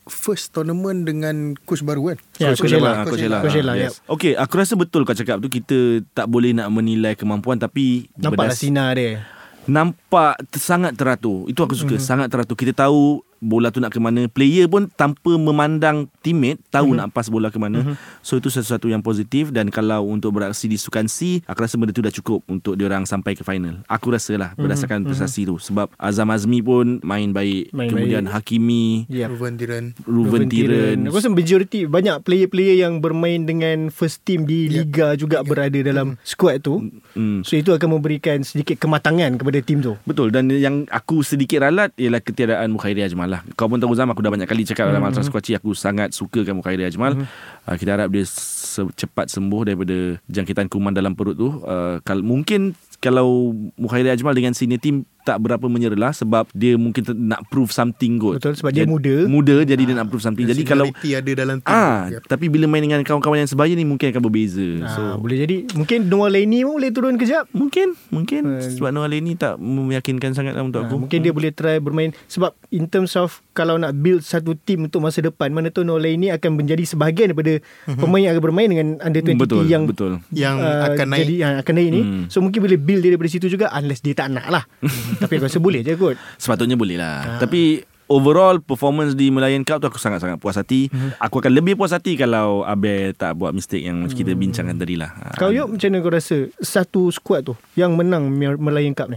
first 0.06 0.50
tournament 0.50 1.04
dengan 1.04 1.52
coach 1.62 1.82
baru 1.82 2.14
kan? 2.14 2.18
Ya, 2.38 2.56
Coach 2.56 2.72
Ella. 2.72 3.04
Coach 3.04 3.20
Ella. 3.20 3.38
Coach 3.40 3.58
Ella, 3.58 3.72
Yes. 3.76 4.00
Okay, 4.06 4.32
aku 4.32 4.54
rasa 4.56 4.72
betul 4.74 5.04
kau 5.04 5.12
cakap 5.12 5.36
tu. 5.38 5.48
Kita 5.48 6.00
tak 6.12 6.26
boleh 6.26 6.52
nak 6.52 6.70
menilai 6.70 7.12
kemampuan 7.12 7.56
tapi 7.56 8.08
Nampaklah 8.14 8.50
berdas- 8.50 8.62
sinar 8.62 8.96
dia. 8.96 9.22
Nampak 9.66 10.38
sangat 10.56 10.98
teratur. 10.98 11.46
Itu 11.46 11.62
aku 11.62 11.74
suka, 11.74 11.94
Mhm. 11.94 11.98
mm-hmm. 11.98 12.08
sangat 12.10 12.26
teratur. 12.30 12.56
Kita 12.58 12.86
tahu 12.86 13.22
bola 13.42 13.74
tu 13.74 13.82
nak 13.82 13.90
ke 13.90 13.98
mana. 13.98 14.30
Player 14.30 14.70
pun 14.70 14.86
tanpa 14.86 15.34
memandang 15.34 16.06
teammate 16.22 16.62
tahu 16.70 16.94
mm-hmm. 16.94 16.98
nak 17.02 17.08
pas 17.10 17.26
bola 17.26 17.50
ke 17.50 17.58
mana. 17.58 17.82
Mm-hmm. 17.82 18.22
So 18.22 18.38
itu 18.38 18.48
sesuatu 18.48 18.86
yang 18.86 19.02
positif 19.02 19.50
dan 19.50 19.68
kalau 19.74 20.06
untuk 20.06 20.38
beraksi 20.38 20.70
di 20.70 20.78
Sukan 20.78 21.10
C, 21.10 21.42
aku 21.42 21.66
rasa 21.66 21.74
benda 21.74 21.90
tu 21.90 22.06
dah 22.06 22.14
cukup 22.14 22.46
untuk 22.46 22.78
dia 22.78 22.86
orang 22.86 23.02
sampai 23.02 23.34
ke 23.34 23.42
final. 23.42 23.82
Aku 23.90 24.14
rasa 24.14 24.38
lah 24.38 24.54
berdasarkan 24.54 25.02
mm-hmm. 25.02 25.10
prestasi 25.10 25.42
tu 25.50 25.58
sebab 25.58 25.90
Azam 25.98 26.30
Azmi 26.30 26.62
pun 26.62 27.02
main 27.02 27.34
baik. 27.34 27.74
Main 27.74 27.90
Kemudian 27.90 28.24
baik. 28.30 28.34
Hakimi, 28.38 29.10
Ya. 29.10 29.26
Ruven 29.26 29.58
Tiran. 29.58 29.84
Ruven 30.06 30.46
Tiran. 30.46 31.10
Aku 31.10 31.18
rasa 31.18 31.28
majority 31.28 31.90
banyak 31.90 32.22
player-player 32.22 32.86
yang 32.86 33.02
bermain 33.02 33.42
dengan 33.42 33.90
first 33.90 34.22
team 34.22 34.46
di 34.46 34.70
Ya. 34.70 34.86
liga 34.86 35.18
juga 35.18 35.42
berada 35.42 35.76
dalam 35.82 36.14
squad 36.22 36.62
tu. 36.62 36.78
Hmm. 37.18 37.42
So 37.42 37.58
itu 37.58 37.74
akan 37.74 37.98
memberikan 37.98 38.46
sedikit 38.46 38.78
kematangan 38.78 39.34
kepada 39.42 39.58
tim 39.64 39.82
tu. 39.82 39.98
Betul 40.06 40.30
dan 40.30 40.46
yang 40.52 40.86
aku 40.92 41.26
sedikit 41.26 41.66
ralat 41.66 41.90
ialah 41.98 42.22
ketiadaan 42.22 42.70
Mukhairi 42.70 43.02
Ajmal 43.02 43.31
lah. 43.32 43.40
Kau 43.52 43.64
pun 43.64 43.76
tahu 43.76 43.90
Zam 43.92 44.06
aku 44.06 44.20
dah 44.20 44.28
banyak 44.28 44.44
kali 44.44 44.62
cakap 44.62 44.86
dalam 44.86 45.00
Hmm. 45.00 45.08
Ultra 45.08 45.24
Squatchy 45.24 45.52
aku 45.52 45.72
sangat 45.72 46.12
sukakan 46.12 46.54
Mukhairi 46.54 46.84
Ajmal. 46.84 47.24
Uh, 47.64 47.74
kita 47.74 47.96
harap 47.96 48.08
dia 48.08 48.22
se- 48.22 48.92
cepat 48.94 49.26
sembuh 49.26 49.64
daripada 49.64 49.96
jangkitan 50.26 50.66
kuman 50.66 50.90
dalam 50.90 51.12
perut 51.12 51.34
tu. 51.34 51.48
Uh, 51.60 51.96
kal- 52.00 52.20
mungkin 52.20 52.72
kalau 52.98 53.50
Mukhairi 53.74 54.08
Ajmal 54.08 54.32
dengan 54.32 54.52
senior 54.52 54.78
team 54.78 55.08
tak 55.22 55.38
berapa 55.38 55.62
menyerlah 55.64 56.10
sebab 56.10 56.50
dia 56.50 56.74
mungkin 56.74 57.00
nak 57.22 57.46
prove 57.46 57.70
something 57.70 58.16
good. 58.16 58.36
Betul, 58.36 58.54
sebab 58.54 58.70
dia 58.70 58.82
Jadi- 58.82 58.90
muda. 58.90 59.16
Muda 59.24 59.56
jadi 59.62 59.82
dia 59.82 59.94
nak 59.94 60.06
prove 60.06 60.20
something. 60.20 60.42
Jadi 60.42 60.62
kalau 60.62 60.86
ada 60.90 61.32
dalam 61.32 61.56
tim. 61.58 61.70
Ah, 61.70 62.08
Ya. 62.08 62.18
tapi 62.20 62.46
bila 62.46 62.66
main 62.66 62.80
dengan 62.80 63.00
kawan-kawan 63.00 63.38
yang 63.38 63.46
sebaya 63.46 63.70
ni 63.70 63.82
mungkin 63.82 64.08
akan 64.08 64.18
berbeza. 64.20 64.66
So, 64.88 65.00
So 65.02 65.18
boleh 65.18 65.38
jadi 65.40 65.56
mungkin 65.72 66.06
Noah 66.06 66.28
Laney 66.28 66.62
pun 66.62 66.76
boleh 66.76 66.90
turun 66.90 67.14
kejap. 67.16 67.46
mungkin 67.52 67.94
mungkin 68.08 68.42
Eh, 68.58 68.70
sebab 68.72 68.90
Noah 68.90 69.08
ni 69.08 69.34
tak 69.34 69.56
meyakinkan 69.56 70.32
sangat 70.32 70.52
lah 70.52 70.62
untuk 70.62 70.80
Ha, 70.80 70.86
aku. 70.86 70.98
mungkin 70.98 71.18
dia 71.18 71.30
boleh 71.30 71.50
try 71.50 71.78
bermain 71.78 72.10
sebab 72.26 72.52
in 72.68 72.86
terms 72.86 73.14
of 73.14 73.42
kalau 73.50 73.76
nak 73.76 73.94
build 73.94 74.20
satu 74.20 74.54
team 74.54 74.86
untuk 74.86 74.98
masa 74.98 75.20
depan 75.20 75.48
mana 75.48 75.68
tu 75.68 75.82
Noah 75.82 76.00
Laney 76.00 76.28
akan 76.28 76.54
menjadi 76.54 76.82
sebahagian 76.84 77.30
daripada 77.30 77.62
pemain 77.92 78.20
yang 78.20 78.32
akan 78.32 78.44
bermain 78.44 78.68
dengan 78.68 78.86
under 78.98 79.20
20 79.20 79.32
Mhm. 79.32 79.40
betul 79.40 79.62
yang 79.64 79.82
betul. 79.84 80.12
Yang 80.30 80.56
uh, 80.58 80.82
akan 80.88 81.06
naik. 81.08 81.20
jadi 81.20 81.34
yang 81.36 81.52
akan 81.58 81.72
naik 81.72 81.88
ni 81.88 82.00
Hmm. 82.02 82.22
so 82.26 82.38
mungkin 82.38 82.60
boleh 82.60 82.76
build 82.76 83.00
dia 83.00 83.10
daripada 83.10 83.30
situ 83.30 83.46
juga 83.46 83.70
unless 83.72 84.00
dia 84.00 84.12
tak 84.12 84.28
nak 84.28 84.46
lah 84.48 84.64
tapi 85.18 85.36
aku 85.36 85.46
rasa 85.46 85.58
boleh 85.58 85.80
je 85.80 85.92
kot 85.94 86.16
Sepatutnya 86.36 86.74
boleh 86.74 86.96
lah. 86.96 87.16
Ah. 87.20 87.38
Tapi 87.40 87.82
overall 88.06 88.60
performance 88.60 89.16
di 89.16 89.32
Melayan 89.32 89.64
Cup 89.64 89.80
tu 89.80 89.88
aku 89.88 89.96
sangat-sangat 89.96 90.36
puas 90.36 90.52
hati. 90.54 90.92
Mhm. 90.92 91.16
Aku 91.18 91.40
akan 91.40 91.52
lebih 91.52 91.74
puas 91.74 91.90
hati 91.90 92.12
kalau 92.14 92.60
Abel 92.62 93.12
tak 93.12 93.34
buat 93.34 93.52
mistake 93.52 93.82
yang 93.82 94.04
macam 94.04 94.12
kita 94.12 94.32
bincangkan 94.32 94.76
tadi 94.76 95.00
lah. 95.00 95.10
Hmm. 95.12 95.36
kau 95.36 95.48
yuk 95.48 95.68
macam 95.70 95.88
mana 95.88 95.98
kau 96.00 96.12
rasa 96.12 96.36
satu 96.60 97.08
squad 97.08 97.40
tu 97.42 97.54
yang 97.72 97.96
menang 97.96 98.28
Melayan 98.36 98.92
Cup 98.92 99.08
ni 99.08 99.16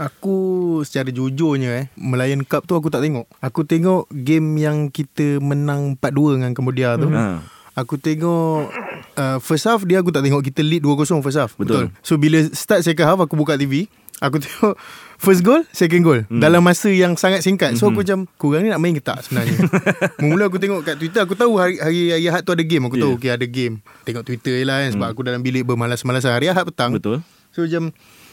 Aku 0.00 0.36
secara 0.82 1.12
jujurnya 1.12 1.70
eh 1.76 1.86
Melayan 1.94 2.42
Cup 2.42 2.64
tu 2.64 2.72
aku 2.72 2.88
tak 2.88 3.04
tengok 3.04 3.28
Aku 3.38 3.62
tengok 3.62 4.08
game 4.10 4.56
yang 4.56 4.88
kita 4.88 5.36
menang 5.38 6.00
4-2 6.00 6.40
dengan 6.40 6.50
Cambodia 6.50 6.96
tu 6.96 7.12
Ha. 7.12 7.44
Aku 7.76 8.00
tengok 8.00 8.72
uh, 9.14 9.38
First 9.38 9.68
half 9.68 9.84
dia 9.84 10.00
aku 10.00 10.08
tak 10.08 10.24
tengok 10.24 10.40
Kita 10.42 10.64
lead 10.64 10.80
2-0 10.80 11.20
first 11.20 11.36
half 11.36 11.52
Betul. 11.54 11.92
So 12.00 12.16
bila 12.16 12.40
start 12.50 12.82
second 12.82 13.04
half 13.04 13.20
Aku 13.20 13.36
buka 13.36 13.54
TV 13.54 13.84
Aku 14.22 14.38
tengok 14.38 14.74
First 15.18 15.42
goal 15.42 15.62
Second 15.70 16.02
goal. 16.02 16.20
Hmm. 16.26 16.38
Dalam 16.38 16.62
masa 16.62 16.86
yang 16.88 17.18
sangat 17.18 17.42
singkat. 17.42 17.74
So 17.74 17.90
aku 17.90 18.06
macam 18.06 18.30
Korang 18.38 18.62
ni 18.62 18.70
nak 18.70 18.78
main 18.78 18.94
ke 18.94 19.02
tak 19.02 19.22
sebenarnya? 19.26 19.58
Mula 20.22 20.46
aku 20.46 20.62
tengok 20.62 20.86
kat 20.86 20.94
Twitter 20.96 21.20
Aku 21.26 21.34
tahu 21.34 21.58
hari, 21.58 21.82
hari, 21.82 22.14
hari 22.14 22.24
Ahad 22.30 22.46
tu 22.46 22.54
ada 22.54 22.62
game. 22.62 22.86
Aku 22.86 22.96
tahu 22.96 23.18
Yeah. 23.18 23.18
okay 23.18 23.30
ada 23.34 23.46
game. 23.46 23.82
Tengok 24.06 24.22
Twitter 24.22 24.62
je 24.62 24.64
lah 24.64 24.86
kan 24.86 24.90
Sebab 24.94 25.08
aku 25.10 25.20
dalam 25.26 25.42
bilik 25.42 25.66
bermalas-malasan 25.66 26.32
Hari 26.32 26.46
Ahad 26.48 26.64
petang. 26.70 26.94
Betul. 26.94 27.20
So 27.50 27.66
macam 27.66 27.90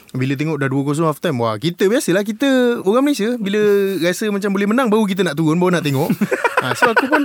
bila 0.09 0.33
tengok 0.33 0.57
dah 0.57 0.65
2-0 0.65 1.05
half 1.05 1.21
time 1.21 1.37
Wah 1.37 1.53
kita 1.61 1.85
biasalah 1.85 2.25
Kita 2.25 2.81
orang 2.81 3.05
Malaysia 3.05 3.37
Bila 3.37 3.61
rasa 4.01 4.25
macam 4.33 4.49
boleh 4.49 4.65
menang 4.65 4.89
Baru 4.89 5.05
kita 5.05 5.21
nak 5.21 5.37
turun 5.37 5.61
Baru 5.61 5.69
nak 5.69 5.85
tengok. 5.85 6.09
Ha, 6.59 6.75
So 6.75 6.91
aku 6.91 7.07
pun 7.07 7.23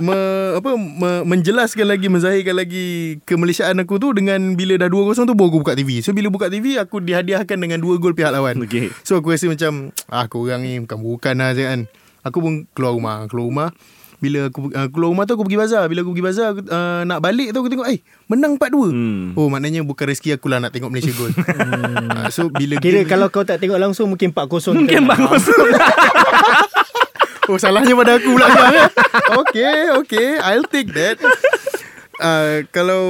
me, 0.00 0.18
apa, 0.56 0.70
me, 0.74 1.10
Menjelaskan 1.28 1.86
lagi 1.86 2.08
Menzahirkan 2.08 2.56
lagi 2.56 2.86
Kemalaysiaan 3.28 3.78
aku 3.84 4.00
tu 4.00 4.10
Dengan 4.16 4.56
bila 4.56 4.80
dah 4.80 4.88
2-0 4.88 5.14
tu 5.28 5.34
Baru 5.36 5.48
aku 5.52 5.58
buka 5.62 5.76
TV 5.76 6.00
So 6.00 6.16
bila 6.16 6.32
buka 6.32 6.48
TV 6.48 6.80
Aku 6.80 6.98
dihadiahkan 6.98 7.60
dengan 7.60 7.78
2 7.78 8.00
gol 8.00 8.16
pihak 8.16 8.32
lawan. 8.32 8.58
Okey. 8.64 8.90
So 9.04 9.20
aku 9.20 9.36
rasa 9.36 9.46
macam 9.46 9.92
Ah 10.08 10.26
korang 10.26 10.64
ni 10.64 10.80
Bukan-bukan 10.82 11.36
lah 11.36 11.52
kan. 11.52 11.86
Aku 12.24 12.40
pun 12.40 12.64
keluar 12.72 12.96
rumah 12.96 13.28
Keluar 13.28 13.46
rumah. 13.46 13.68
Bila 14.20 14.52
aku 14.52 14.68
uh, 14.68 14.88
keluar 14.92 15.16
rumah 15.16 15.24
tu 15.24 15.32
aku 15.32 15.48
pergi 15.48 15.56
bazar. 15.56 15.88
Bila 15.88 16.04
aku 16.04 16.12
pergi 16.12 16.24
bazar 16.28 16.46
aku, 16.52 16.60
uh, 16.68 17.02
Nak 17.08 17.18
balik 17.24 17.56
tu 17.56 17.58
aku 17.64 17.68
tengok 17.72 17.88
Eh 17.88 17.98
menang 18.28 18.60
4-2 18.60 18.92
Hmm. 18.92 19.24
Oh 19.32 19.48
maknanya 19.48 19.80
bukan 19.80 20.12
rezeki 20.12 20.36
aku 20.36 20.52
lah 20.52 20.60
Nak 20.60 20.76
tengok 20.76 20.92
Malaysia 20.92 21.12
gol. 21.16 21.32
Uh, 21.32 22.28
So 22.34 22.52
bila 22.52 22.76
kira 22.76 23.04
kalau 23.08 23.32
kau 23.32 23.48
tak 23.48 23.64
tengok 23.64 23.80
langsung 23.80 24.12
mungkin 24.12 24.36
4-0 24.36 24.76
Mungkin 24.76 24.88
kita 24.88 25.00
menang. 25.00 25.40
Oh 27.50 27.58
salahnya 27.58 27.98
pada 27.98 28.16
aku 28.16 28.38
pula 28.38 28.46
sekarang 28.46 28.74
eh? 28.78 28.88
Okay 29.42 29.74
okay 29.98 30.28
I'll 30.38 30.66
take 30.66 30.94
that 30.94 31.18
uh, 32.16 32.62
Kalau 32.70 33.02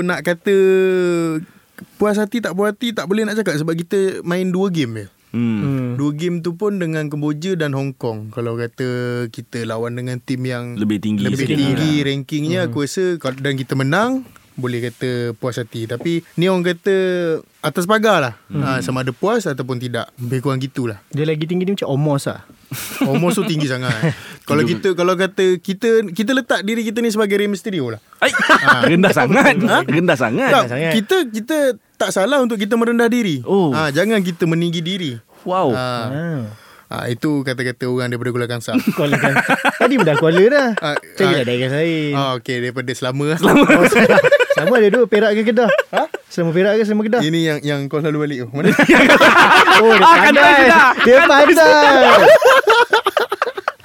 nak 0.00 0.22
kata 0.22 0.54
Puas 1.98 2.14
hati 2.14 2.38
tak 2.38 2.54
puas 2.54 2.70
hati 2.70 2.94
Tak 2.94 3.10
boleh 3.10 3.26
nak 3.26 3.34
cakap 3.34 3.58
Sebab 3.58 3.74
kita 3.74 4.22
main 4.22 4.46
dua 4.48 4.70
game 4.70 4.94
je 4.96 5.08
Hmm. 5.28 5.60
Hmm. 5.60 5.88
Dua 6.00 6.16
game 6.16 6.40
tu 6.40 6.56
pun 6.56 6.80
dengan 6.80 7.04
Kemboja 7.12 7.52
dan 7.52 7.76
Hong 7.76 7.92
Kong. 7.92 8.32
Kalau 8.32 8.56
kata 8.56 8.88
kita 9.28 9.68
lawan 9.68 9.92
dengan 9.92 10.16
tim 10.24 10.40
yang 10.40 10.80
Lebih 10.80 11.04
tinggi 11.04 11.20
lebih 11.20 11.44
tinggi 11.44 12.00
lah. 12.00 12.04
rankingnya 12.08 12.58
aku 12.64 12.88
rasa 12.88 13.20
dan 13.36 13.60
kita 13.60 13.76
menang 13.76 14.24
boleh 14.58 14.90
kata 14.90 15.38
puas 15.38 15.54
hati. 15.54 15.86
Tapi 15.86 16.26
ni 16.34 16.50
orang 16.50 16.66
kata 16.66 16.94
atas 17.62 17.86
pagar 17.86 18.18
lah. 18.18 18.34
Ha, 18.50 18.82
sama 18.82 19.06
ada 19.06 19.14
puas 19.14 19.46
ataupun 19.46 19.78
tidak. 19.78 20.10
Lebih 20.18 20.42
kurang 20.42 20.58
gitulah. 20.58 20.98
dia 21.14 21.22
lagi 21.22 21.46
tinggi 21.46 21.62
dia 21.62 21.78
macam 21.78 21.94
Omos 21.94 22.26
lah 22.26 22.42
Almost 23.08 23.40
tu 23.40 23.44
tinggi 23.48 23.70
sangat. 23.70 23.94
kalau 24.48 24.60
kita 24.66 24.92
kalau 24.92 25.16
kata 25.16 25.56
kita 25.62 26.10
kita 26.12 26.30
letak 26.36 26.60
diri 26.66 26.84
kita 26.84 27.00
ni 27.00 27.08
sebagai 27.08 27.40
Rey 27.40 27.48
Mysterio 27.48 27.96
lah. 27.96 28.00
Ay, 28.20 28.34
rendah 28.92 29.12
sangat. 29.14 29.56
Rendah 29.88 30.16
sangat. 30.18 30.50
Tak, 30.52 30.64
sangat. 30.74 30.92
kita 30.98 31.16
kita 31.32 31.56
tak 31.96 32.10
salah 32.12 32.42
untuk 32.42 32.60
kita 32.60 32.76
merendah 32.76 33.08
diri. 33.08 33.40
Oh. 33.48 33.72
Ha, 33.72 33.88
jangan 33.94 34.20
kita 34.20 34.44
meninggi 34.44 34.84
diri. 34.84 35.12
Wow. 35.46 35.72
Ha, 35.72 35.86
ah. 36.88 37.04
ha, 37.04 37.06
itu 37.06 37.40
kata-kata 37.40 37.84
orang 37.84 38.08
daripada 38.08 38.30
Kuala 38.30 38.46
Kangsar. 38.46 38.76
Kuala 38.96 39.16
kan 39.16 39.34
Tadi 39.76 39.94
dah 39.96 40.16
Kuala 40.16 40.42
dah 40.42 40.68
Ah, 40.78 40.96
Cari 41.14 41.28
ah, 41.28 41.32
lah 41.34 41.44
daerah 41.44 41.70
lain 41.74 42.12
Ah, 42.12 42.30
okay, 42.34 42.58
daripada 42.58 42.90
selama. 42.92 43.32
selama. 43.40 43.66
Oh, 43.68 43.84
Sama 44.52 44.74
ada 44.80 44.88
dua 44.88 45.04
Perak 45.04 45.32
ke 45.32 45.42
Kedah 45.46 45.68
ha? 45.90 46.08
Selama 46.26 46.50
Perak 46.50 46.72
ke 46.74 46.82
selama 46.82 47.02
Kedah 47.04 47.20
Ini 47.20 47.40
yang 47.40 47.58
yang 47.62 47.80
kau 47.86 48.00
selalu 48.00 48.18
balik 48.20 48.38
tu. 48.42 48.48
Mana? 48.50 48.68
Oh 49.78 49.92
dia 49.92 50.04
Ah, 50.04 50.16
pandai. 50.24 50.60
Dia 51.04 51.18
pandai 51.24 52.24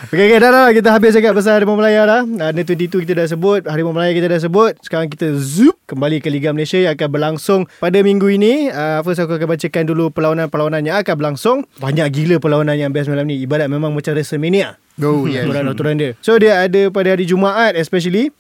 Okay, 0.04 0.30
okay, 0.30 0.38
dah 0.38 0.54
dah 0.54 0.70
kita 0.70 0.94
habis 0.94 1.10
cakap 1.10 1.34
pasal 1.34 1.58
Harimau 1.58 1.74
Melaya 1.74 2.06
dah. 2.06 2.22
Ada 2.22 2.62
22 2.62 3.02
kita 3.02 3.18
dah 3.18 3.26
sebut, 3.26 3.66
Harimau 3.66 3.98
Melaya 3.98 4.14
kita 4.14 4.30
dah 4.30 4.38
sebut. 4.38 4.78
Sekarang 4.80 5.10
kita 5.10 5.34
zoom 5.34 5.74
kembali 5.94 6.20
ke 6.20 6.30
Liga 6.34 6.50
Malaysia 6.52 6.82
yang 6.82 6.98
akan 6.98 7.10
berlangsung 7.10 7.62
pada 7.78 8.02
minggu 8.02 8.28
ini. 8.34 8.74
Uh, 8.74 9.00
first 9.06 9.22
aku 9.22 9.38
akan 9.38 9.48
bacakan 9.54 9.84
dulu 9.86 10.10
perlawanan-perlawanan 10.10 10.82
yang 10.84 10.98
akan 11.00 11.16
berlangsung. 11.16 11.58
Banyak 11.78 12.10
gila 12.12 12.42
perlawanan 12.42 12.76
yang 12.76 12.92
best 12.92 13.08
malam 13.08 13.30
ni. 13.30 13.40
Ibarat 13.46 13.70
memang 13.70 13.94
macam 13.94 14.12
WrestleMania. 14.18 14.82
Oh, 15.02 15.26
yes. 15.26 15.46
Aturan-aturan 15.46 15.96
dia. 15.98 16.12
So 16.22 16.38
dia 16.38 16.66
ada 16.66 16.90
pada 16.90 17.14
hari 17.14 17.26
Jumaat 17.26 17.78
especially. 17.78 18.34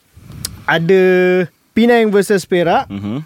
Ada 0.65 1.01
Penang 1.73 2.13
versus 2.13 2.45
Perak. 2.45 2.85
Mhm. 2.89 3.25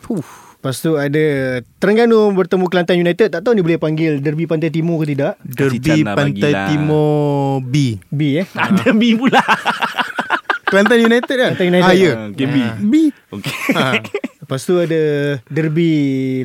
Lepas 0.58 0.82
tu 0.82 0.98
ada 0.98 1.62
Terengganu 1.78 2.34
bertemu 2.34 2.66
Kelantan 2.66 2.98
United. 2.98 3.30
Tak 3.30 3.46
tahu 3.46 3.54
ni 3.54 3.62
boleh 3.62 3.78
panggil 3.78 4.18
Derby 4.20 4.50
Pantai 4.50 4.74
Timur 4.74 5.06
ke 5.06 5.14
tidak. 5.14 5.38
Derby 5.46 6.02
lah 6.02 6.18
Pantai 6.18 6.50
bagilah. 6.50 6.68
Timur 6.74 7.62
B. 7.62 8.02
B 8.10 8.42
eh. 8.42 8.48
Ada 8.66 8.90
B 8.90 9.16
pula. 9.16 9.44
Kelantan 10.68 11.00
United 11.00 11.32
kan 11.32 11.52
Kelantan 11.54 11.68
United. 11.70 11.88
ah, 11.88 11.96
ya. 11.96 12.12
Ah, 12.14 12.28
okay, 12.30 12.46
B. 12.46 12.58
B 12.82 12.94
Okay. 13.28 13.54
ha. 13.74 14.00
Lepas 14.48 14.64
tu 14.64 14.80
ada 14.80 14.96
derby 15.44 15.92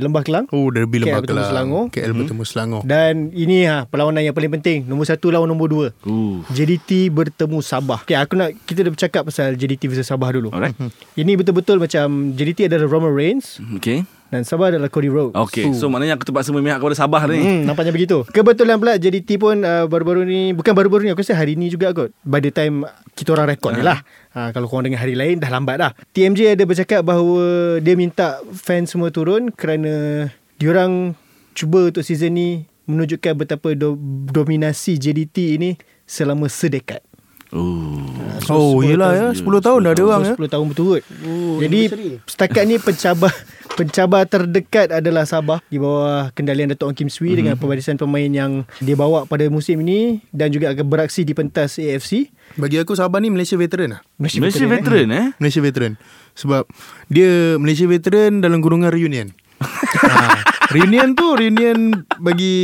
Lembah 0.03 0.27
Kelang. 0.27 0.51
Oh 0.51 0.67
derby 0.69 0.99
KL 0.99 1.07
Lembah 1.07 1.23
bertemu 1.23 1.31
Kelang 1.39 1.51
Selangor. 1.55 1.85
KL 1.87 2.13
bertemu 2.13 2.43
Selangor 2.43 2.81
Dan 2.83 3.31
ini 3.31 3.63
ha 3.63 3.87
perlawanan 3.87 4.23
yang 4.23 4.35
paling 4.35 4.51
penting. 4.53 4.83
Nombor 4.83 5.07
satu 5.07 5.31
lawan 5.31 5.47
nombor 5.47 5.71
dua. 5.71 5.87
Ooh. 6.03 6.43
JDT 6.49 7.15
bertemu 7.15 7.63
Sabah. 7.63 8.03
Okay, 8.03 8.19
aku 8.19 8.35
nak 8.35 8.59
kita 8.67 8.83
dah 8.83 8.91
bercakap 8.91 9.23
pasal 9.23 9.55
JDT 9.55 9.87
versus 9.87 10.03
Sabah 10.05 10.35
dulu. 10.35 10.51
Alright. 10.51 10.75
Ini 11.15 11.39
betul-betul 11.39 11.79
macam 11.79 12.35
JDT 12.35 12.67
adalah 12.67 12.91
Roman 12.91 13.15
Reigns 13.15 13.63
Okay. 13.79 14.03
Dan 14.33 14.49
Sabah 14.49 14.73
adalah 14.73 14.89
Cody 14.89 15.13
Rhodes. 15.13 15.37
Okay. 15.37 15.69
So 15.77 15.93
maknanya 15.93 16.17
aku 16.17 16.25
terpaksa 16.25 16.57
memihak 16.57 16.81
kepada 16.81 16.97
Sabah 16.97 17.29
ni. 17.29 17.37
Hmm, 17.37 17.63
nampaknya 17.69 17.93
begitu. 17.93 18.25
Kebetulan 18.33 18.81
pula 18.81 18.97
JDT 18.97 19.37
pun 19.37 19.61
uh, 19.61 19.85
baru-baru 19.85 20.25
ni 20.25 20.57
bukan 20.57 20.73
baru-baru 20.73 21.05
ni 21.05 21.11
aku 21.13 21.21
rasa 21.21 21.37
hari 21.37 21.53
ni 21.53 21.69
juga 21.69 21.93
kot. 21.93 22.17
By 22.25 22.41
the 22.41 22.49
time 22.49 22.89
kita 23.13 23.37
orang 23.37 23.53
rekod 23.53 23.77
ni 23.77 23.85
lah. 23.85 24.01
Ha, 24.33 24.57
kalau 24.57 24.73
korang 24.73 24.89
dengar 24.89 25.05
hari 25.05 25.13
lain 25.13 25.37
dah 25.37 25.53
lambat 25.53 25.77
dah. 25.77 25.93
TMJ 26.17 26.57
ada 26.57 26.65
bercakap 26.65 27.05
bahawa 27.05 27.77
dia 27.85 27.93
minta 27.93 28.41
fans 28.57 28.89
semua 28.89 29.13
turun 29.13 29.53
kerana 29.53 30.27
diorang 30.57 31.13
cuba 31.53 31.93
untuk 31.93 32.01
season 32.01 32.33
ni 32.33 32.49
menunjukkan 32.89 33.37
betapa 33.37 33.77
do- 33.77 34.01
dominasi 34.33 34.97
JDT 34.97 35.61
ini 35.61 35.71
selama 36.09 36.49
sedekat. 36.49 37.05
Oh. 37.53 38.02
Oh 38.49 38.81
yelah 38.81 39.11
ya 39.13 39.27
10 39.35 39.45
tahun 39.45 39.81
dah 39.85 39.93
ada 39.93 40.03
orang 40.03 40.23
ya 40.29 40.35
10 40.35 40.53
tahun 40.53 40.65
berturut. 40.73 41.03
Oh, 41.25 41.61
Jadi 41.61 41.81
setakat 42.27 42.65
ni 42.67 42.77
pencabar 42.81 43.33
pencabar 43.79 44.23
terdekat 44.29 44.93
adalah 44.93 45.25
Sabah 45.25 45.65
di 45.69 45.81
bawah 45.81 46.29
kendalian 46.37 46.73
Datuk 46.73 46.93
Ong 46.93 46.97
Kim 46.97 47.09
Swee 47.09 47.33
mm-hmm. 47.33 47.39
dengan 47.41 47.55
pembarisan 47.57 47.97
pemain 47.97 48.29
yang 48.29 48.69
dia 48.81 48.97
bawa 48.97 49.25
pada 49.25 49.49
musim 49.49 49.81
ini 49.81 50.21
dan 50.33 50.53
juga 50.53 50.73
akan 50.73 50.87
beraksi 50.89 51.25
di 51.25 51.33
pentas 51.33 51.81
AFC. 51.81 52.29
Bagi 52.61 52.77
aku 52.77 52.93
Sabah 52.93 53.17
ni 53.21 53.33
Malaysia 53.33 53.57
veteran 53.57 53.97
lah 53.97 54.01
Malaysia 54.21 54.45
veteran, 54.45 54.69
eh. 54.69 54.77
veteran 54.77 55.07
eh? 55.09 55.27
Malaysia 55.41 55.61
veteran 55.65 55.93
Sebab 56.37 56.69
Dia 57.09 57.57
Malaysia 57.57 57.89
veteran 57.89 58.45
Dalam 58.45 58.61
golongan 58.61 58.93
reunion 58.93 59.33
ha. 59.65 60.45
Reunion 60.71 61.11
tu 61.13 61.27
Reunion 61.33 61.79
Bagi 62.17 62.57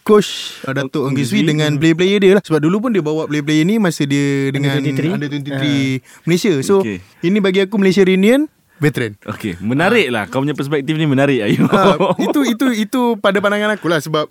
Coach 0.00 0.62
uh, 0.62 0.70
Datuk 0.70 1.02
Ong 1.02 1.16
Kiswi 1.16 1.42
Dengan 1.42 1.74
player-player 1.74 2.18
dia 2.20 2.32
lah 2.38 2.42
Sebab 2.44 2.60
dulu 2.60 2.78
pun 2.78 2.90
dia 2.94 3.02
bawa 3.02 3.26
player-player 3.26 3.66
ni 3.66 3.76
Masa 3.76 4.04
dia 4.04 4.54
Dengan 4.54 4.78
Under 4.78 4.94
23. 4.94 5.16
Under 5.18 5.28
23 5.28 6.28
Malaysia 6.28 6.52
So 6.62 6.78
Okay. 6.78 7.02
Ini 7.20 7.38
bagi 7.40 7.64
aku 7.64 7.74
Malaysia 7.74 8.04
reunion 8.04 8.46
Veteran 8.76 9.16
Okay. 9.24 9.56
Menarik 9.58 10.12
lah. 10.12 10.28
Kau 10.28 10.44
punya 10.44 10.52
perspektif 10.52 10.94
ni 10.94 11.08
menarik 11.08 11.40
Ayu. 11.42 11.64
ha, 11.66 11.96
Itu 12.20 12.44
itu 12.44 12.66
itu 12.76 13.00
pada 13.18 13.40
pandangan 13.40 13.74
aku 13.74 13.88
lah 13.88 13.98
Sebab 13.98 14.28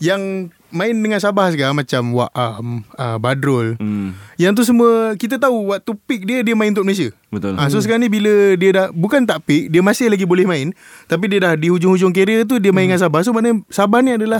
Yang 0.00 0.50
Main 0.74 0.98
dengan 0.98 1.22
Sabah 1.22 1.54
sekarang 1.54 1.78
Macam 1.78 2.02
Wa'am 2.12 2.82
uh, 2.92 3.16
Badrul 3.16 3.78
Hmm. 3.78 4.18
Yang 4.34 4.52
tu 4.58 4.62
semua 4.66 5.14
Kita 5.14 5.38
tahu 5.38 5.70
Waktu 5.70 5.94
peak 6.04 6.26
dia 6.26 6.42
Dia 6.42 6.52
main 6.52 6.74
untuk 6.74 6.82
Malaysia 6.82 7.14
Betul. 7.30 7.58
Ha, 7.58 7.66
so 7.66 7.82
sekarang 7.82 8.06
ni 8.06 8.10
bila 8.10 8.54
dia 8.54 8.70
dah 8.70 8.86
bukan 8.94 9.26
tak 9.26 9.42
peak, 9.42 9.66
dia 9.66 9.82
masih 9.82 10.06
lagi 10.06 10.22
boleh 10.22 10.46
main, 10.46 10.70
tapi 11.10 11.26
dia 11.26 11.42
dah 11.42 11.58
di 11.58 11.66
hujung-hujung 11.66 12.14
kerjaya 12.14 12.46
tu 12.46 12.62
dia 12.62 12.70
main 12.70 12.86
dengan 12.86 13.02
Sabah. 13.02 13.26
So 13.26 13.34
maknanya 13.34 13.58
Sabah 13.66 13.98
ni 14.00 14.14
adalah 14.14 14.38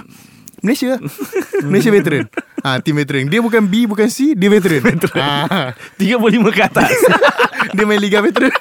Malaysia. 0.62 0.94
lah. 0.94 1.02
Malaysia 1.66 1.90
veteran. 1.90 2.30
Ah 2.62 2.78
ha, 2.78 2.80
team 2.80 2.94
veteran. 2.94 3.26
Dia 3.26 3.42
bukan 3.42 3.66
B, 3.66 3.84
bukan 3.84 4.06
C, 4.06 4.38
dia 4.38 4.46
veteran. 4.46 4.78
veteran. 4.94 5.18
Ha, 5.50 5.74
35 5.98 6.54
ke 6.54 6.62
atas. 6.62 6.94
dia 7.74 7.82
main 7.84 7.98
liga 7.98 8.22
veteran. 8.22 8.54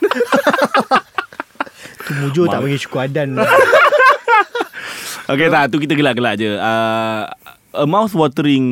Tu 2.04 2.12
mujur 2.18 2.50
tak 2.50 2.60
bagi 2.60 2.82
cukup 2.82 3.06
adan. 3.06 3.38
okay 5.30 5.48
tak. 5.48 5.64
Tu 5.70 5.78
kita 5.78 5.94
gelak-gelak 5.94 6.36
je. 6.36 6.58
Uh, 6.58 7.30
a 7.74 7.86
mouth-watering 7.90 8.66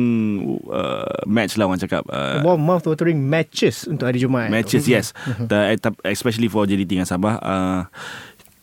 uh, 0.70 1.26
match 1.26 1.58
lah 1.58 1.66
orang 1.66 1.82
cakap. 1.82 2.06
Uh, 2.06 2.42
mouth 2.56 2.86
watering 2.86 3.18
matches 3.18 3.84
untuk 3.90 4.06
hari 4.06 4.22
Jumaat. 4.22 4.48
matches 4.48 4.86
yes. 4.86 5.10
The, 5.38 5.78
especially 6.06 6.46
for 6.46 6.64
JDT 6.64 6.98
dengan 6.98 7.08
Sabah. 7.08 7.38
Uh, 7.42 7.80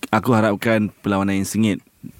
aku 0.09 0.31
harapkan 0.33 0.89
perlawanan 1.03 1.43
yang 1.43 1.49
sengit. 1.49 1.79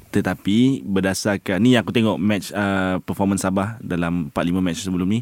Tetapi 0.10 0.82
berdasarkan 0.90 1.62
ni 1.62 1.78
aku 1.78 1.94
tengok 1.94 2.18
match 2.18 2.50
uh, 2.50 2.98
performance 3.06 3.46
Sabah 3.46 3.78
dalam 3.78 4.34
4-5 4.34 4.58
match 4.58 4.80
sebelum 4.82 5.06
ni. 5.06 5.22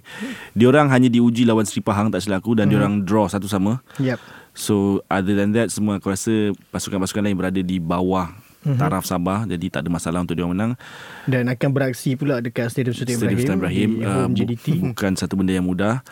Diorang 0.56 0.88
hanya 0.88 1.12
diuji 1.12 1.44
lawan 1.44 1.68
Sri 1.68 1.84
Pahang 1.84 2.08
tak 2.08 2.24
silap 2.24 2.40
aku 2.40 2.56
dan 2.56 2.72
diorang 2.72 3.04
draw 3.04 3.28
satu 3.28 3.52
sama. 3.52 3.84
Yep. 4.00 4.16
So 4.56 5.04
other 5.12 5.36
than 5.36 5.52
that 5.54 5.76
semua 5.76 6.00
aku 6.00 6.10
rasa 6.10 6.56
pasukan-pasukan 6.72 7.20
lain 7.20 7.36
berada 7.36 7.60
di 7.60 7.78
bawah 7.84 8.32
mm-hmm. 8.68 8.78
taraf 8.78 9.04
Sabah 9.04 9.48
jadi 9.48 9.66
tak 9.70 9.82
ada 9.82 9.90
masalah 9.90 10.20
untuk 10.20 10.36
dia 10.36 10.44
menang. 10.44 10.76
Dan 11.24 11.48
akan 11.48 11.70
beraksi 11.72 12.14
pula 12.14 12.38
dekat 12.38 12.68
Stadium 12.68 12.92
Sultan 12.92 13.16
Stadium 13.16 13.32
Ibrahim. 13.32 13.40
Sultan 13.40 13.58
Ibrahim 13.58 13.90
di 14.36 14.44
uh, 14.44 14.58
bu- 14.60 14.84
bukan 14.92 15.12
satu 15.16 15.34
benda 15.34 15.56
yang 15.56 15.64
mudah. 15.64 16.04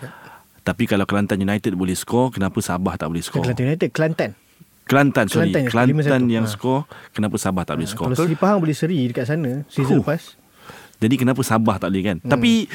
Tapi 0.64 0.90
kalau 0.90 1.06
Kelantan 1.06 1.38
United 1.38 1.78
boleh 1.78 1.94
skor, 1.94 2.34
kenapa 2.34 2.58
Sabah 2.58 2.98
tak 2.98 3.12
boleh 3.12 3.22
skor? 3.22 3.46
Kelantan 3.46 3.66
United, 3.70 3.90
Kelantan. 3.94 4.32
Kelantan 4.86 5.26
sorry, 5.30 5.50
Kelantan 5.50 5.66
Kelantan, 5.70 6.22
yang 6.30 6.46
Ha. 6.46 6.50
skor, 6.50 6.86
kenapa 7.12 7.36
Sabah 7.38 7.66
tak 7.66 7.78
boleh 7.78 7.90
skor? 7.90 8.10
Kalau 8.10 8.18
Seri 8.18 8.38
Pahang 8.38 8.62
boleh 8.62 8.74
seri 8.74 8.98
dekat 9.06 9.26
sana 9.28 9.66
season 9.68 10.00
Huh. 10.00 10.06
lepas. 10.06 10.38
Jadi 10.96 11.16
kenapa 11.20 11.44
Sabah 11.44 11.76
tak 11.76 11.92
boleh 11.92 12.04
kan? 12.08 12.18
Hmm. 12.24 12.32
Tapi 12.32 12.72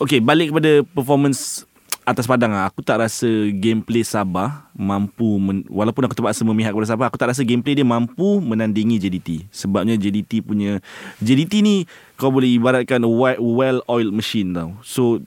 okay 0.00 0.18
balik 0.18 0.50
kepada 0.50 0.80
performance 0.88 1.67
atas 2.08 2.24
padang 2.24 2.56
lah. 2.56 2.72
Aku 2.72 2.80
tak 2.80 3.04
rasa 3.04 3.28
gameplay 3.52 4.00
Sabah 4.00 4.72
mampu 4.72 5.36
men, 5.36 5.68
walaupun 5.68 6.08
aku 6.08 6.16
terpaksa 6.16 6.40
memihak 6.42 6.72
kepada 6.72 6.88
Sabah, 6.88 7.06
aku 7.12 7.20
tak 7.20 7.36
rasa 7.36 7.44
gameplay 7.44 7.76
dia 7.76 7.84
mampu 7.84 8.40
menandingi 8.40 8.96
JDT. 8.96 9.52
Sebabnya 9.52 10.00
JDT 10.00 10.40
punya 10.40 10.80
JDT 11.20 11.60
ni 11.60 11.84
kau 12.16 12.32
boleh 12.32 12.48
ibaratkan 12.56 13.04
well 13.04 13.84
oiled 13.86 14.16
machine 14.16 14.56
tau. 14.56 14.72
So 14.80 15.20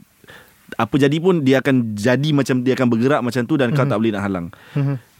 apa 0.79 0.95
jadi 0.95 1.19
pun 1.19 1.43
dia 1.43 1.59
akan 1.59 1.93
jadi 1.93 2.31
macam 2.31 2.63
dia 2.63 2.73
akan 2.79 2.87
bergerak 2.89 3.21
macam 3.21 3.43
tu 3.43 3.59
dan 3.59 3.75
kau 3.75 3.85
tak 3.85 3.99
boleh 4.01 4.15
nak 4.17 4.23
halang. 4.25 4.47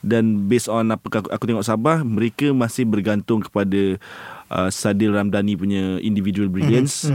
Dan 0.02 0.50
based 0.50 0.66
on 0.66 0.90
apa 0.90 1.06
aku, 1.06 1.30
aku 1.30 1.44
tengok 1.46 1.62
Sabah, 1.68 2.02
mereka 2.02 2.50
masih 2.58 2.90
bergantung 2.90 3.46
kepada 3.46 4.02
uh, 4.50 4.70
Sadil 4.74 5.14
Ramdhani 5.14 5.54
punya 5.54 6.02
individual 6.02 6.50
brilliance. 6.50 7.06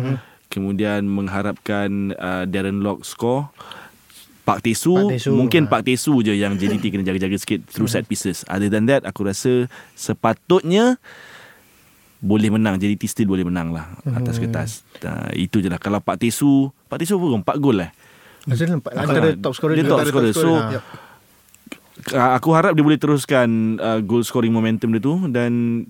Kemudian 0.47 1.11
mengharapkan 1.11 2.15
uh, 2.15 2.47
Darren 2.47 2.87
Lock 2.87 3.03
score. 3.03 3.51
Pak 4.47 4.63
Tesu, 4.63 4.95
Pak 4.95 5.19
Tesu, 5.19 5.35
mungkin 5.35 5.67
ha. 5.67 5.71
Pak 5.75 5.83
Tesu 5.83 6.23
je 6.23 6.31
yang 6.39 6.55
JDT 6.63 6.95
kena 6.95 7.03
jaga-jaga 7.03 7.35
sikit 7.35 7.67
through 7.67 7.91
set 7.91 8.07
pieces. 8.07 8.47
Other 8.47 8.71
than 8.71 8.87
that, 8.87 9.03
aku 9.03 9.27
rasa 9.27 9.67
sepatutnya 9.99 11.03
boleh 12.23 12.55
menang. 12.55 12.79
JDT 12.79 13.11
still 13.11 13.27
boleh 13.27 13.43
menang 13.43 13.75
lah 13.75 13.99
atas 14.15 14.39
kertas. 14.39 14.87
Uh, 15.03 15.35
itu 15.35 15.59
je 15.59 15.67
lah. 15.67 15.83
Kalau 15.83 15.99
Pak 15.99 16.23
Tesu, 16.23 16.71
Pak 16.87 17.03
Tesu 17.03 17.19
pun 17.19 17.43
4 17.43 17.59
gol 17.59 17.83
lah. 17.83 17.91
Maksudnya 18.47 18.79
antara 18.79 19.35
top 19.35 19.59
scorer 19.59 19.75
Dia 19.75 19.83
top 19.83 20.07
scorer. 20.07 20.31
top 20.31 20.39
So, 20.39 20.47
scorer. 20.47 20.79
Yep. 20.79 20.83
uh, 22.15 22.31
aku 22.39 22.49
harap 22.55 22.73
dia 22.79 22.85
boleh 22.87 23.01
teruskan 23.03 23.49
uh, 23.83 23.99
goal 23.99 24.23
scoring 24.23 24.55
momentum 24.55 24.95
dia 24.95 25.03
tu 25.03 25.27
dan 25.35 25.83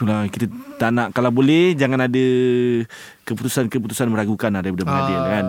itulah 0.00 0.24
kita 0.26 0.48
tak 0.74 0.90
nak 0.90 1.12
kalau 1.12 1.28
boleh 1.28 1.76
jangan 1.76 2.00
ada 2.00 2.24
keputusan-keputusan 3.22 4.08
meragukan 4.08 4.48
lah 4.48 4.64
daripada 4.64 4.82
pengadil 4.82 5.20
kan. 5.20 5.44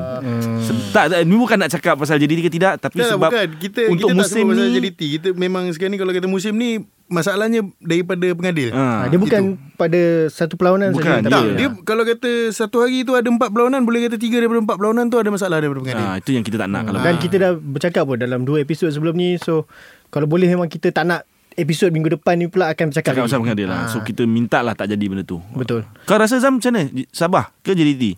Se- 0.59 0.91
tak, 0.91 1.05
tak, 1.07 1.19
ni 1.23 1.33
bukan 1.33 1.55
nak 1.55 1.71
cakap 1.71 1.95
pasal 1.95 2.19
JDT 2.19 2.39
ke 2.43 2.51
tidak 2.51 2.77
tapi 2.77 2.99
Tak, 2.99 3.15
sebab 3.15 3.31
bukan. 3.31 3.47
Kita, 3.57 3.81
untuk 3.87 4.07
kita 4.07 4.11
tak 4.11 4.19
musim 4.19 4.43
sebut 4.43 4.53
pasal 4.53 4.67
ni 4.67 4.75
JDT. 4.77 5.01
Kita 5.15 5.27
memang 5.33 5.63
sekarang 5.71 5.91
ni 5.91 5.99
kalau 5.99 6.11
kata 6.11 6.27
musim 6.27 6.53
ni 6.53 6.69
masalahnya 7.07 7.63
daripada 7.79 8.27
pengadil. 8.31 8.69
ha, 8.69 8.83
Ha, 9.01 9.05
dia 9.07 9.17
bukan 9.17 9.41
pada 9.75 9.99
satu 10.27 10.55
perlawanan 10.55 10.91
Bukan, 10.91 11.23
saja. 11.23 11.31
Tak, 11.31 11.41
Ya. 11.41 11.53
dia 11.55 11.67
kalau 11.81 12.03
kata 12.03 12.29
satu 12.51 12.77
hari 12.81 13.01
tu 13.01 13.15
ada 13.15 13.25
empat 13.25 13.49
perlawanan, 13.49 13.81
boleh 13.81 14.03
kata 14.05 14.19
tiga 14.19 14.35
daripada 14.37 14.59
empat 14.59 14.75
perlawanan 14.75 15.07
tu 15.07 15.15
ada 15.15 15.27
masalah 15.27 15.57
daripada 15.57 15.79
pengadil. 15.81 16.05
ha, 16.05 16.19
itu 16.19 16.31
yang 16.31 16.43
kita 16.43 16.59
tak 16.59 16.67
nak 16.67 16.81
kalau 16.85 16.99
Dan 16.99 17.15
kita 17.17 17.35
dah 17.37 17.51
bercakap 17.55 18.03
pun 18.03 18.15
dalam 18.15 18.43
dua 18.43 18.59
episod 18.59 18.87
sebelum 18.87 19.15
ni. 19.15 19.39
So, 19.39 19.63
kalau 20.07 20.27
boleh 20.27 20.43
memang 20.45 20.67
kita 20.67 20.91
tak 20.91 21.07
nak 21.07 21.23
episod 21.59 21.91
minggu 21.91 22.15
depan 22.19 22.39
ni 22.39 22.47
pula 22.47 22.71
akan 22.71 22.91
bercakap 22.91 23.13
cakap 23.15 23.27
pasal 23.27 23.39
pengadil 23.43 23.67
lah. 23.67 23.91
So 23.91 23.99
kita 24.03 24.23
minta 24.23 24.63
lah 24.63 24.75
tak 24.75 24.91
jadi 24.91 25.05
benda 25.07 25.23
tu. 25.27 25.43
Betul. 25.51 25.83
Kau 26.07 26.15
rasa 26.15 26.39
Zam 26.39 26.59
macam 26.59 26.71
mana? 26.71 26.87
Sabah 27.11 27.51
ke 27.63 27.75
JDT? 27.75 28.15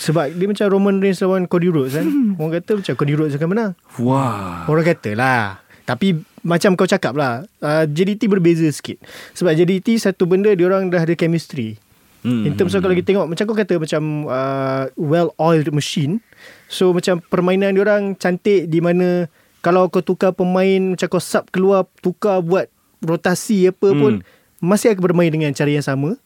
Sebab 0.00 0.32
dia 0.32 0.46
macam 0.48 0.66
Roman 0.72 0.96
Reigns 0.96 1.20
lawan 1.20 1.44
Cody 1.44 1.68
Rhodes 1.68 1.92
kan. 1.92 2.08
Orang 2.40 2.52
kata 2.56 2.80
macam 2.80 2.92
Cody 2.96 3.14
Rhodes 3.16 3.36
akan 3.36 3.48
menang. 3.52 3.72
Wah. 4.00 4.64
Orang 4.64 4.84
kata 4.84 5.12
lah. 5.12 5.60
Tapi 5.84 6.16
macam 6.40 6.72
kau 6.72 6.88
cakap 6.88 7.12
lah. 7.12 7.44
Uh, 7.60 7.84
JDT 7.84 8.24
berbeza 8.32 8.64
sikit. 8.72 8.96
Sebab 9.36 9.52
JDT 9.52 10.00
satu 10.00 10.24
benda 10.24 10.48
dia 10.56 10.64
orang 10.64 10.88
dah 10.88 11.04
ada 11.04 11.12
chemistry. 11.12 11.76
Hmm. 12.20 12.44
In 12.44 12.52
terms 12.56 12.76
of 12.76 12.84
kalau 12.84 12.92
kita 12.92 13.16
tengok 13.16 13.32
macam 13.32 13.44
kau 13.48 13.56
kata 13.56 13.80
macam 13.80 14.28
uh, 14.28 14.84
well-oiled 14.96 15.72
machine. 15.72 16.20
So 16.68 16.96
macam 16.96 17.20
permainan 17.20 17.76
dia 17.76 17.84
orang 17.84 18.16
cantik 18.16 18.68
di 18.68 18.80
mana 18.80 19.28
kalau 19.60 19.86
kau 19.86 20.00
tukar 20.00 20.32
pemain 20.32 20.96
macam 20.96 21.06
kau 21.06 21.20
sub 21.20 21.44
keluar 21.48 21.84
tukar 22.00 22.40
buat 22.40 22.66
rotasi 23.00 23.68
apa 23.68 23.92
Hmm. 23.92 23.98
pun 23.98 24.12
masih 24.58 24.92
akan 24.92 25.02
bermain 25.02 25.28
dengan 25.28 25.52
cara 25.52 25.68
yang 25.68 25.82
sama. 25.82 26.16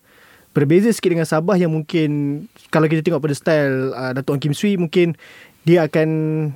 Berbeza 0.51 0.87
sikit 0.91 1.11
dengan 1.11 1.27
Sabah 1.27 1.55
yang 1.55 1.71
mungkin 1.71 2.11
kalau 2.71 2.87
kita 2.87 3.03
tengok 3.03 3.19
pada 3.21 3.35
style 3.35 3.91
uh, 3.91 4.15
Datuk 4.15 4.39
Kim 4.39 4.55
Swee 4.55 4.79
mungkin 4.79 5.19
dia 5.63 5.83
akan 5.83 6.09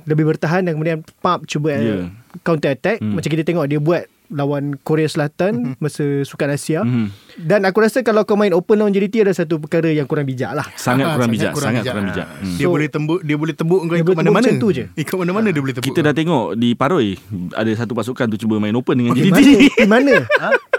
lebih 0.05 0.23
bertahan 0.25 0.63
dan 0.63 0.71
kemudian 0.71 1.03
pump 1.19 1.43
cuba 1.43 1.75
Ya. 1.75 1.79
yeah. 1.79 2.07
counter 2.41 2.71
attack 2.71 2.99
Hmm. 2.99 3.15
macam 3.15 3.27
kita 3.27 3.43
tengok 3.43 3.67
dia 3.67 3.79
buat 3.79 4.07
lawan 4.29 4.77
Korea 4.79 5.05
Selatan 5.05 5.73
masa 5.77 6.01
Sukan 6.21 6.49
Asia. 6.49 6.81
Mhm. 6.81 7.09
Dan 7.39 7.63
aku 7.63 7.79
rasa 7.79 7.99
kalau 7.99 8.21
kau 8.21 8.33
main 8.33 8.51
open 8.51 8.77
lawan 8.77 8.89
JDT 8.89 9.21
ada 9.21 9.33
satu 9.33 9.57
perkara 9.57 9.89
yang 9.89 10.05
kurang 10.05 10.23
bijak 10.23 10.51
lah. 10.51 10.65
Sangat 10.75 11.05
Ah, 11.05 11.13
kurang 11.15 11.29
bijak, 11.29 11.51
sangat 11.53 11.81
bijak. 11.81 11.93
kurang 11.93 12.07
bijak. 12.07 12.27
Ah. 12.27 12.37
Hmm. 12.37 12.55
Dia 12.55 12.63
So- 12.63 12.71
boleh 12.71 12.87
tembuk 12.87 13.19
dia 13.21 13.35
boleh 13.35 13.53
tembuk 13.53 13.79
kau 13.81 13.95
ikut 13.95 14.13
mana-mana. 14.13 14.45
macam 14.45 14.53
tu 14.55 14.69
je. 14.71 14.85
Ikut 14.93 15.15
mana-mana 15.15 15.47
dia 15.49 15.59
boleh 15.59 15.73
tembuk. 15.73 15.87
Kita 15.87 15.99
dah 16.01 16.13
tengok 16.13 16.45
di 16.55 16.69
Paroi 16.73 17.17
ada 17.53 17.71
satu 17.73 17.93
pasukan 17.93 18.25
tu 18.27 18.37
cuba 18.37 18.57
main 18.57 18.73
open 18.73 18.95
dengan 18.95 19.13
JDT. 19.13 19.33
mana? 19.33 19.69
Tim 19.77 19.89
mana? 19.93 20.15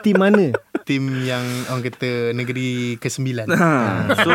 Tim 0.01 0.17
mana? 0.17 0.47
tim 0.81 1.07
yang 1.23 1.45
orang 1.69 1.85
kata 1.85 2.11
negeri 2.33 2.99
ke-9. 2.99 3.47
Ha, 3.47 3.71
so 4.19 4.33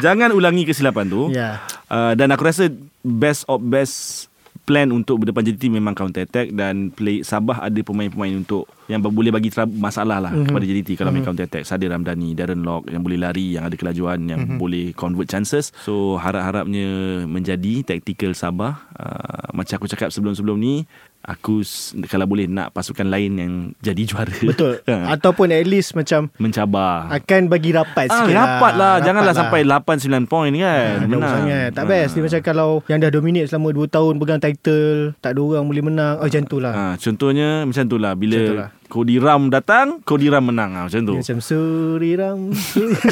jangan 0.00 0.30
ulangi 0.30 0.64
kesilapan 0.64 1.04
tu. 1.04 1.28
Ya. 1.28 1.60
Uh, 1.86 2.14
dan 2.14 2.30
aku 2.30 2.46
rasa 2.46 2.70
best 3.00 3.44
of 3.44 3.60
best 3.60 4.29
plan 4.64 4.88
untuk 4.90 5.24
berdepan 5.24 5.46
JDT 5.46 5.72
memang 5.72 5.94
counter 5.96 6.24
attack 6.24 6.52
dan 6.54 6.92
play 6.94 7.22
Sabah 7.26 7.64
ada 7.64 7.80
pemain-pemain 7.82 8.34
untuk 8.36 8.66
yang 8.90 9.00
boleh 9.00 9.30
bagi 9.30 9.48
masalah 9.70 10.18
lah 10.18 10.34
mm-hmm. 10.34 10.50
kepada 10.50 10.64
JDT 10.66 10.90
kalau 10.98 11.10
main 11.10 11.22
counter 11.22 11.46
attack. 11.46 11.62
Sadir 11.62 11.88
Ramdhani, 11.88 12.34
Darren 12.34 12.60
Lock 12.60 12.90
yang 12.90 13.00
boleh 13.00 13.16
lari, 13.16 13.54
yang 13.54 13.64
ada 13.64 13.78
kelajuan, 13.78 14.26
yang 14.26 14.42
mm-hmm. 14.42 14.58
boleh 14.58 14.90
convert 14.92 15.30
chances. 15.30 15.70
So 15.80 16.18
harap-harapnya 16.18 16.90
menjadi 17.24 17.86
tactical 17.86 18.34
Sabah. 18.34 18.90
Uh, 18.92 19.54
macam 19.54 19.78
aku 19.78 19.86
cakap 19.86 20.10
sebelum-sebelum 20.10 20.58
ni, 20.58 20.82
aku 21.20 21.60
kalau 22.06 22.24
boleh 22.24 22.48
nak 22.48 22.72
pasukan 22.72 23.04
lain 23.04 23.32
yang 23.36 23.52
jadi 23.78 24.02
juara. 24.04 24.34
Betul. 24.42 24.82
Ha, 24.90 25.14
Ataupun 25.14 25.54
at 25.54 25.62
least 25.64 25.94
macam 25.94 26.32
Mencabar. 26.36 27.06
akan 27.12 27.46
bagi 27.46 27.70
rapat 27.70 28.10
Ah, 28.10 28.24
sikit 28.24 28.34
rapat 28.34 28.72
lah. 28.74 28.94
Rapat 28.98 29.06
Janganlah 29.06 29.30
lah. 29.30 29.38
sampai 29.38 29.60
8-9 29.62 30.26
poin 30.26 30.50
kan. 30.50 30.94
Ah, 30.98 31.06
jauh 31.06 31.22
sangat 31.22 31.68
Tak 31.70 31.84
best 31.86 32.10
Dia 32.16 32.22
macam 32.26 32.40
kalau 32.42 32.70
Yang 32.90 32.98
dah 32.98 33.10
dominate 33.12 33.46
selama 33.46 33.68
2 33.70 33.86
tahun 33.86 34.12
Pegang 34.18 34.40
title 34.42 34.90
Tak 35.20 35.30
ada 35.30 35.40
orang 35.40 35.66
boleh 35.70 35.84
menang 35.84 36.14
Oh 36.18 36.26
macam 36.26 36.42
tu 36.42 36.58
lah 36.58 36.72
Ha, 36.74 36.84
contohnya 36.98 37.62
macam 37.62 37.84
tu 37.86 37.96
lah 37.96 38.12
bila 38.18 38.34
Macam 38.34 38.50
tu 38.50 38.58
lah. 38.58 38.68
Cody 38.90 39.16
Ram 39.16 39.48
datang, 39.48 40.02
Cody 40.02 40.26
Ram 40.26 40.42
menang 40.44 40.74
ha, 40.74 40.80
macam 40.84 41.00
tu. 41.00 41.14
Dia 41.14 41.22
Macam 41.22 41.38
Suriram 41.38 42.38
Suri- 42.50 42.98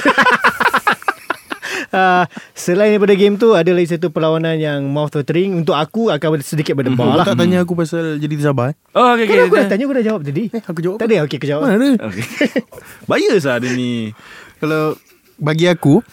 Ah, 1.89 2.29
selain 2.53 2.93
daripada 2.93 3.16
game 3.16 3.41
tu 3.41 3.57
ada 3.57 3.70
lagi 3.70 3.89
satu 3.89 4.12
perlawanan 4.12 4.61
yang 4.61 4.85
mouth 4.85 5.09
watering 5.11 5.57
untuk 5.57 5.72
aku 5.72 6.12
akan 6.12 6.43
sedikit 6.43 6.76
berdebar 6.76 7.01
Kau 7.07 7.16
lah. 7.16 7.24
tak 7.24 7.41
tanya 7.41 7.64
aku 7.64 7.72
pasal 7.72 8.20
jadi 8.20 8.35
Sabah 8.45 8.70
eh? 8.70 8.76
Oh, 8.93 9.16
okey 9.16 9.24
Kan 9.24 9.37
aku 9.41 9.49
okey. 9.49 9.57
dah 9.57 9.68
tanya 9.68 9.85
aku 9.85 9.95
dah 9.95 10.05
jawab 10.05 10.20
tadi. 10.20 10.45
Eh, 10.51 10.61
aku 10.61 10.81
jawab 10.83 10.97
Tak 10.99 11.07
ada 11.07 11.24
okey 11.24 11.37
aku 11.39 11.49
jawab. 11.49 11.62
Mana 11.64 11.74
ada? 11.79 11.91
Okey. 12.05 12.24
Bias 13.09 13.43
lah 13.43 13.57
dia 13.57 13.72
ni. 13.72 14.12
Kalau 14.59 15.01
bagi 15.39 15.64
aku 15.64 16.05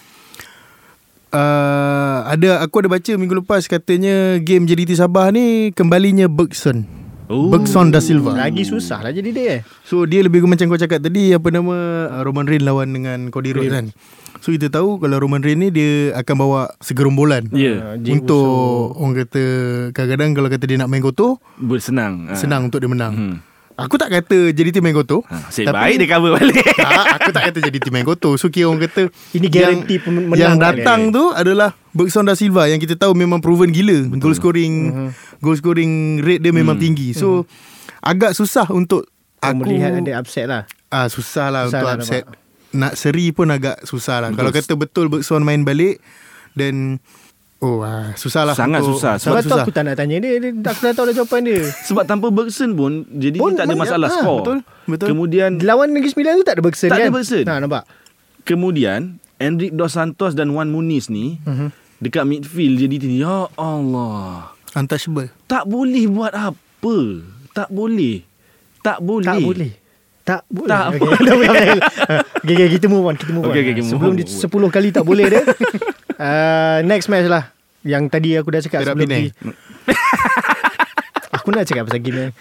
uh, 1.33 2.17
ada 2.23 2.63
aku 2.63 2.75
ada 2.77 2.89
baca 2.89 3.11
minggu 3.11 3.35
lepas 3.37 3.65
katanya 3.65 4.39
game 4.39 4.63
JDT 4.63 4.95
Sabah 4.95 5.27
ni 5.27 5.71
kembalinya 5.71 6.31
Bergson. 6.31 6.87
Oh. 7.25 7.49
Bergson 7.49 7.89
da 7.89 7.97
Silva. 7.97 8.37
Lagi 8.37 8.61
susah 8.61 9.01
lah 9.01 9.09
jadi 9.09 9.29
dia. 9.33 9.55
So 9.81 10.05
dia 10.05 10.21
lebih 10.21 10.45
macam 10.45 10.69
kau 10.69 10.77
cakap 10.77 11.01
tadi 11.01 11.33
apa 11.33 11.47
nama 11.49 11.75
uh, 12.09 12.21
Roman 12.21 12.45
Reigns 12.45 12.65
lawan 12.65 12.93
dengan 12.93 13.33
Cody 13.33 13.53
Rhodes 13.53 13.73
kan. 13.73 13.85
So 14.45 14.53
kita 14.53 14.69
tahu 14.69 15.01
kalau 15.01 15.17
Roman 15.17 15.41
Reigns 15.41 15.57
ni 15.57 15.67
dia 15.73 16.13
akan 16.21 16.35
bawa 16.37 16.59
segerombolan. 16.85 17.49
Ya. 17.49 17.81
Ah, 17.81 17.95
Jey 17.97 18.21
Untuk 18.21 18.93
orang 19.01 19.25
kata 19.25 19.43
kadang-kadang 19.97 20.29
kalau 20.37 20.49
kata 20.53 20.65
dia 20.69 20.77
nak 20.77 20.89
main 20.93 21.01
kotor 21.01 21.41
Bersenang. 21.57 22.29
Ha. 22.29 22.37
senang 22.37 22.69
untuk 22.69 22.77
dia 22.77 22.89
menang. 22.91 23.13
Hmm. 23.17 23.37
Aku 23.77 23.95
tak 23.95 24.07
kata 24.07 24.49
JDT 24.49 24.79
main 24.79 24.91
kotor. 24.91 25.19
Ha, 25.25 25.51
Asyik 25.51 25.67
baik 25.67 25.95
dia 25.97 26.07
cover 26.09 26.31
balik. 26.33 26.63
tak, 26.79 27.05
aku 27.13 27.29
tak 27.29 27.43
kata 27.45 27.57
JDT 27.59 27.87
main 27.89 28.03
kotor. 28.03 28.33
So 28.35 28.47
kira 28.47 28.65
orang 28.65 28.79
kata 28.81 29.11
Ini 29.29 29.45
guarantee 29.45 29.99
pem- 29.99 30.15
menang 30.25 30.39
Yang 30.39 30.53
kan? 30.53 30.63
datang 30.63 30.99
tu 31.09 31.23
adalah 31.29 31.69
Bergson 31.89 32.23
da 32.23 32.33
Silva 32.33 32.65
yang 32.65 32.77
kita 32.77 32.95
tahu 32.95 33.11
memang 33.11 33.37
proven 33.37 33.69
gila. 33.69 34.07
Goal 34.13 34.31
scoring 34.31 34.73
Mhm. 34.87 35.09
goal 35.37 35.55
scoring 35.55 35.91
rate 36.19 36.39
dia 36.39 36.51
memang 36.51 36.75
tinggi. 36.77 37.11
So 37.11 37.43
agak 37.99 38.31
susah 38.31 38.63
untuk 38.69 39.11
Aku 39.37 39.59
aku 39.59 39.67
melihat 39.67 39.91
ada 39.93 40.11
upset 40.17 40.47
lah. 40.47 40.63
ah 40.87 41.05
susah 41.05 41.47
lah 41.49 41.61
Susah 41.65 41.75
untuk 41.75 41.83
lah 41.85 41.95
upset. 41.97 42.23
Nak 42.71 42.93
seri 42.93 43.29
pun 43.29 43.47
agak 43.49 43.83
susah 43.83 44.19
lah. 44.19 44.29
Kalau 44.31 44.51
kata 44.51 44.71
betul 44.73 45.07
Bergson 45.07 45.41
main 45.41 45.61
balik 45.61 45.99
dan 46.53 47.03
oh 47.65 47.81
ah, 47.81 48.13
susah 48.13 48.45
lah. 48.45 48.53
Sangat 48.53 48.79
untuk- 48.79 48.95
susah. 48.95 49.17
Sebab 49.17 49.41
Sangat 49.41 49.41
tu 49.43 49.57
aku 49.57 49.71
tak 49.71 49.83
nak 49.83 49.95
tanya 49.95 50.17
dia, 50.17 50.37
dia 50.37 50.53
Aku 50.53 50.79
dah 50.79 50.93
tahu 50.93 51.05
dah 51.07 51.15
jawapan 51.15 51.41
dia 51.43 51.59
Sebab 51.89 52.03
tanpa 52.05 52.29
Bergson 52.29 52.71
pun 52.71 52.91
jadi 53.09 53.37
Pun 53.37 53.53
tak 53.53 53.65
ada 53.65 53.73
masalah 53.73 54.07
Ha, 54.07 54.15
skor. 54.15 54.37
betul, 54.39 54.57
betul. 54.85 55.07
Kemudian 55.09 55.49
Lawan 55.59 55.89
Negeri 55.89 56.11
Sembilan 56.11 56.31
tu 56.35 56.45
tak 56.45 56.55
ada 56.55 56.61
Bergson 56.61 56.87
Tak 56.87 56.97
kan 56.97 57.03
ada 57.03 57.11
Bergson. 57.11 57.43
Nah 57.43 57.57
nampak 57.57 57.83
kemudian 58.41 59.17
Enric 59.35 59.73
Dos 59.73 59.91
Santos 59.91 60.31
dan 60.31 60.47
Juan 60.47 60.69
Muniz 60.69 61.09
ni 61.09 61.41
Mhm. 61.41 61.73
dekat 61.97 62.23
midfield 62.23 62.77
jadi 62.77 62.95
ni 63.01 63.17
ya 63.19 63.49
Allah. 63.55 64.53
untouchable. 64.71 65.31
Tak 65.45 65.65
boleh 65.65 66.05
buat 66.05 66.31
apa. 66.31 66.97
Tak 67.51 67.67
boleh. 67.67 68.21
Tak 68.81 68.99
boleh. 68.99 69.33
Tak 69.33 69.39
boleh 69.47 69.73
tak 70.25 70.43
boleh. 70.45 70.69
Tak 70.69 70.85
okay. 70.85 70.99
boleh. 70.99 71.69
Tak 72.35 72.43
okay, 72.43 72.53
okay, 72.55 72.69
kita 72.71 72.85
move 72.85 73.01
on. 73.03 73.15
Kita 73.15 73.31
move 73.31 73.45
Okay, 73.45 73.49
on. 73.49 73.63
okay, 73.63 73.73
okay, 73.73 73.83
Sebelum 73.87 74.11
on, 74.11 74.17
dia 74.17 74.25
move 74.27 74.53
on. 74.53 74.69
10 74.69 74.75
kali 74.75 74.87
tak 74.91 75.03
boleh 75.03 75.25
dia. 75.25 75.41
uh, 76.19 76.77
next 76.83 77.07
match 77.07 77.25
lah. 77.25 77.54
Yang 77.85 78.03
tadi 78.09 78.29
aku 78.33 78.49
dah 78.49 78.59
cakap 78.59 78.79
Perak 78.81 78.91
sebelum 78.91 79.07
Penang. 79.07 79.21
ni. 79.21 79.29
aku 81.35 81.47
nak 81.51 81.63
cakap 81.63 81.83
pasal 81.85 82.01
game 82.01 82.17
yang 82.17 82.31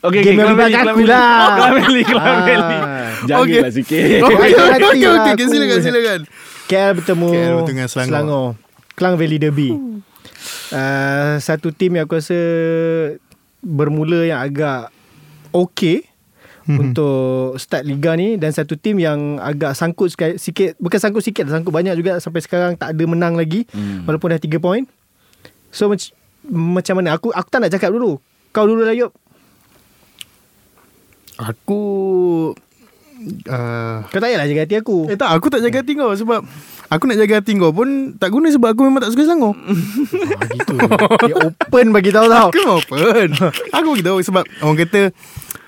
Okay, 0.00 0.20
Game 0.22 0.40
okay, 0.40 0.72
yang 0.72 0.86
aku 0.86 1.04
lah. 1.04 1.28
Oh, 1.28 1.50
Kelameli, 1.54 2.02
Kelameli. 2.02 2.56
Ah. 2.56 3.12
Jagalah 3.24 3.72
sikit. 3.72 4.00
Okay, 4.24 4.34
okay, 4.34 4.50
okay, 4.50 5.04
lah 5.04 5.22
okay, 5.22 5.32
aku. 5.36 5.44
silakan, 5.46 5.78
silakan. 5.80 6.20
KL 6.64 6.92
bertemu 6.94 7.26
KL 7.28 7.52
bertemu 7.54 7.68
dengan 7.68 7.86
Selangor. 7.86 8.46
Klang 8.94 9.14
Valley 9.16 9.36
Derby. 9.36 9.70
Uh, 10.70 11.36
satu 11.38 11.68
tim 11.70 11.94
yang 11.94 12.04
aku 12.04 12.16
rasa 12.16 12.40
bermula 13.60 14.24
yang 14.24 14.40
agak 14.40 14.88
okay 15.50 16.04
Mhm. 16.64 16.80
untuk 16.80 17.60
start 17.60 17.84
liga 17.84 18.16
ni 18.16 18.40
dan 18.40 18.48
satu 18.48 18.72
tim 18.74 18.96
yang 18.96 19.36
agak 19.36 19.76
sangkut 19.76 20.08
sikit, 20.08 20.72
bukan 20.80 20.96
sangkut 20.96 21.20
sikit 21.20 21.44
sangkut 21.44 21.68
banyak 21.68 21.92
juga 21.92 22.16
sampai 22.16 22.40
sekarang 22.40 22.72
tak 22.72 22.96
ada 22.96 23.04
menang 23.04 23.36
lagi 23.36 23.68
Hmm. 23.68 24.08
walaupun 24.08 24.32
dah 24.32 24.40
3 24.40 24.56
poin. 24.56 24.88
So 25.74 25.90
mac- 25.90 26.14
macam 26.44 26.94
mana 26.96 27.12
aku 27.12 27.28
aku 27.28 27.48
tak 27.48 27.58
nak 27.58 27.70
cakap 27.70 27.90
dulu. 27.90 28.22
Kau 28.48 28.64
dulu 28.64 28.80
lah 28.80 28.94
Yop. 28.94 29.10
Aku 31.34 31.80
uh, 33.44 33.96
Kau 34.04 34.14
tak 34.14 34.22
payahlah 34.24 34.46
jaga 34.46 34.62
hati 34.62 34.76
aku. 34.78 35.10
Eh 35.10 35.18
tak 35.18 35.34
aku 35.34 35.50
tak 35.50 35.60
jaga 35.60 35.82
hati 35.82 35.92
kau 35.92 36.14
Sebab 36.14 36.46
Aku 36.86 37.04
nak 37.04 37.18
jaga 37.18 37.42
hati 37.42 37.58
kau 37.58 37.74
pun 37.74 37.88
Tak 38.14 38.30
guna 38.30 38.46
sebab 38.48 38.70
aku 38.70 38.86
memang 38.86 39.02
tak 39.02 39.10
suka 39.10 39.26
Selangor 39.26 39.50
Ah, 39.50 40.46
gitu. 40.46 40.74
Dia 41.26 41.34
open 41.42 41.86
bagi 41.90 42.14
tahu 42.14 42.26
tau. 42.28 42.48
Aku 42.48 42.62
open 42.78 43.28
Aku 43.72 43.88
bagi 43.90 44.04
tahu 44.04 44.18
sebab 44.22 44.46
Orang 44.62 44.78
kata 44.78 45.10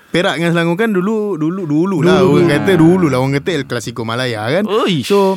Perak 0.09 0.39
dengan 0.39 0.55
Selangor 0.55 0.77
kan 0.77 0.95
dulu 0.95 1.35
Dulu 1.35 1.63
dulu 1.67 1.97
lah 1.99 2.23
Dulu. 2.23 2.31
Orang 2.37 2.47
kata 2.49 2.73
dulu 2.79 3.07
lah 3.09 3.19
Orang 3.19 3.35
kata 3.35 3.51
El 3.53 3.65
Clasico 3.67 4.07
Malaya 4.07 4.47
kan 4.53 4.71
Uish. 4.71 5.03
So 5.05 5.35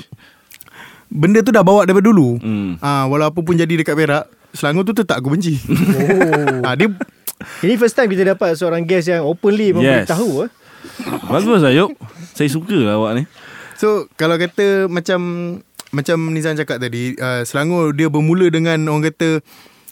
Benda 1.09 1.41
tu 1.41 1.49
dah 1.49 1.65
bawa 1.65 1.89
daripada 1.89 2.05
dulu 2.05 2.37
Hmm. 2.37 2.77
Ah, 2.79 3.09
Walaupun 3.09 3.41
pun 3.41 3.57
jadi 3.57 3.73
dekat 3.75 3.97
Perak 3.97 4.29
Selangor 4.51 4.83
tu 4.83 4.93
tetap 4.97 5.21
aku 5.21 5.33
benci 5.33 5.57
Oh. 5.61 6.65
ah, 6.67 6.73
Dia 6.73 6.89
Ini 7.63 7.79
first 7.79 7.95
time 7.95 8.11
kita 8.11 8.35
dapat 8.35 8.59
seorang 8.59 8.83
guest 8.83 9.07
yang 9.07 9.23
openly 9.23 9.71
Yes. 9.71 9.75
memberitahu 10.09 10.29
eh. 10.43 10.49
Bagus 11.27 11.61
lah 11.63 11.71
Yop. 11.71 11.91
Saya 12.35 12.49
suka 12.51 12.75
lah 12.75 12.99
awak 12.99 13.11
ni. 13.15 13.23
So 13.79 14.11
kalau 14.19 14.35
kata 14.35 14.91
macam 14.91 15.19
macam 15.89 16.17
Nizam 16.35 16.53
cakap 16.53 16.77
tadi, 16.83 17.15
uh, 17.17 17.41
Selangor 17.47 17.95
dia 17.95 18.11
bermula 18.11 18.51
dengan 18.51 18.77
orang 18.91 19.07
kata 19.09 19.39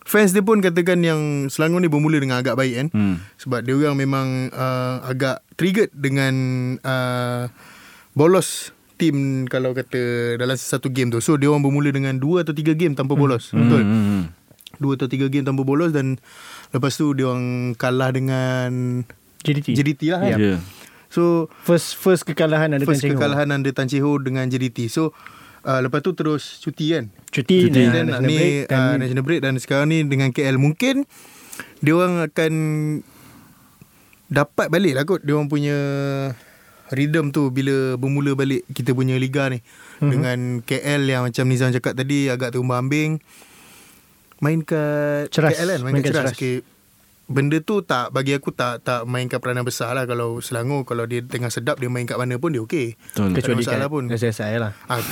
fans 0.03 0.31
dia 0.31 0.43
pun 0.43 0.59
katakan 0.59 0.99
yang 1.03 1.47
Selangor 1.47 1.79
ni 1.79 1.87
bermula 1.87 2.19
dengan 2.19 2.43
agak 2.43 2.59
baik 2.59 2.73
kan. 2.75 2.87
Hmm. 2.91 3.15
Sebab 3.39 3.63
dia 3.63 3.75
orang 3.79 3.95
memang 3.99 4.27
uh, 4.51 5.03
agak 5.07 5.39
triggered 5.55 5.91
dengan 5.95 6.35
uh, 6.83 7.47
bolos 8.11 8.71
tim 8.97 9.45
kalau 9.45 9.71
kata 9.71 10.35
dalam 10.35 10.57
satu 10.57 10.89
game 10.91 11.13
tu. 11.13 11.21
So 11.23 11.39
dia 11.39 11.47
orang 11.47 11.63
bermula 11.63 11.91
dengan 11.91 12.17
dua 12.17 12.43
atau 12.43 12.51
tiga 12.51 12.75
game 12.75 12.91
tanpa 12.91 13.15
bolos. 13.15 13.55
Hmm. 13.55 13.67
Betul. 13.67 13.81
Hmm, 13.87 14.23
hmm. 14.77 14.83
Dua 14.85 14.93
atau 14.95 15.09
tiga 15.09 15.25
game 15.27 15.43
tanpa 15.43 15.65
bolos 15.65 15.91
dan 15.91 16.21
lepas 16.71 16.93
tu 16.93 17.17
dia 17.17 17.33
orang 17.33 17.73
kalah 17.73 18.13
dengan 18.13 19.01
JDT. 19.41 19.67
JDT 19.73 20.01
lah 20.13 20.21
kan. 20.21 20.37
Ya. 20.37 20.47
Yeah. 20.55 20.59
So 21.09 21.51
First 21.65 21.97
first 21.97 22.23
kekalahan 22.27 22.77
ada 22.77 22.85
first 22.85 23.01
Tan 23.01 23.17
kekalahan 23.17 23.49
under 23.49 23.73
Tan 23.73 23.89
Cheng 23.89 24.05
Ho 24.05 24.21
dengan 24.21 24.45
JDT. 24.45 24.91
So 24.91 25.15
uh, 25.65 25.79
lepas 25.81 26.05
tu 26.05 26.13
terus 26.13 26.61
cuti 26.61 26.93
kan. 26.93 27.09
Cuti, 27.33 27.67
Cuti. 27.67 27.81
dan 27.89 27.91
Dan 27.91 28.05
national 28.13 28.27
ni 28.27 28.37
break 28.37 28.63
dan 28.69 28.79
uh, 28.79 28.95
national 28.99 29.23
break 29.25 29.41
dan 29.43 29.53
sekarang 29.57 29.87
ni 29.89 29.97
dengan 30.05 30.29
KL 30.31 30.55
mungkin 30.59 31.07
dia 31.81 31.93
orang 31.93 32.25
akan 32.27 32.53
dapat 34.27 34.67
balik 34.67 34.93
lah 34.93 35.03
kot 35.07 35.23
dia 35.23 35.33
orang 35.39 35.47
punya 35.47 35.77
rhythm 36.91 37.31
tu 37.35 37.51
bila 37.51 37.95
bermula 37.99 38.35
balik 38.35 38.63
kita 38.71 38.95
punya 38.95 39.15
liga 39.19 39.51
ni 39.51 39.59
mm-hmm. 39.59 40.09
dengan 40.11 40.37
KL 40.63 41.01
yang 41.07 41.21
macam 41.27 41.43
Nizam 41.47 41.71
cakap 41.71 41.95
tadi 41.95 42.31
agak 42.31 42.55
terumbang 42.55 42.87
ambing 42.87 43.11
main 44.39 44.61
kat 44.61 45.29
Ceras. 45.29 45.55
KL 45.55 45.67
kan 45.67 45.79
main, 45.81 45.93
Main 45.97 46.01
kat 46.01 46.09
kat 46.09 46.13
ceras, 46.13 46.25
Ceras. 46.33 46.37
Okay. 46.37 46.55
benda 47.27 47.59
tu 47.59 47.83
tak 47.83 48.07
bagi 48.09 48.31
aku 48.31 48.55
tak 48.55 48.87
tak 48.87 49.03
mainkan 49.03 49.43
peranan 49.43 49.61
besar 49.61 49.91
lah 49.91 50.07
kalau 50.07 50.39
Selangor 50.39 50.87
kalau 50.87 51.03
dia 51.03 51.19
tengah 51.19 51.51
sedap 51.51 51.75
dia 51.75 51.91
main 51.91 52.07
kat 52.07 52.15
mana 52.15 52.39
pun 52.39 52.55
dia 52.55 52.63
okey 52.63 52.95
Betul. 52.95 53.11
Tak 53.11 53.27
ada 53.27 53.35
kecuali 53.35 53.55
masalah 53.59 53.79
kat 53.83 53.91
pun. 53.91 54.03
SSI 54.07 54.53
lah. 54.55 54.71
Ah, 54.87 55.03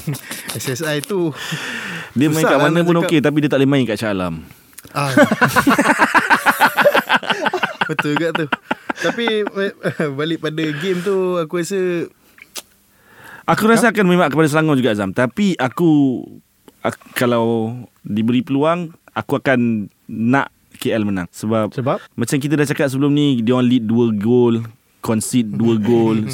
SSI 0.60 0.96
tu 1.00 1.32
Dia 2.18 2.28
main 2.28 2.44
kat 2.44 2.60
lah 2.60 2.68
mana 2.68 2.84
pun 2.84 3.00
okey 3.02 3.18
tapi 3.18 3.40
dia 3.40 3.48
tak 3.48 3.64
boleh 3.64 3.70
main 3.72 3.84
kat 3.88 3.96
Shah 3.96 4.12
Alam. 4.12 4.44
Ah. 4.92 5.08
Betul 7.88 8.16
juga 8.16 8.32
tu. 8.32 8.46
Tapi 8.94 9.44
balik 10.12 10.38
pada 10.40 10.64
game 10.80 11.00
tu 11.00 11.36
aku 11.36 11.60
rasa 11.60 12.08
Aku 13.44 13.68
rasa 13.68 13.92
akan 13.92 14.06
memang 14.08 14.28
kepada 14.32 14.48
Selangor 14.48 14.78
juga 14.78 14.96
Azam 14.96 15.12
Tapi 15.12 15.52
aku, 15.60 16.22
aku 16.84 17.00
Kalau 17.14 17.72
diberi 18.00 18.40
peluang 18.40 18.92
Aku 19.10 19.34
akan 19.34 19.88
nak 20.06 20.52
KL 20.76 21.02
menang 21.02 21.26
Sebab 21.30 21.72
Sebab 21.72 21.98
Macam 22.12 22.36
kita 22.36 22.54
dah 22.54 22.66
cakap 22.66 22.86
sebelum 22.86 23.10
ni 23.10 23.40
Dia 23.40 23.54
orang 23.54 23.66
lead 23.66 23.84
2 23.84 24.14
gol 24.16 24.54
Concede 25.00 25.50
2 25.50 25.58
gol 25.88 26.28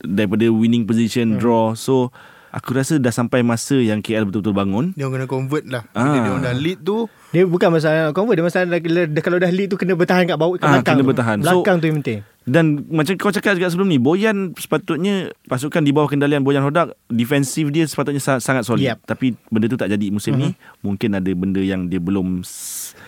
Daripada 0.00 0.44
winning 0.46 0.84
position 0.84 1.34
Draw 1.34 1.72
So 1.74 2.12
Aku 2.50 2.70
rasa 2.70 2.96
dah 2.96 3.10
sampai 3.10 3.42
masa 3.42 3.74
Yang 3.74 4.04
KL 4.04 4.24
betul-betul 4.24 4.54
bangun 4.54 4.94
dia 4.94 5.04
orang 5.04 5.16
kena 5.16 5.28
convert 5.28 5.64
lah. 5.66 5.82
Ah. 5.90 6.06
Bila 6.06 6.18
dia 6.20 6.30
orang 6.30 6.44
dah 6.44 6.54
lead 6.54 6.78
tu 6.80 6.96
dia 7.34 7.42
bukan 7.44 7.66
masalah 7.68 7.98
nak 7.98 8.14
convert 8.14 8.38
Dia 8.38 8.46
masalah 8.46 8.78
Kalau 9.18 9.38
dah 9.42 9.50
lead 9.50 9.66
tu 9.66 9.74
Kena 9.74 9.98
bertahan 9.98 10.22
kat 10.22 10.38
bawah 10.38 10.54
kat 10.54 10.62
Ah, 10.62 10.78
belakang 10.78 10.94
kena 10.94 11.02
tu. 11.02 11.08
bertahan. 11.10 11.36
So- 11.36 11.46
Belakang 11.50 11.76
tu 11.76 11.86
yang 11.86 11.98
penting 11.98 12.20
Dan 12.44 12.84
macam 12.86 13.16
kau 13.16 13.28
cakap 13.28 13.56
juga 13.56 13.66
sebelum 13.66 13.88
ni 13.88 13.96
Boyan 13.96 14.52
sepatutnya 14.52 15.32
Pasukan 15.44 15.80
di 15.80 15.90
bawah 15.90 16.06
kendalian 16.06 16.40
Boyan 16.40 16.60
Hodak 16.60 16.92
Defensif 17.08 17.72
dia 17.72 17.82
sepatutnya 17.82 18.20
sa- 18.20 18.36
sangat 18.36 18.62
solid. 18.62 18.84
Yep. 18.84 18.98
Tapi 19.02 19.32
benda 19.48 19.64
tu 19.64 19.74
tak 19.74 19.88
jadi 19.88 20.12
musim 20.12 20.36
ni. 20.36 20.52
Mungkin 20.80 21.14
ada 21.14 21.30
benda 21.30 21.58
yang 21.58 21.88
dia 21.88 21.96
belum 21.96 22.44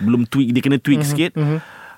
Belum 0.01 0.25
tweak 0.25 0.51
Dia 0.51 0.63
kena 0.63 0.79
tweak 0.79 1.05
sikit. 1.05 1.37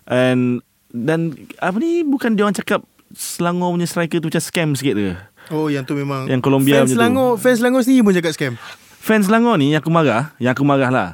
And 0.04 0.66
Dan 0.84 1.38
Apa 1.56 1.78
ni 1.78 2.02
Bukan 2.02 2.34
dia 2.34 2.42
orang 2.42 2.54
cakap 2.54 2.82
Selangor 3.08 3.70
punya 3.70 3.86
striker 3.86 4.18
tu 4.18 4.28
macam 4.28 4.42
scam 4.42 4.68
sikit 4.74 4.92
ke? 4.92 5.14
Oh 5.48 5.70
yang 5.70 5.80
tu 5.80 5.94
memang 5.94 6.26
Yang 6.26 6.42
Colombia 6.42 6.82
Fans 6.82 6.90
tu. 6.90 6.94
Selangor 6.94 7.30
Fans 7.36 7.56
Selangor 7.56 7.80
sendiri 7.80 8.02
pun 8.02 8.12
cakap 8.12 8.32
scam. 8.32 8.52
Fans 8.98 9.24
Selangor 9.24 9.56
ni 9.56 9.72
Yang 9.72 9.86
aku 9.86 9.90
marah 9.90 10.34
Yang 10.36 10.52
aku 10.52 10.64
marah 10.66 10.90
lah 10.90 11.08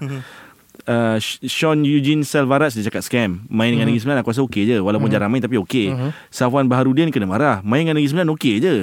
Uh, 0.85 1.17
Sean 1.49 1.81
Eugene 1.81 2.29
Salvaras 2.29 2.77
dia 2.77 2.85
cakap 2.85 3.01
scam. 3.01 3.41
Main 3.49 3.73
dengan 3.73 3.89
Negeri 3.89 4.05
Sembilan 4.05 4.21
Aku 4.21 4.37
rasa 4.37 4.45
okey 4.45 4.69
je. 4.69 4.77
Walaupun 4.85 5.09
jarang 5.09 5.33
main 5.33 5.41
Tapi 5.41 5.57
okey. 5.57 5.89
Safwan 6.29 6.69
Baharudin 6.69 7.09
kena 7.09 7.25
marah. 7.25 7.65
Main 7.65 7.89
dengan 7.89 7.97
Negeri 7.97 8.13
Sembilan 8.13 8.29
okey 8.37 8.55
je. 8.61 8.75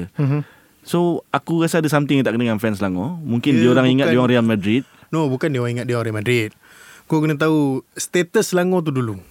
So 0.81 1.21
aku 1.29 1.61
rasa 1.61 1.77
ada 1.77 1.85
something 1.93 2.17
Yang 2.17 2.25
tak 2.25 2.33
kena 2.33 2.43
dengan 2.49 2.61
fans 2.61 2.81
Selangor. 2.81 3.21
Mungkin 3.21 3.53
Dia 3.53 3.61
dia 3.61 3.69
orang 3.69 3.87
ingat 3.93 4.09
Dia 4.09 4.17
orang 4.17 4.33
Real 4.33 4.45
Madrid. 4.45 4.81
No 5.13 5.29
bukan 5.29 5.53
dia 5.53 5.61
orang 5.61 5.77
ingat 5.77 5.85
dia 5.85 5.95
orang 6.01 6.09
Real 6.09 6.17
Madrid. 6.25 6.49
Kau 7.05 7.21
kena 7.21 7.37
tahu 7.37 7.85
Status 7.93 8.49
Selangor 8.49 8.81
tu 8.81 8.89
dulu 8.89 9.21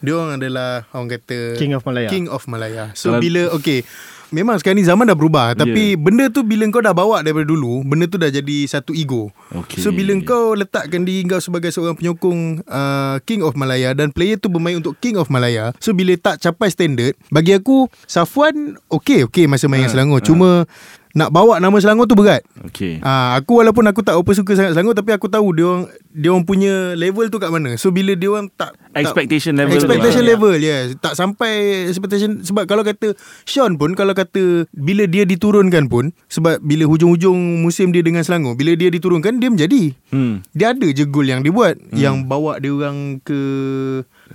Dia 0.00 0.12
orang 0.14 0.36
adalah 0.36 0.88
Orang 0.90 1.08
kata 1.08 1.56
King 1.56 1.72
of 1.72 1.84
Malaya. 1.84 2.08
King 2.08 2.26
of 2.26 2.42
Malaya 2.44 2.92
So 2.92 3.12
Kalau- 3.12 3.20
bila 3.20 3.42
Okay 3.54 3.84
Memang 4.30 4.62
sekarang 4.62 4.78
ni 4.78 4.86
zaman 4.86 5.04
dah 5.04 5.18
berubah 5.18 5.58
Tapi 5.58 5.92
Yeah. 5.92 5.98
benda 5.98 6.30
tu 6.30 6.46
bila 6.46 6.62
kau 6.70 6.78
dah 6.78 6.94
bawa 6.94 7.18
daripada 7.18 7.44
dulu 7.44 7.82
Benda 7.82 8.06
tu 8.06 8.14
dah 8.14 8.30
jadi 8.30 8.62
satu 8.64 8.94
ego 8.94 9.34
Okay. 9.50 9.82
So 9.82 9.90
bila 9.90 10.14
kau 10.22 10.54
letakkan 10.54 11.02
diri 11.02 11.26
kau 11.26 11.42
sebagai 11.42 11.68
seorang 11.68 11.98
penyokong 11.98 12.62
uh, 12.62 13.18
King 13.20 13.42
of 13.42 13.58
Malaya 13.58 13.90
Dan 13.90 14.14
player 14.14 14.38
tu 14.38 14.46
bermain 14.46 14.78
untuk 14.78 14.94
King 14.96 15.18
of 15.18 15.26
Malaya 15.26 15.74
So 15.78 15.90
bila 15.90 16.14
tak 16.14 16.38
capai 16.38 16.70
standard 16.70 17.18
Bagi 17.26 17.52
aku 17.52 17.90
Safwan 18.06 18.78
Okay 18.86 19.26
okay 19.26 19.50
masa 19.50 19.66
main 19.66 19.82
dengan 19.82 19.90
Selangor 19.90 20.22
Cuma 20.22 20.62
Nak 21.10 21.34
bawa 21.34 21.58
nama 21.58 21.74
Selangor 21.82 22.06
tu 22.06 22.14
berat 22.14 22.46
Okay 22.70 23.02
Ah, 23.02 23.34
aku 23.34 23.58
walaupun 23.58 23.82
aku 23.90 24.06
tak 24.06 24.14
apa 24.14 24.30
suka 24.30 24.54
sangat 24.54 24.78
Selangor 24.78 24.94
tapi 24.94 25.10
aku 25.10 25.26
tahu 25.26 25.50
dia 25.50 25.66
orang 25.66 25.84
dia 26.10 26.28
orang 26.34 26.42
punya 26.42 26.94
level 26.98 27.30
tu 27.30 27.38
kat 27.38 27.50
mana. 27.54 27.78
So 27.78 27.94
bila 27.94 28.14
dia 28.18 28.30
orang 28.30 28.50
tak 28.54 28.74
Expectation 28.94 29.54
tak, 29.54 29.70
level 29.70 29.78
expectation 29.78 30.22
lah. 30.26 30.30
level 30.34 30.54
yes. 30.58 30.98
Tak 30.98 31.14
sampai 31.14 31.86
expectation 31.86 32.42
sebab 32.42 32.66
kalau 32.66 32.82
kata 32.82 33.14
Sean 33.46 33.78
pun 33.78 33.94
kalau 33.94 34.14
kata 34.14 34.66
bila 34.74 35.06
dia 35.06 35.22
diturunkan 35.26 35.86
pun 35.86 36.10
sebab 36.26 36.62
bila 36.62 36.86
hujung-hujung 36.86 37.62
musim 37.62 37.90
dia 37.90 38.02
dengan 38.02 38.22
Selangor 38.22 38.54
bila 38.58 38.74
dia 38.74 38.90
diturunkan 38.90 39.38
dia 39.38 39.50
menjadi. 39.50 39.94
hmm. 40.14 40.46
Dia 40.54 40.74
ada 40.74 40.86
je 40.90 41.06
gol 41.06 41.26
yang 41.26 41.42
dia 41.42 41.50
buat 41.54 41.74
hmm. 41.78 41.98
yang 41.98 42.26
bawa 42.26 42.58
dia 42.58 42.70
orang 42.74 43.18
ke 43.22 43.40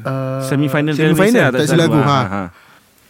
uh, 0.04 0.40
Semi-final 0.44 0.96
Piala 0.96 1.16
semi-final 1.16 1.52
Malaysia, 1.52 1.56
tak 1.56 1.66
silap 1.68 1.88
aku. 1.92 2.00
Ha. 2.04 2.20
ha. 2.24 2.44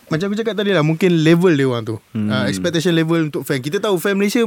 Macam 0.05 0.25
aku 0.27 0.37
cakap 0.37 0.53
tadi 0.53 0.69
lah 0.69 0.81
Mungkin 0.81 1.21
level 1.21 1.53
dia 1.53 1.65
orang 1.65 1.83
tu. 1.83 1.95
Hmm. 2.11 2.29
uh, 2.29 2.45
Expectation 2.45 2.93
level 2.93 3.27
untuk 3.27 3.41
fan. 3.41 3.57
Kita 3.57 3.79
tahu 3.79 3.97
fan 3.97 4.13
Malaysia 4.13 4.45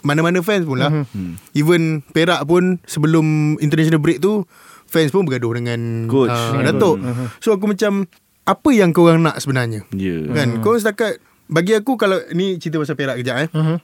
Mana-mana 0.00 0.40
fans 0.40 0.64
pun 0.64 0.76
lah. 0.76 0.90
Hmm. 0.90 1.38
Even 1.52 2.02
Perak 2.02 2.44
pun 2.44 2.80
Sebelum 2.84 3.56
international 3.58 4.00
break 4.00 4.18
tu 4.18 4.44
Fans 4.84 5.08
pun 5.08 5.24
bergaduh 5.24 5.54
dengan 5.54 6.06
Coach. 6.06 6.32
uh, 6.32 6.60
Datuk. 6.60 6.96
So 7.38 7.52
aku 7.52 7.68
macam 7.68 8.08
Apa 8.44 8.70
yang 8.70 8.90
korang 8.90 9.20
nak 9.20 9.38
sebenarnya? 9.38 9.84
Ya. 9.90 10.18
Kan? 10.32 10.60
Kau 10.60 10.74
setakat 10.74 11.20
Bagi 11.46 11.76
aku 11.76 11.94
kalau 11.94 12.20
Ni 12.32 12.56
cerita 12.56 12.76
pasal 12.76 12.96
Perak 12.96 13.20
kejap 13.20 13.36
eh. 13.44 13.48
Mhm. 13.52 13.76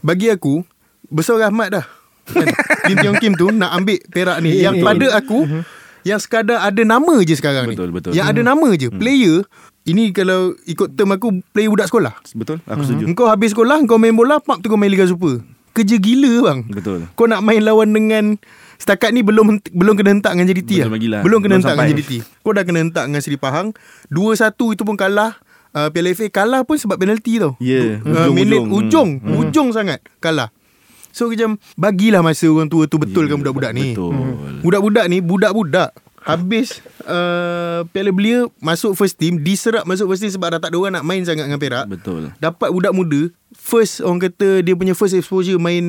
Bagi 0.00 0.28
aku 0.28 0.62
Besar 1.06 1.38
rahmat 1.38 1.68
dah. 1.72 1.86
Kan? 2.24 2.48
Kim 2.86 2.96
Tiong 2.98 3.18
Kim 3.18 3.32
tu 3.34 3.48
Nak 3.48 3.70
ambil 3.72 3.98
Perak 4.08 4.38
ni. 4.40 4.58
Yang 4.58 4.82
pada 4.82 5.06
aku 5.14 5.46
Yang 6.04 6.28
sekadar 6.28 6.60
ada 6.60 6.82
nama 6.84 7.16
je 7.22 7.32
sekarang 7.32 7.64
Betul, 7.64 7.88
ni. 7.88 7.96
Betul. 7.96 8.10
Yang 8.12 8.26
ada 8.28 8.40
nama 8.44 8.68
je. 8.76 8.92
Player 8.92 9.40
Ini 9.84 10.16
kalau 10.16 10.56
ikut 10.64 10.96
term 10.96 11.12
aku 11.12 11.44
Player 11.52 11.68
budak 11.68 11.92
sekolah. 11.92 12.16
Betul 12.32 12.64
Aku 12.64 12.82
setuju. 12.82 13.04
Engkau 13.04 13.28
habis 13.28 13.52
sekolah 13.52 13.84
Kau 13.84 14.00
main 14.00 14.16
bola 14.16 14.40
Pak 14.40 14.64
tu 14.64 14.72
kau 14.72 14.80
main 14.80 14.88
Liga 14.88 15.04
Super. 15.04 15.44
Kerja 15.74 16.00
gila 16.00 16.32
bang. 16.40 16.58
Betul. 16.70 17.04
Kau 17.12 17.28
nak 17.28 17.44
main 17.44 17.60
lawan 17.60 17.92
dengan 17.92 18.40
Setakat 18.80 19.12
ni 19.12 19.20
belum 19.20 19.60
belum 19.70 19.94
kena 19.94 20.10
hentak 20.16 20.32
dengan 20.34 20.46
JDT 20.48 20.70
Belum 20.88 20.96
lah. 21.12 21.20
Belum 21.20 21.38
kena 21.44 21.60
Belum 21.60 21.60
hentak 21.60 21.74
dengan 21.76 21.86
sampai. 21.92 22.00
JDT 22.00 22.12
Kau 22.40 22.52
dah 22.56 22.64
kena 22.64 22.78
hentak 22.80 23.04
dengan 23.06 23.20
Seri 23.20 23.36
Pahang. 23.36 23.76
2-1 24.08 24.56
itu 24.72 24.82
pun 24.82 24.96
kalah. 24.96 25.36
Uh, 25.74 25.90
Piala 25.90 26.14
FA 26.14 26.30
kalah 26.30 26.62
pun 26.62 26.78
sebab 26.78 26.94
penalti 26.96 27.42
tau. 27.42 27.58
Ya, 27.58 27.98
uh, 28.00 28.30
ujung-ujung. 28.30 28.32
Minit 28.32 28.60
Hmm. 28.62 28.72
ujung 28.72 29.08
Ujung 29.42 29.68
sangat 29.74 30.00
Kalah. 30.16 30.48
So 31.10 31.28
macam 31.28 31.58
Bagilah 31.74 32.22
masa 32.22 32.46
orang 32.46 32.70
tua 32.70 32.86
tu 32.86 32.96
Betulkan 32.96 33.36
budak-budak 33.36 33.74
ni. 33.74 33.92
Betul. 33.92 34.14
Budak-budak 34.62 35.04
ni 35.10 35.18
Budak-budak 35.20 35.92
Habis 36.24 36.80
uh, 37.04 37.84
Piala 37.92 38.08
Belia 38.08 38.48
Masuk 38.56 38.96
first 38.96 39.20
team 39.20 39.44
Diserap 39.44 39.84
masuk 39.84 40.08
first 40.08 40.24
team 40.24 40.32
Sebab 40.32 40.56
dah 40.56 40.60
tak 40.60 40.72
ada 40.72 40.76
orang 40.80 40.96
nak 40.96 41.04
main 41.04 41.20
sangat 41.20 41.44
dengan 41.44 41.60
Perak. 41.60 41.84
Betul. 41.84 42.32
Dapat 42.40 42.68
budak 42.72 42.96
muda 42.96 43.28
First 43.52 44.00
orang 44.00 44.24
kata 44.24 44.64
Dia 44.64 44.72
punya 44.72 44.96
first 44.96 45.12
exposure 45.12 45.60
Main 45.60 45.84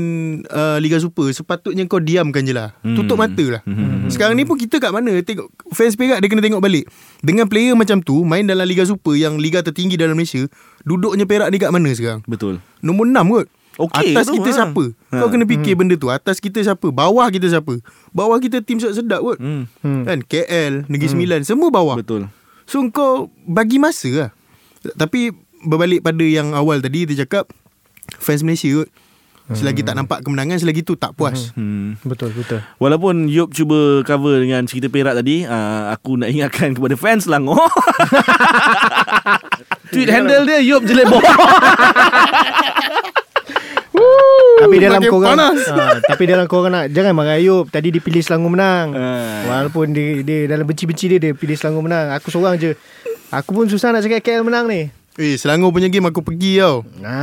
uh, 0.51 0.75
Liga 0.83 0.99
Super 0.99 1.31
Sepatutnya 1.31 1.88
kau 1.88 2.03
diamkan 2.03 2.43
je 2.43 2.51
lah. 2.51 2.75
Hmm. 2.83 2.99
Tutup 2.99 3.15
mata 3.15 3.45
lah. 3.47 3.63
Hmm. 3.63 4.11
Sekarang 4.11 4.36
ni 4.36 4.43
pun 4.43 4.59
kita 4.59 4.83
kat 4.83 4.91
mana 4.91 5.15
Tengok 5.23 5.47
Fans 5.71 5.95
Perak 5.95 6.19
dia 6.19 6.27
kena 6.27 6.43
tengok 6.43 6.59
balik. 6.59 6.91
Dengan 7.23 7.47
player 7.47 7.73
macam 7.73 8.03
tu 8.03 8.27
Main 8.27 8.43
dalam 8.43 8.67
Liga 8.67 8.83
Super 8.83 9.15
Yang 9.15 9.39
liga 9.39 9.59
tertinggi 9.63 9.95
dalam 9.95 10.19
Malaysia 10.19 10.43
Duduknya 10.83 11.23
Perak 11.23 11.47
ni 11.47 11.57
kat 11.63 11.71
mana 11.71 11.88
sekarang? 11.95 12.27
Betul. 12.27 12.59
Nombor 12.83 13.07
6 13.07 13.23
kot 13.31 13.47
Okey 13.76 14.11
Atas 14.11 14.32
kita 14.32 14.49
ha. 14.49 14.55
siapa? 14.55 14.84
Kau 15.11 15.28
Ha. 15.28 15.32
kena 15.32 15.43
fikir 15.43 15.76
benda 15.76 15.95
tu. 15.95 16.07
Atas 16.07 16.39
kita 16.39 16.63
siapa? 16.63 16.88
Bawah 16.88 17.28
kita 17.28 17.43
siapa? 17.45 17.76
Bawah 18.09 18.39
kita 18.39 18.59
tim 18.59 18.80
sedap 18.80 19.19
kot. 19.19 19.36
Hmm. 19.38 19.67
Kan? 20.03 20.23
KL 20.23 20.88
Negeri 20.88 21.09
Sembilan 21.09 21.43
Semua 21.43 21.67
bawah. 21.67 21.99
Betul. 21.99 22.32
So 22.63 22.80
kau 22.89 23.28
bagi 23.43 23.76
masa 23.76 24.09
lah. 24.09 24.30
Tapi 24.95 25.34
berbalik 25.61 26.01
pada 26.01 26.21
yang 26.21 26.53
awal 26.53 26.78
tadi 26.78 27.03
Dia 27.03 27.26
cakap 27.26 27.51
Fans 28.15 28.41
Malaysia 28.41 28.71
kot. 28.71 28.89
Selagi 29.45 29.86
tak 29.86 29.93
nampak 29.93 30.23
kemenangan 30.23 30.57
Selagi 30.57 30.82
tu 30.82 30.95
tak 30.95 31.13
puas. 31.13 31.51
Hmm. 31.53 31.99
Betul 32.01 32.32
betul. 32.32 32.63
Walaupun 32.80 33.28
Yop 33.28 33.51
cuba 33.51 34.01
cover 34.01 34.39
dengan 34.39 34.65
cerita 34.65 34.88
Perak 34.88 35.19
tadi 35.19 35.43
uh, 35.43 35.91
Aku 35.91 36.15
nak 36.15 36.32
ingatkan 36.32 36.73
kepada 36.73 36.95
fans 36.95 37.28
Selangor. 37.28 37.59
Tweet 39.91 40.09
handle 40.09 40.47
dia 40.47 40.63
Yop 40.63 40.82
Jelebor 40.82 41.21
Tapi 44.58 44.76
dalam 44.78 45.01
korang 45.01 45.34
panas. 45.34 45.60
ha, 45.68 45.86
Tapi 46.10 46.24
dalam 46.26 46.45
korang 46.45 46.70
nak 46.70 46.86
Jangan 46.88 47.12
marah 47.12 47.36
Ayub. 47.36 47.68
Tadi 47.68 47.89
dia 47.89 47.99
pilih 47.99 48.20
Selangor 48.20 48.49
menang. 48.49 48.91
Ah. 48.91 49.43
Walaupun 49.45 49.91
dia, 49.91 50.22
dia 50.22 50.45
Dalam 50.45 50.64
benci-benci 50.64 51.06
dia 51.08 51.20
Dia 51.20 51.32
pilih 51.32 51.53
Selangor 51.53 51.82
menang. 51.82 52.12
Aku 52.12 52.30
seorang 52.30 52.56
je. 52.56 52.74
Aku 53.30 53.51
pun 53.51 53.66
susah 53.66 53.89
nak 53.89 53.99
cakap 53.99 54.22
KL 54.22 54.41
menang 54.41 54.66
ni. 54.66 54.88
Eh 55.16 55.36
Selangor 55.36 55.72
punya 55.72 55.88
game 55.88 56.06
aku 56.06 56.20
pergi 56.20 56.60
tau. 56.60 56.84
Ha, 56.99 57.16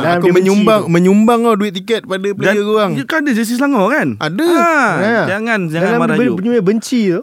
dalam 0.00 0.18
Aku 0.18 0.26
benci 0.28 0.36
menyumbang 0.42 0.80
tu. 0.80 0.90
Menyumbang 0.90 1.40
tau 1.42 1.54
duit 1.56 1.72
tiket 1.72 2.02
Pada 2.02 2.28
player 2.28 2.60
korang. 2.60 2.90
Dia 2.92 3.04
kan 3.04 3.22
ada 3.22 3.30
jersey 3.32 3.54
Selangor 3.54 3.86
kan? 3.88 4.08
Ada. 4.16 4.46
ah, 4.48 4.90
Ya. 4.98 5.20
Jangan 5.30 5.66
Jangan 5.66 5.88
Dalam 5.88 6.00
marah 6.00 6.16
ben- 6.16 6.34
Punya 6.34 6.58
benci 6.60 7.08
tu 7.08 7.22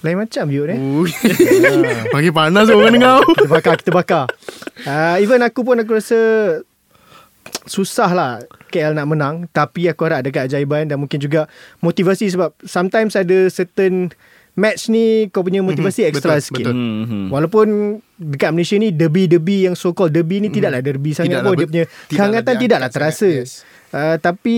Lain 0.00 0.16
macam 0.16 0.44
Yub 0.48 0.64
ni. 0.66 0.76
Makin 2.14 2.32
panas 2.32 2.68
orang 2.68 2.92
dengar. 2.92 3.20
Kita 3.22 3.48
bakar 3.48 3.74
Kita 3.76 3.90
bakar. 3.90 4.24
Uh, 4.80 5.16
Even 5.16 5.40
aku 5.40 5.60
pun 5.60 5.76
aku 5.76 5.96
rasa 5.96 6.16
Susah 7.64 8.10
lah 8.10 8.32
KL 8.68 8.92
nak 8.92 9.08
menang 9.08 9.34
Tapi 9.48 9.88
aku 9.88 10.04
harap 10.04 10.20
ada 10.20 10.30
keajaiban 10.30 10.84
Dan 10.84 10.98
mungkin 10.98 11.16
juga 11.16 11.48
Motivasi 11.80 12.28
sebab 12.28 12.52
Sometimes 12.60 13.14
ada 13.14 13.48
certain 13.48 14.12
Match 14.54 14.86
ni 14.86 15.26
Kau 15.28 15.42
punya 15.42 15.60
motivasi 15.60 16.04
Mhm, 16.04 16.10
extra 16.10 16.36
betul, 16.36 16.46
sikit 16.46 16.66
betul. 16.68 16.76
Hmm. 16.76 17.26
Walaupun 17.26 17.66
Dekat 18.14 18.52
Malaysia 18.52 18.76
ni 18.76 18.88
Derby-derby 18.88 19.66
yang 19.66 19.74
so 19.74 19.90
called 19.90 20.12
Derby 20.12 20.38
ni 20.38 20.48
tidaklah 20.48 20.78
derby 20.78 21.10
sangat 21.10 21.42
Tidaklah 21.42 21.50
pun 21.50 21.56
Dia 21.56 21.66
punya 21.66 21.84
tidaklah 21.84 22.08
Kehangatan 22.12 22.54
tidaklah 22.56 22.88
sangat, 22.88 23.02
terasa 23.10 23.28
yes. 23.32 23.50
uh, 23.90 24.16
Tapi 24.16 24.56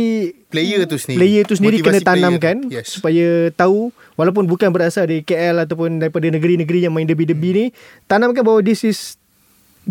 Player 0.53 0.85
tu 0.85 1.01
sendiri 1.01 1.17
Player 1.17 1.43
tu 1.43 1.55
sendiri 1.57 1.77
Motivasi 1.81 1.97
kena 1.97 2.01
tanamkan 2.05 2.57
tu. 2.61 2.69
Yes. 2.69 2.87
Supaya 2.93 3.27
tahu 3.51 3.89
Walaupun 4.15 4.45
bukan 4.45 4.69
berasal 4.69 5.09
dari 5.09 5.23
KL 5.23 5.65
Ataupun 5.65 5.97
daripada 5.97 6.29
negeri-negeri 6.29 6.85
Yang 6.85 6.93
main 6.93 7.07
derby-derby 7.07 7.51
ni 7.51 7.65
Tanamkan 8.05 8.43
bahawa 8.43 8.61
this 8.61 8.83
is 8.83 9.17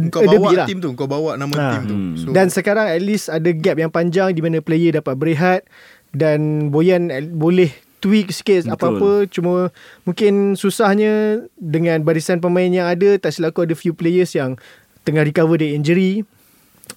Kau 0.08 0.20
a 0.20 0.28
bawa 0.28 0.36
derby 0.44 0.56
lah. 0.56 0.68
tim 0.68 0.80
tu 0.80 0.90
Kau 0.92 1.06
bawa 1.06 1.36
nama 1.36 1.54
Ha. 1.54 1.68
tim 1.74 1.84
tu 1.86 1.96
Hmm. 1.96 2.14
so, 2.16 2.26
Dan 2.30 2.48
sekarang 2.48 2.86
at 2.86 3.00
least 3.00 3.28
ada 3.28 3.48
gap 3.50 3.76
yang 3.76 3.88
panjang 3.88 4.30
di 4.30 4.40
mana 4.40 4.60
player 4.60 4.92
dapat 4.94 5.14
berehat 5.14 5.64
dan 6.12 6.40
Boyan 6.68 7.08
eh, 7.08 7.24
boleh 7.24 7.72
tweak 7.98 8.30
sikit 8.30 8.64
Betul. 8.64 8.76
apa-apa 8.76 9.12
cuma 9.28 9.72
mungkin 10.04 10.54
susahnya 10.54 11.14
dengan 11.56 12.00
barisan 12.02 12.38
pemain 12.38 12.68
yang 12.68 12.86
ada 12.86 13.16
tak 13.18 13.32
silap 13.32 13.52
aku 13.52 13.64
ada 13.64 13.74
few 13.74 13.92
players 13.92 14.32
yang 14.32 14.60
tengah 15.02 15.22
recover 15.22 15.56
dari 15.56 15.74
injury 15.74 16.22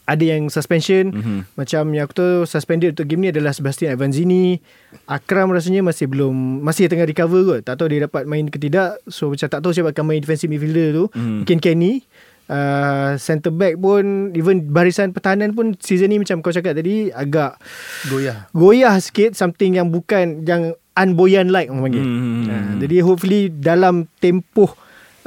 ada 0.05 0.21
yang 0.21 0.47
suspension 0.47 1.09
mm-hmm. 1.11 1.39
macam 1.55 1.83
yang 1.91 2.05
aku 2.05 2.15
tahu 2.15 2.33
suspended 2.45 2.93
untuk 2.93 3.07
game 3.07 3.23
ni 3.23 3.31
adalah 3.31 3.51
Sebastian 3.51 3.89
Avanzini 3.91 4.61
Akram 5.07 5.49
rasanya 5.49 5.81
masih 5.81 6.07
belum 6.07 6.33
masih 6.61 6.87
tengah 6.87 7.05
recover 7.05 7.41
kot 7.47 7.61
tak 7.63 7.75
tahu 7.75 7.89
dia 7.89 8.05
dapat 8.05 8.25
main 8.25 8.45
ke 8.45 8.59
tidak 8.59 9.01
so 9.07 9.29
macam 9.29 9.47
tak 9.47 9.61
tahu 9.61 9.73
siapa 9.73 9.91
akan 9.91 10.05
main 10.05 10.21
defensive 10.21 10.47
midfielder 10.47 10.89
tu 10.93 11.05
Mhm. 11.11 11.37
mungkin 11.41 11.59
Kenny 11.59 12.05
Uh, 12.49 13.13
centre 13.21 13.53
back 13.53 13.77
pun 13.77 14.33
even 14.33 14.73
barisan 14.73 15.13
pertahanan 15.13 15.53
pun 15.53 15.77
season 15.85 16.09
ni 16.09 16.17
macam 16.17 16.41
kau 16.41 16.49
cakap 16.49 16.73
tadi 16.73 17.13
agak 17.13 17.61
Goyah. 18.09 18.49
goyah 18.57 18.97
sikit 19.05 19.37
something 19.37 19.77
yang 19.77 19.93
bukan 19.93 20.49
yang 20.49 20.73
unboyan 20.97 21.53
like 21.53 21.69
orang 21.69 21.93
panggil. 21.93 22.05
Hmm. 22.09 22.45
Uh, 22.49 22.73
jadi 22.81 22.97
hopefully 23.05 23.53
dalam 23.53 24.09
tempoh 24.17 24.73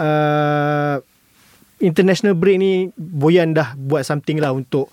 uh, 0.01 0.97
international 1.82 2.34
break 2.34 2.57
ni 2.57 2.89
Boyan 2.97 3.53
dah 3.53 3.78
buat 3.78 4.01
something 4.01 4.41
lah 4.41 4.53
untuk 4.53 4.89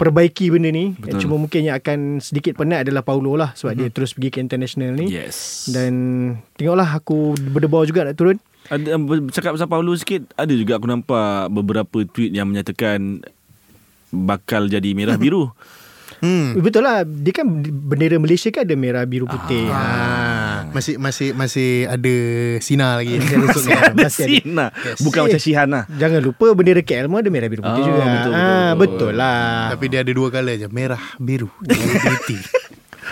perbaiki 0.00 0.48
benda 0.48 0.72
ni. 0.72 0.96
Betul. 0.96 1.28
Cuma 1.28 1.36
mungkin 1.36 1.68
yang 1.68 1.76
akan 1.76 2.24
sedikit 2.24 2.56
penat 2.56 2.88
adalah 2.88 3.04
Paulo 3.04 3.36
lah 3.36 3.52
sebab 3.52 3.76
mm-hmm. 3.76 3.92
dia 3.92 3.94
terus 3.94 4.16
pergi 4.16 4.28
ke 4.32 4.38
international 4.40 4.96
ni. 4.96 5.12
Yes. 5.12 5.68
Dan 5.68 5.92
tengoklah 6.56 6.88
aku 6.96 7.36
berdebar 7.52 7.84
juga 7.84 8.08
nak 8.08 8.16
turun. 8.16 8.40
Ada 8.66 8.94
cakap 9.30 9.56
pasal 9.56 9.66
Paulo 9.66 9.94
sikit, 9.94 10.28
ada 10.34 10.50
juga 10.50 10.76
aku 10.76 10.84
nampak 10.84 11.48
beberapa 11.48 12.04
tweet 12.04 12.30
yang 12.30 12.46
menyatakan 12.46 13.24
bakal 14.08 14.66
jadi 14.66 14.92
merah 14.92 15.16
biru. 15.22 15.48
Hmm. 16.20 16.52
Betul 16.52 16.84
lah 16.84 17.00
Dia 17.00 17.32
kan 17.32 17.48
bendera 17.64 18.20
Malaysia 18.20 18.52
kan 18.52 18.68
ada 18.68 18.76
merah 18.76 19.08
biru 19.08 19.24
putih. 19.24 19.72
Ah, 19.72 20.68
masih 20.68 21.00
masih 21.00 21.32
masih 21.32 21.88
ada 21.88 22.14
sinar 22.60 23.00
lagi. 23.00 23.16
Masih 23.16 23.40
ada 23.40 23.48
sinar. 23.48 23.80
Ada 23.88 24.04
Masih 24.04 24.24
ada. 24.28 24.36
Sina. 24.36 24.66
Yes. 24.84 24.98
Bukan 25.00 25.16
Eh. 25.16 25.24
macam 25.24 25.40
Shihan 25.40 25.68
lah. 25.70 25.84
Jangan 25.88 26.20
lupa 26.20 26.46
bendera 26.52 26.82
KL 26.82 27.08
pun 27.08 27.18
ada 27.18 27.30
merah 27.32 27.48
biru 27.48 27.62
putih 27.64 27.80
Oh, 27.80 27.86
juga. 27.88 28.02
betul, 28.02 28.12
betul, 28.12 28.32
ah, 28.36 28.44
betul. 28.44 28.76
betul 28.76 29.12
lah. 29.16 29.72
Tapi 29.72 29.84
dia 29.88 30.00
ada 30.04 30.12
dua 30.12 30.28
colour 30.28 30.54
je, 30.54 30.68
merah, 30.68 31.02
biru. 31.16 31.48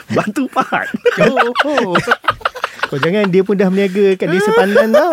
Bantu 0.08 0.44
Fahad. 0.48 0.88
Oh, 1.22 1.52
oh. 1.64 1.92
Kau 2.88 2.96
jangan 2.96 3.28
dia 3.28 3.44
pun 3.44 3.52
dah 3.52 3.68
meniaga 3.68 4.16
kat 4.16 4.28
desa 4.32 4.50
Pandan 4.56 4.88
tau. 4.90 5.12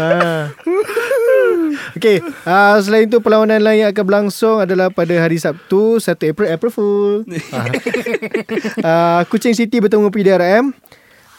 Ha. 0.00 0.08
Okey, 2.00 2.24
uh, 2.48 2.76
selain 2.80 3.04
itu 3.04 3.20
perlawanan 3.20 3.60
lain 3.60 3.84
yang 3.84 3.90
akan 3.92 4.04
berlangsung 4.08 4.56
adalah 4.64 4.88
pada 4.88 5.12
hari 5.20 5.36
Sabtu 5.36 6.00
1 6.00 6.32
April 6.32 6.48
April 6.48 6.72
Fool. 6.72 7.28
uh, 8.80 9.20
Kuching 9.30 9.52
City 9.52 9.76
bertemu 9.84 10.08
PDRM. 10.08 10.72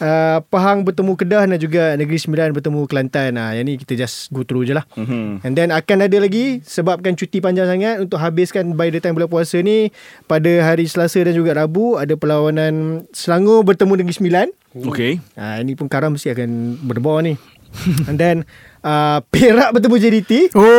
Uh, 0.02 0.42
Pahang 0.50 0.82
bertemu 0.82 1.14
Kedah 1.14 1.46
dan 1.46 1.62
juga 1.62 1.94
Negeri 1.94 2.18
Sembilan 2.18 2.58
bertemu 2.58 2.90
Kelantan. 2.90 3.38
Ah, 3.38 3.54
yang 3.54 3.70
ni 3.70 3.78
kita 3.78 3.94
just 3.94 4.34
go 4.34 4.42
through 4.42 4.66
je 4.66 4.74
lah. 4.74 4.82
Mhm. 4.98 5.46
And 5.46 5.54
then 5.54 5.70
akan 5.70 6.10
ada 6.10 6.18
lagi 6.18 6.58
sebabkan 6.66 7.14
cuti 7.14 7.38
panjang 7.38 7.70
sangat 7.70 8.02
untuk 8.02 8.18
habiskan 8.18 8.74
by 8.74 8.90
the 8.90 8.98
time 8.98 9.14
bulan 9.14 9.30
puasa 9.30 9.62
ni 9.62 9.94
pada 10.26 10.50
hari 10.66 10.90
Selasa 10.90 11.22
dan 11.22 11.38
juga 11.38 11.54
Rabu 11.54 12.02
ada 12.02 12.18
perlawanan 12.18 13.06
Selangor 13.14 13.62
bertemu 13.62 14.02
Negeri 14.02 14.18
Sembilan. 14.18 14.48
Okay. 14.72 15.20
Ah 15.36 15.60
ini 15.60 15.76
pun 15.76 15.92
Karam 15.92 16.16
mesti 16.16 16.32
akan 16.32 16.80
berdebar 16.88 17.20
ni. 17.24 17.36
And 18.10 18.20
then 18.20 18.44
uh, 18.84 19.24
Perak 19.32 19.76
bertemu 19.76 19.96
JDT. 20.00 20.32
Oh. 20.56 20.70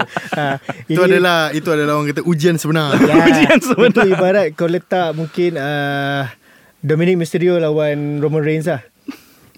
Ah, 0.30 0.62
itu 0.86 0.96
adalah 1.02 1.50
itu 1.50 1.66
adalah 1.74 1.98
orang 1.98 2.14
kata 2.14 2.22
ujian 2.22 2.54
sebenar. 2.54 2.94
Ya, 3.02 3.18
Ujian 3.28 3.58
sebenar. 3.60 3.90
Itu 3.92 4.00
ibarat 4.14 4.46
kau 4.54 4.70
letak 4.70 5.12
mungkin 5.18 5.58
uh, 5.58 6.30
Dominic 6.80 7.18
Mysterio 7.18 7.58
lawan 7.58 8.22
Roman 8.22 8.40
Reigns 8.40 8.70
lah. 8.70 8.80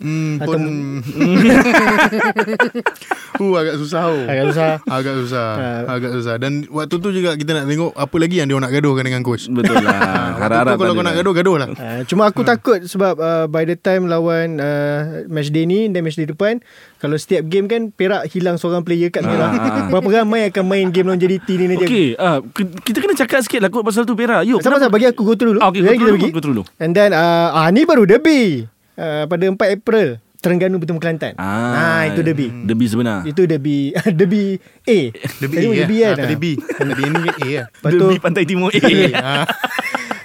Hmm, 0.02 0.42
Atau- 0.42 0.58
pun 0.58 0.62
uh, 3.42 3.54
agak 3.58 3.74
susah 3.78 4.02
oh. 4.10 4.22
Agak 4.26 4.44
susah. 4.52 4.70
Agak 4.86 5.14
susah. 5.24 5.48
Ah. 5.56 5.94
Agak 5.94 6.10
susah. 6.18 6.34
Dan 6.38 6.66
waktu 6.68 6.94
tu 6.98 7.08
juga 7.14 7.38
kita 7.38 7.56
nak 7.56 7.66
tengok 7.70 7.92
apa 7.94 8.16
lagi 8.18 8.36
yang 8.42 8.48
dia 8.50 8.58
nak 8.58 8.72
gaduhkan 8.74 9.04
dengan 9.06 9.22
coach. 9.22 9.46
Betul 9.48 9.82
lah. 9.82 10.34
Harap-harap 10.42 10.76
kalau 10.78 10.92
kau 10.98 11.04
nak 11.04 11.14
lah. 11.14 11.22
gaduh, 11.22 11.34
gaduh 11.34 11.56
lah. 11.58 11.68
Uh, 11.72 12.00
cuma 12.06 12.28
aku 12.28 12.42
takut 12.42 12.82
sebab 12.84 13.14
uh, 13.18 13.46
by 13.46 13.62
the 13.62 13.78
time 13.78 14.10
lawan 14.10 14.58
uh, 14.58 15.24
match 15.30 15.54
day 15.54 15.64
ni 15.64 15.86
dan 15.90 16.02
match 16.02 16.18
day 16.18 16.26
depan 16.26 16.58
kalau 16.98 17.18
setiap 17.18 17.46
game 17.50 17.66
kan 17.66 17.90
Perak 17.90 18.30
hilang 18.30 18.58
seorang 18.58 18.86
player 18.86 19.10
kat. 19.10 19.26
Ah, 19.26 19.54
ah. 19.54 19.86
Berapa 19.90 20.22
ramai 20.22 20.50
akan 20.50 20.64
main 20.66 20.86
game 20.90 21.10
lawan 21.10 21.18
JDT 21.18 21.48
ni 21.58 21.64
nanti. 21.70 21.86
Okay, 21.86 22.06
uh, 22.18 22.38
kita 22.82 23.02
kena 23.02 23.14
cakap 23.18 23.40
sikit 23.42 23.60
lah 23.62 23.70
kot 23.70 23.82
pasal 23.82 24.06
tu 24.06 24.14
Perak. 24.14 24.46
Yuk, 24.46 24.62
Sama-sama 24.62 24.94
bagi 24.94 25.10
aku 25.10 25.22
go 25.22 25.34
through 25.34 25.56
dulu. 25.56 25.60
Ah, 25.62 25.70
okay, 25.70 25.82
go 25.82 25.90
kita 25.90 25.98
through 25.98 26.14
pergi. 26.14 26.30
dulu, 26.30 26.34
go 26.34 26.40
through 26.42 26.56
dulu. 26.62 26.64
And 26.78 26.92
then 26.94 27.10
uh, 27.14 27.54
ah 27.54 27.66
ni 27.70 27.86
baru 27.86 28.06
derby. 28.06 28.66
Uh, 28.92 29.24
pada 29.24 29.44
4 29.48 29.76
April 29.78 30.20
Terengganu 30.42 30.82
bertemu 30.82 30.98
Kelantan. 30.98 31.32
Ah, 31.38 32.02
itu 32.10 32.18
derby. 32.18 32.50
Derby 32.66 32.90
sebenar. 32.90 33.22
Itu 33.22 33.46
derby 33.46 33.94
derby 34.18 34.58
A. 34.82 34.98
Derby 35.38 35.56
Tadi 35.56 35.66
A, 35.70 35.72
derby 35.78 35.96
ya. 35.96 36.08
kan. 36.10 36.12
Ah, 36.12 36.22
tadi 36.26 36.36
B. 36.36 36.44
Tadi 36.58 37.02
ni 37.06 37.30
A 37.30 37.48
lah. 37.54 37.66
Tu 37.78 37.88
Derby 37.94 38.16
Pantai 38.18 38.42
Timur 38.42 38.68
A. 38.74 38.82
Ah. 39.14 39.44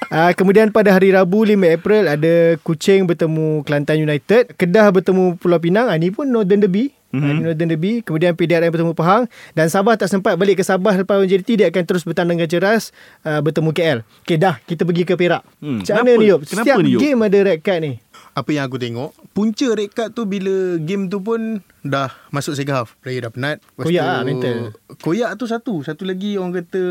Uh, 0.10 0.32
kemudian 0.42 0.74
pada 0.74 0.90
hari 0.90 1.14
Rabu 1.14 1.46
5 1.46 1.54
April 1.70 2.10
ada 2.10 2.34
Kuching 2.66 3.06
bertemu 3.06 3.62
Kelantan 3.62 4.02
United, 4.02 4.58
Kedah 4.58 4.90
bertemu 4.90 5.38
Pulau 5.38 5.62
Pinang. 5.62 5.86
Ah, 5.86 6.02
ini 6.02 6.10
pun 6.10 6.26
Northern 6.26 6.66
Derby. 6.66 6.98
Mm-hmm. 7.14 7.38
Northern 7.40 7.70
Derby. 7.70 7.94
Kemudian 8.02 8.34
PDRM 8.34 8.74
bertemu 8.74 8.98
Pahang 8.98 9.30
dan 9.54 9.70
Sabah 9.70 9.96
tak 9.96 10.10
sempat 10.10 10.34
balik 10.34 10.60
ke 10.60 10.64
Sabah 10.66 10.98
lepas 10.98 11.22
JDT 11.24 11.62
dia 11.62 11.68
akan 11.70 11.84
terus 11.86 12.04
bertanding 12.04 12.42
dengan 12.42 12.50
Ceras 12.50 12.90
uh, 13.22 13.40
bertemu 13.40 13.70
KL. 13.70 14.00
Okay 14.26 14.36
dah 14.36 14.58
kita 14.66 14.82
pergi 14.82 15.06
ke 15.06 15.14
Perak. 15.14 15.46
Hmm, 15.62 15.86
Macam 15.86 15.94
mana 15.94 16.10
kenapa? 16.10 16.20
ni 16.20 16.26
Yop? 16.28 16.40
Setiap 16.44 16.78
ni, 16.82 16.90
Yop? 16.98 17.00
game 17.00 17.20
ada 17.22 17.38
red 17.46 17.60
card 17.64 17.80
ni. 17.80 17.94
Apa 18.38 18.54
yang 18.54 18.70
aku 18.70 18.78
tengok 18.78 19.18
Punca 19.34 19.68
red 19.74 19.90
card 19.90 20.14
tu 20.14 20.24
Bila 20.24 20.78
game 20.78 21.10
tu 21.10 21.18
pun 21.18 21.58
Dah 21.82 22.14
masuk 22.30 22.54
second 22.54 22.78
half 22.78 22.94
Player 23.02 23.18
dah 23.20 23.34
penat 23.34 23.58
Lepas 23.58 23.84
Koyak 23.84 23.98
tu, 23.98 24.08
lah 24.08 24.22
mental. 24.22 24.58
Koyak 25.02 25.32
tu 25.34 25.46
satu 25.50 25.74
Satu 25.82 26.06
lagi 26.06 26.38
orang 26.38 26.54
kata 26.56 26.82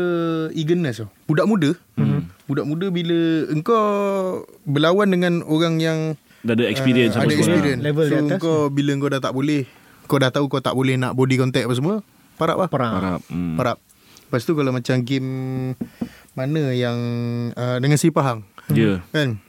Eagerness 0.51 0.99
tu 0.99 1.07
Budak 1.23 1.47
muda 1.47 1.71
hmm. 1.95 2.43
Budak 2.43 2.67
muda 2.67 2.91
bila 2.91 3.47
Engkau 3.47 3.85
Berlawan 4.61 5.07
dengan 5.07 5.39
orang 5.41 5.79
yang 5.79 5.99
Dah 6.43 6.51
ada 6.51 6.67
experience 6.67 7.15
uh, 7.15 7.23
apa 7.23 7.25
Ada 7.25 7.33
semua. 7.33 7.43
experience 7.47 7.81
Level 7.81 8.05
So 8.05 8.11
di 8.11 8.19
atas. 8.27 8.39
kau 8.39 8.59
Bila 8.67 8.91
kau 8.93 9.09
dah 9.09 9.21
tak 9.23 9.31
boleh 9.31 9.61
Kau 10.03 10.19
dah 10.19 10.29
tahu 10.29 10.45
kau 10.47 10.59
tak 10.59 10.75
boleh 10.75 10.99
Nak 10.99 11.15
body 11.15 11.35
contact 11.37 11.63
apa 11.63 11.75
semua 11.75 11.95
Parap 12.35 12.59
lah 12.59 12.67
Perang. 12.67 12.93
Harap. 12.93 13.21
Hmm. 13.31 13.55
Parap 13.55 13.79
Lepas 14.27 14.43
tu 14.43 14.51
kalau 14.51 14.75
macam 14.75 14.99
game 14.99 15.29
Mana 16.33 16.75
yang 16.75 16.99
uh, 17.55 17.79
Dengan 17.79 17.95
si 17.95 18.11
Pahang 18.11 18.43
Ya. 18.67 18.99
Kan 19.09 19.39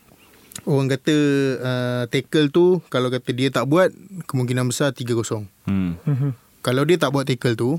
Orang 0.64 0.88
kata 0.88 1.16
uh, 1.56 2.02
tackle 2.06 2.48
tu 2.48 2.82
kalau 2.86 3.08
kata 3.08 3.30
dia 3.30 3.48
tak 3.48 3.64
buat 3.64 3.92
kemungkinan 4.24 4.66
besar 4.66 4.90
3-0. 4.90 5.46
Hmm. 5.64 5.94
Mhm. 6.00 6.30
Kalau 6.58 6.82
dia 6.82 6.96
tak 6.96 7.10
buat 7.10 7.22
tackle 7.22 7.54
tu 7.54 7.78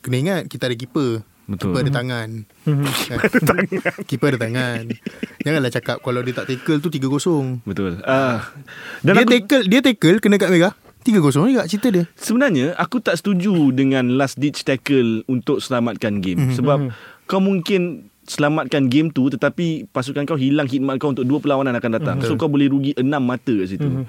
kena 0.00 0.16
ingat 0.16 0.40
kita 0.46 0.66
ada 0.66 0.74
keeper. 0.74 1.20
Betul. 1.44 1.70
Keeper 1.70 1.80
ada 1.82 1.92
tangan. 1.92 2.28
Mhm. 2.64 2.84
Kan? 2.88 3.18
Keeper 4.08 4.28
ada 4.32 4.40
tangan. 4.40 4.82
Janganlah 5.38 5.70
cakap 5.70 5.96
kalau 6.00 6.24
dia 6.24 6.32
tak 6.32 6.48
tackle 6.48 6.80
tu 6.80 6.88
3-0. 6.88 7.60
Betul. 7.62 8.00
Ah. 8.02 8.48
dan 9.04 9.12
Dia 9.14 9.22
aku, 9.22 9.32
tackle 9.34 9.64
dia 9.68 9.80
tackle 9.80 10.18
kena 10.18 10.36
kat 10.36 10.48
merah 10.48 10.72
3-0 11.04 11.20
juga 11.44 11.68
cerita 11.68 11.92
dia. 11.92 12.08
sebenarnya 12.16 12.72
aku 12.74 12.96
tak 12.96 13.20
setuju 13.20 13.52
dengan 13.70 14.16
last 14.16 14.40
ditch 14.40 14.64
tackle 14.64 15.20
untuk 15.26 15.60
selamatkan 15.60 16.24
game 16.24 16.48
Mhm. 16.48 16.56
sebab 16.56 16.78
kau 17.24 17.44
mungkin 17.44 18.08
selamatkan 18.24 18.88
game 18.88 19.12
tu 19.12 19.28
tetapi 19.28 19.88
pasukan 19.92 20.24
kau 20.24 20.40
hilang 20.40 20.68
khidmat 20.68 20.96
kau 20.96 21.12
untuk 21.12 21.28
dua 21.28 21.38
perlawanan 21.40 21.76
akan 21.76 21.90
datang. 22.00 22.16
So 22.24 22.36
kau 22.40 22.48
boleh 22.48 22.68
rugi 22.72 22.92
enam 22.96 23.24
mata 23.24 23.52
kat 23.52 23.68
situ. 23.76 24.04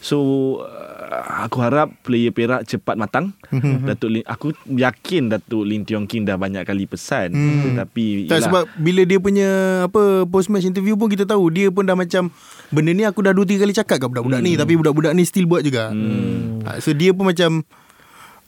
So 0.00 0.16
uh, 0.64 1.44
aku 1.44 1.60
harap 1.60 1.92
player 2.00 2.32
Perak 2.32 2.64
cepat 2.64 2.96
matang. 2.96 3.36
Datuk 3.84 4.08
Lin, 4.08 4.24
aku 4.24 4.56
yakin 4.64 5.28
Datuk 5.28 5.68
Lin 5.68 5.84
Tiong 5.84 6.08
King 6.08 6.24
dah 6.24 6.40
banyak 6.40 6.64
kali 6.64 6.88
pesan 6.88 7.36
Hmm. 7.36 7.76
tetapi 7.76 8.24
Tak 8.24 8.40
yelah, 8.40 8.46
sebab 8.48 8.62
bila 8.80 9.04
dia 9.04 9.20
punya 9.20 9.48
apa 9.84 10.24
post 10.24 10.48
match 10.48 10.64
interview 10.64 10.96
pun 10.96 11.12
kita 11.12 11.28
tahu 11.28 11.52
dia 11.52 11.68
pun 11.68 11.84
dah 11.84 11.92
macam 11.92 12.32
benda 12.72 12.96
ni 12.96 13.04
aku 13.04 13.20
dah 13.20 13.36
dua 13.36 13.44
tiga 13.44 13.68
kali 13.68 13.76
cakap 13.76 14.00
kat 14.00 14.08
budak-budak 14.08 14.40
ni 14.40 14.56
tapi 14.56 14.72
budak-budak 14.80 15.12
ni 15.12 15.28
still 15.28 15.44
buat 15.44 15.60
juga. 15.60 15.92
Hmm. 15.92 16.64
So 16.80 16.96
dia 16.96 17.12
pun 17.12 17.28
macam 17.28 17.60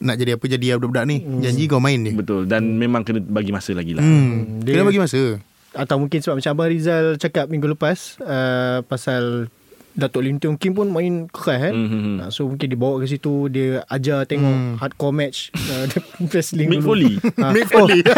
nak 0.03 0.17
jadi 0.17 0.35
apa 0.35 0.45
jadi 0.45 0.67
budak-budak 0.77 1.05
ni. 1.07 1.17
Janji 1.39 1.65
kau 1.65 1.79
main 1.79 1.99
dia. 1.99 2.13
betul 2.13 2.45
dan 2.45 2.77
memang 2.77 3.03
kena 3.03 3.23
bagi 3.23 3.51
masa 3.51 3.73
lagi 3.73 3.95
lah. 3.95 4.03
Hmm. 4.03 4.61
Dia- 4.61 4.75
Kena 4.75 4.85
bagi 4.85 4.99
masa. 4.99 5.39
Atau 5.73 5.97
mungkin 5.97 6.21
sebab 6.21 6.37
macam 6.37 6.53
Abang 6.53 6.69
Rizal 6.69 7.17
cakap 7.17 7.49
minggu 7.49 7.65
lepas 7.67 8.21
uh, 8.21 8.85
pasal 8.85 9.49
Datuk 9.93 10.21
Lim 10.21 10.37
Tiong 10.37 10.57
Kim 10.57 10.73
pun 10.73 10.89
main 10.89 11.27
keras 11.27 11.59
kan. 11.63 11.73
Mhm. 11.73 12.15
Uh, 12.19 12.29
so 12.29 12.45
mungkin 12.45 12.65
dia 12.65 12.75
bawa 12.75 12.97
ke 12.97 13.07
situ 13.07 13.47
dia 13.47 13.85
ajar 13.87 14.25
tengok 14.25 14.49
Hmm. 14.49 14.75
hardcore 14.77 15.13
match 15.13 15.53
uh, 15.55 15.85
wrestling 16.31 16.67
Mick 16.67 16.81
dulu. 16.81 16.89
Foley. 16.89 17.13
Ah, 17.39 17.51
Mick 17.51 17.69
oh. 17.69 17.85
Foley. 17.85 18.01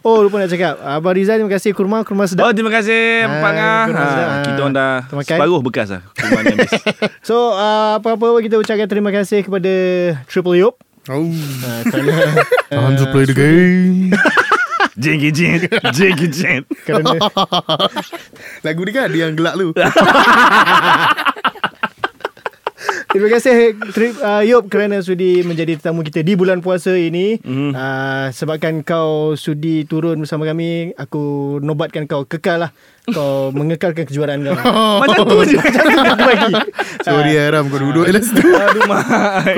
Oh 0.00 0.24
lupa 0.24 0.40
nak 0.40 0.48
cakap 0.48 0.80
Abang 0.80 1.12
Rizal 1.12 1.36
terima 1.36 1.52
kasih 1.52 1.70
kurma 1.70 2.00
Kurma 2.00 2.24
sedap 2.24 2.48
Oh 2.48 2.52
terima 2.56 2.72
kasih 2.72 3.20
Ah, 3.20 3.36
Pak. 3.36 3.52
Ha, 3.52 4.08
kita 4.48 4.58
orang 4.58 4.72
dah 4.72 4.92
Terima 5.04 5.20
kasih. 5.20 5.36
separuh 5.36 5.60
bekas 5.60 5.88
lah. 5.92 6.02
So 7.20 7.52
uh, 7.52 8.00
apa-apa 8.00 8.40
kita 8.40 8.56
ucapkan 8.56 8.88
terima 8.88 9.12
kasih 9.12 9.44
kepada 9.44 9.72
Triple 10.24 10.56
Yop 10.56 10.80
Oh. 11.04 11.28
uh, 11.28 11.80
kerana 11.84 12.16
Time 12.70 12.96
to 12.96 13.04
play 13.08 13.24
the 13.24 13.36
game. 13.36 14.16
Jengki 14.98 15.30
jen 15.30 15.60
Jengki 15.94 16.26
jen 16.30 16.62
Kerana 16.86 17.14
Lagu 18.66 18.80
ni 18.82 18.90
kan 18.90 19.10
Dia 19.10 19.28
yang 19.30 19.38
gelak 19.38 19.54
lu. 19.54 19.70
Terima 23.10 23.26
kasih 23.26 23.74
tri, 23.90 24.14
uh, 24.22 24.38
Yop 24.46 24.70
kerana 24.70 25.02
sudi 25.02 25.42
menjadi 25.42 25.74
tetamu 25.74 26.06
kita 26.06 26.22
di 26.22 26.38
bulan 26.38 26.62
puasa 26.62 26.94
ini. 26.94 27.42
Mm. 27.42 27.74
Uh, 27.74 28.30
sebabkan 28.30 28.86
kau 28.86 29.34
sudi 29.34 29.82
turun 29.82 30.22
bersama 30.22 30.46
kami, 30.46 30.94
aku 30.94 31.58
nobatkan 31.58 32.06
kau 32.06 32.22
kekal 32.22 32.62
lah. 32.62 32.70
Kau 33.10 33.50
mengekalkan 33.50 34.06
kejuaraan 34.06 34.46
kau. 34.46 34.54
Macam 35.02 35.26
tu 35.26 35.42
je. 35.42 35.58
Macam 35.58 35.82
tu 35.90 36.00
aku 36.06 36.22
bagi. 36.22 36.54
Sorry 37.02 37.34
Aram 37.34 37.66
Kau 37.66 37.82
duduk 37.82 38.06
je 38.06 38.12
lah 38.14 38.22
situ. 38.22 38.46
Aduh 38.46 38.82
mak 38.86 39.02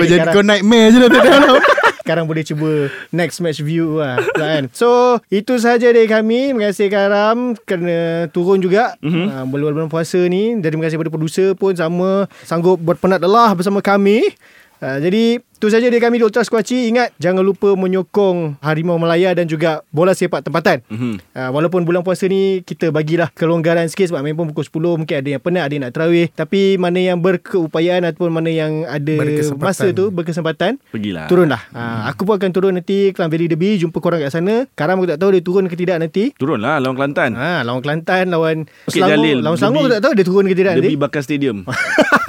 Kau 0.01 0.05
jadi 0.09 0.27
kau 0.33 0.41
nightmare 0.41 0.89
je 0.89 0.99
lah 1.05 1.11
tadi 1.13 1.29
Aram 1.29 1.57
Sekarang 2.03 2.27
boleh 2.27 2.43
cuba 2.43 2.91
next 3.15 3.39
match 3.39 3.63
view 3.63 4.03
lah 4.03 4.19
kan. 4.35 4.67
So 4.75 5.23
itu 5.31 5.55
sahaja 5.63 5.95
dari 5.95 6.11
kami. 6.11 6.51
Terima 6.51 6.67
kasih 6.67 6.91
Karam 6.91 7.55
kerana 7.63 8.27
turun 8.35 8.59
juga 8.59 8.99
mm-hmm. 8.99 9.27
uh, 9.31 9.45
bulan-bulan 9.47 9.87
puasa 9.87 10.19
ni. 10.27 10.59
Dan 10.59 10.75
terima 10.75 10.91
kasih 10.91 10.99
kepada 10.99 11.15
producer 11.15 11.55
pun 11.55 11.79
sama 11.79 12.27
sanggup 12.43 12.83
berpenat 12.83 13.23
lelah 13.23 13.55
bersama 13.55 13.79
kami. 13.79 14.35
Uh, 14.83 14.99
jadi 14.99 15.25
itu 15.39 15.71
sahaja 15.71 15.87
dari 15.87 16.03
kami 16.03 16.19
di 16.19 16.27
Ultra 16.27 16.43
Squatchy. 16.43 16.91
Ingat 16.91 17.15
jangan 17.17 17.39
lupa 17.41 17.71
menyokong 17.73 18.59
Harimau 18.59 18.99
Melaya 18.99 19.31
dan 19.31 19.47
juga 19.47 19.87
bola 19.89 20.11
sepak 20.11 20.43
tempatan. 20.43 20.83
Mhm. 20.91 21.23
Uh, 21.31 21.51
walaupun 21.51 21.87
bulan 21.87 22.03
puasa 22.03 22.27
ni 22.27 22.61
kita 22.61 22.91
bagilah 22.91 23.31
kelonggaran 23.31 23.87
sikit 23.87 24.11
sebab 24.11 24.21
memang 24.21 24.51
pukul 24.51 24.67
10 24.67 24.99
mungkin 24.99 25.17
ada 25.17 25.29
yang 25.29 25.39
penat, 25.39 25.63
ada 25.63 25.73
yang 25.73 25.85
nak 25.87 25.95
terawih. 25.95 26.27
Tapi 26.29 26.75
mana 26.77 26.99
yang 26.99 27.15
berkeupayaan 27.17 28.03
ataupun 28.05 28.35
mana 28.35 28.51
yang 28.51 28.83
ada 28.85 29.15
masa 29.55 29.95
tu 29.95 30.11
berkesempatan 30.11 30.83
Pergilah. 30.91 31.31
Turunlah. 31.31 31.63
Ha, 31.71 32.11
Aku 32.11 32.27
pun 32.27 32.35
akan 32.35 32.51
turun 32.51 32.75
nanti 32.75 33.15
Kelang 33.15 33.31
Valley 33.31 33.47
Derby. 33.47 33.79
Jumpa 33.79 34.03
korang 34.03 34.19
kat 34.19 34.35
sana. 34.35 34.67
Karam 34.75 34.99
aku 34.99 35.07
tak 35.07 35.23
tahu 35.23 35.31
Dia 35.31 35.43
turun 35.43 35.71
ke 35.71 35.79
tidak 35.79 36.03
nanti. 36.03 36.35
Turun 36.35 36.59
lah 36.59 36.83
lawan 36.83 36.99
Kelantan. 36.99 37.39
Ha, 37.39 37.63
Lawan 37.63 37.79
Kelantan 37.81 38.35
Lawan 38.35 38.67
Bukit 38.83 38.99
Selangor. 38.99 39.15
Jalil, 39.15 39.39
Lawan 39.39 39.55
Selangor 39.55 39.79
aku 39.79 39.87
Derby- 39.87 39.95
tak 39.95 40.03
tahu 40.03 40.13
Dia 40.13 40.25
turun 40.27 40.45
ke 40.45 40.55
tidak 40.59 40.73
Derby 40.75 40.91
nanti. 40.91 40.99
Bakar 40.99 41.23
Stadium 41.23 41.57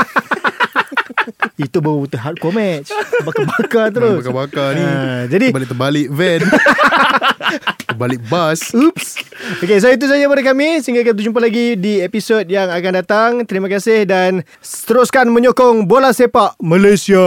Itu 1.63 1.79
baru 1.79 2.03
betul 2.03 2.19
hardcore 2.19 2.55
match 2.55 2.89
Bakar-bakar 3.23 3.85
terus. 3.95 4.19
Bakar-bakar 4.19 4.67
ni. 4.75 4.83
Ha, 4.83 5.25
Jadi 5.31 5.45
Terbalik-terbalik 5.49 6.07
van. 6.11 6.41
Terbalik 7.89 8.21
bus 8.27 8.61
Oops. 8.75 9.07
Okay 9.63 9.77
so 9.79 9.87
itu 9.87 10.05
saja 10.05 10.27
pada 10.27 10.43
kami. 10.43 10.83
Sehingga 10.83 11.07
kita 11.07 11.23
jumpa 11.23 11.39
lagi 11.39 11.79
Di 11.79 12.03
episod 12.03 12.43
yang 12.45 12.67
akan 12.67 12.93
datang. 12.99 13.31
Terima 13.47 13.71
kasih 13.71 14.03
Dan 14.03 14.43
Teruskan 14.63 15.31
menyokong 15.31 15.87
Bola 15.87 16.11
sepak 16.11 16.59
Malaysia. 16.59 17.23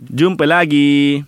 Jumpa 0.00 0.48
lagi 0.48 1.20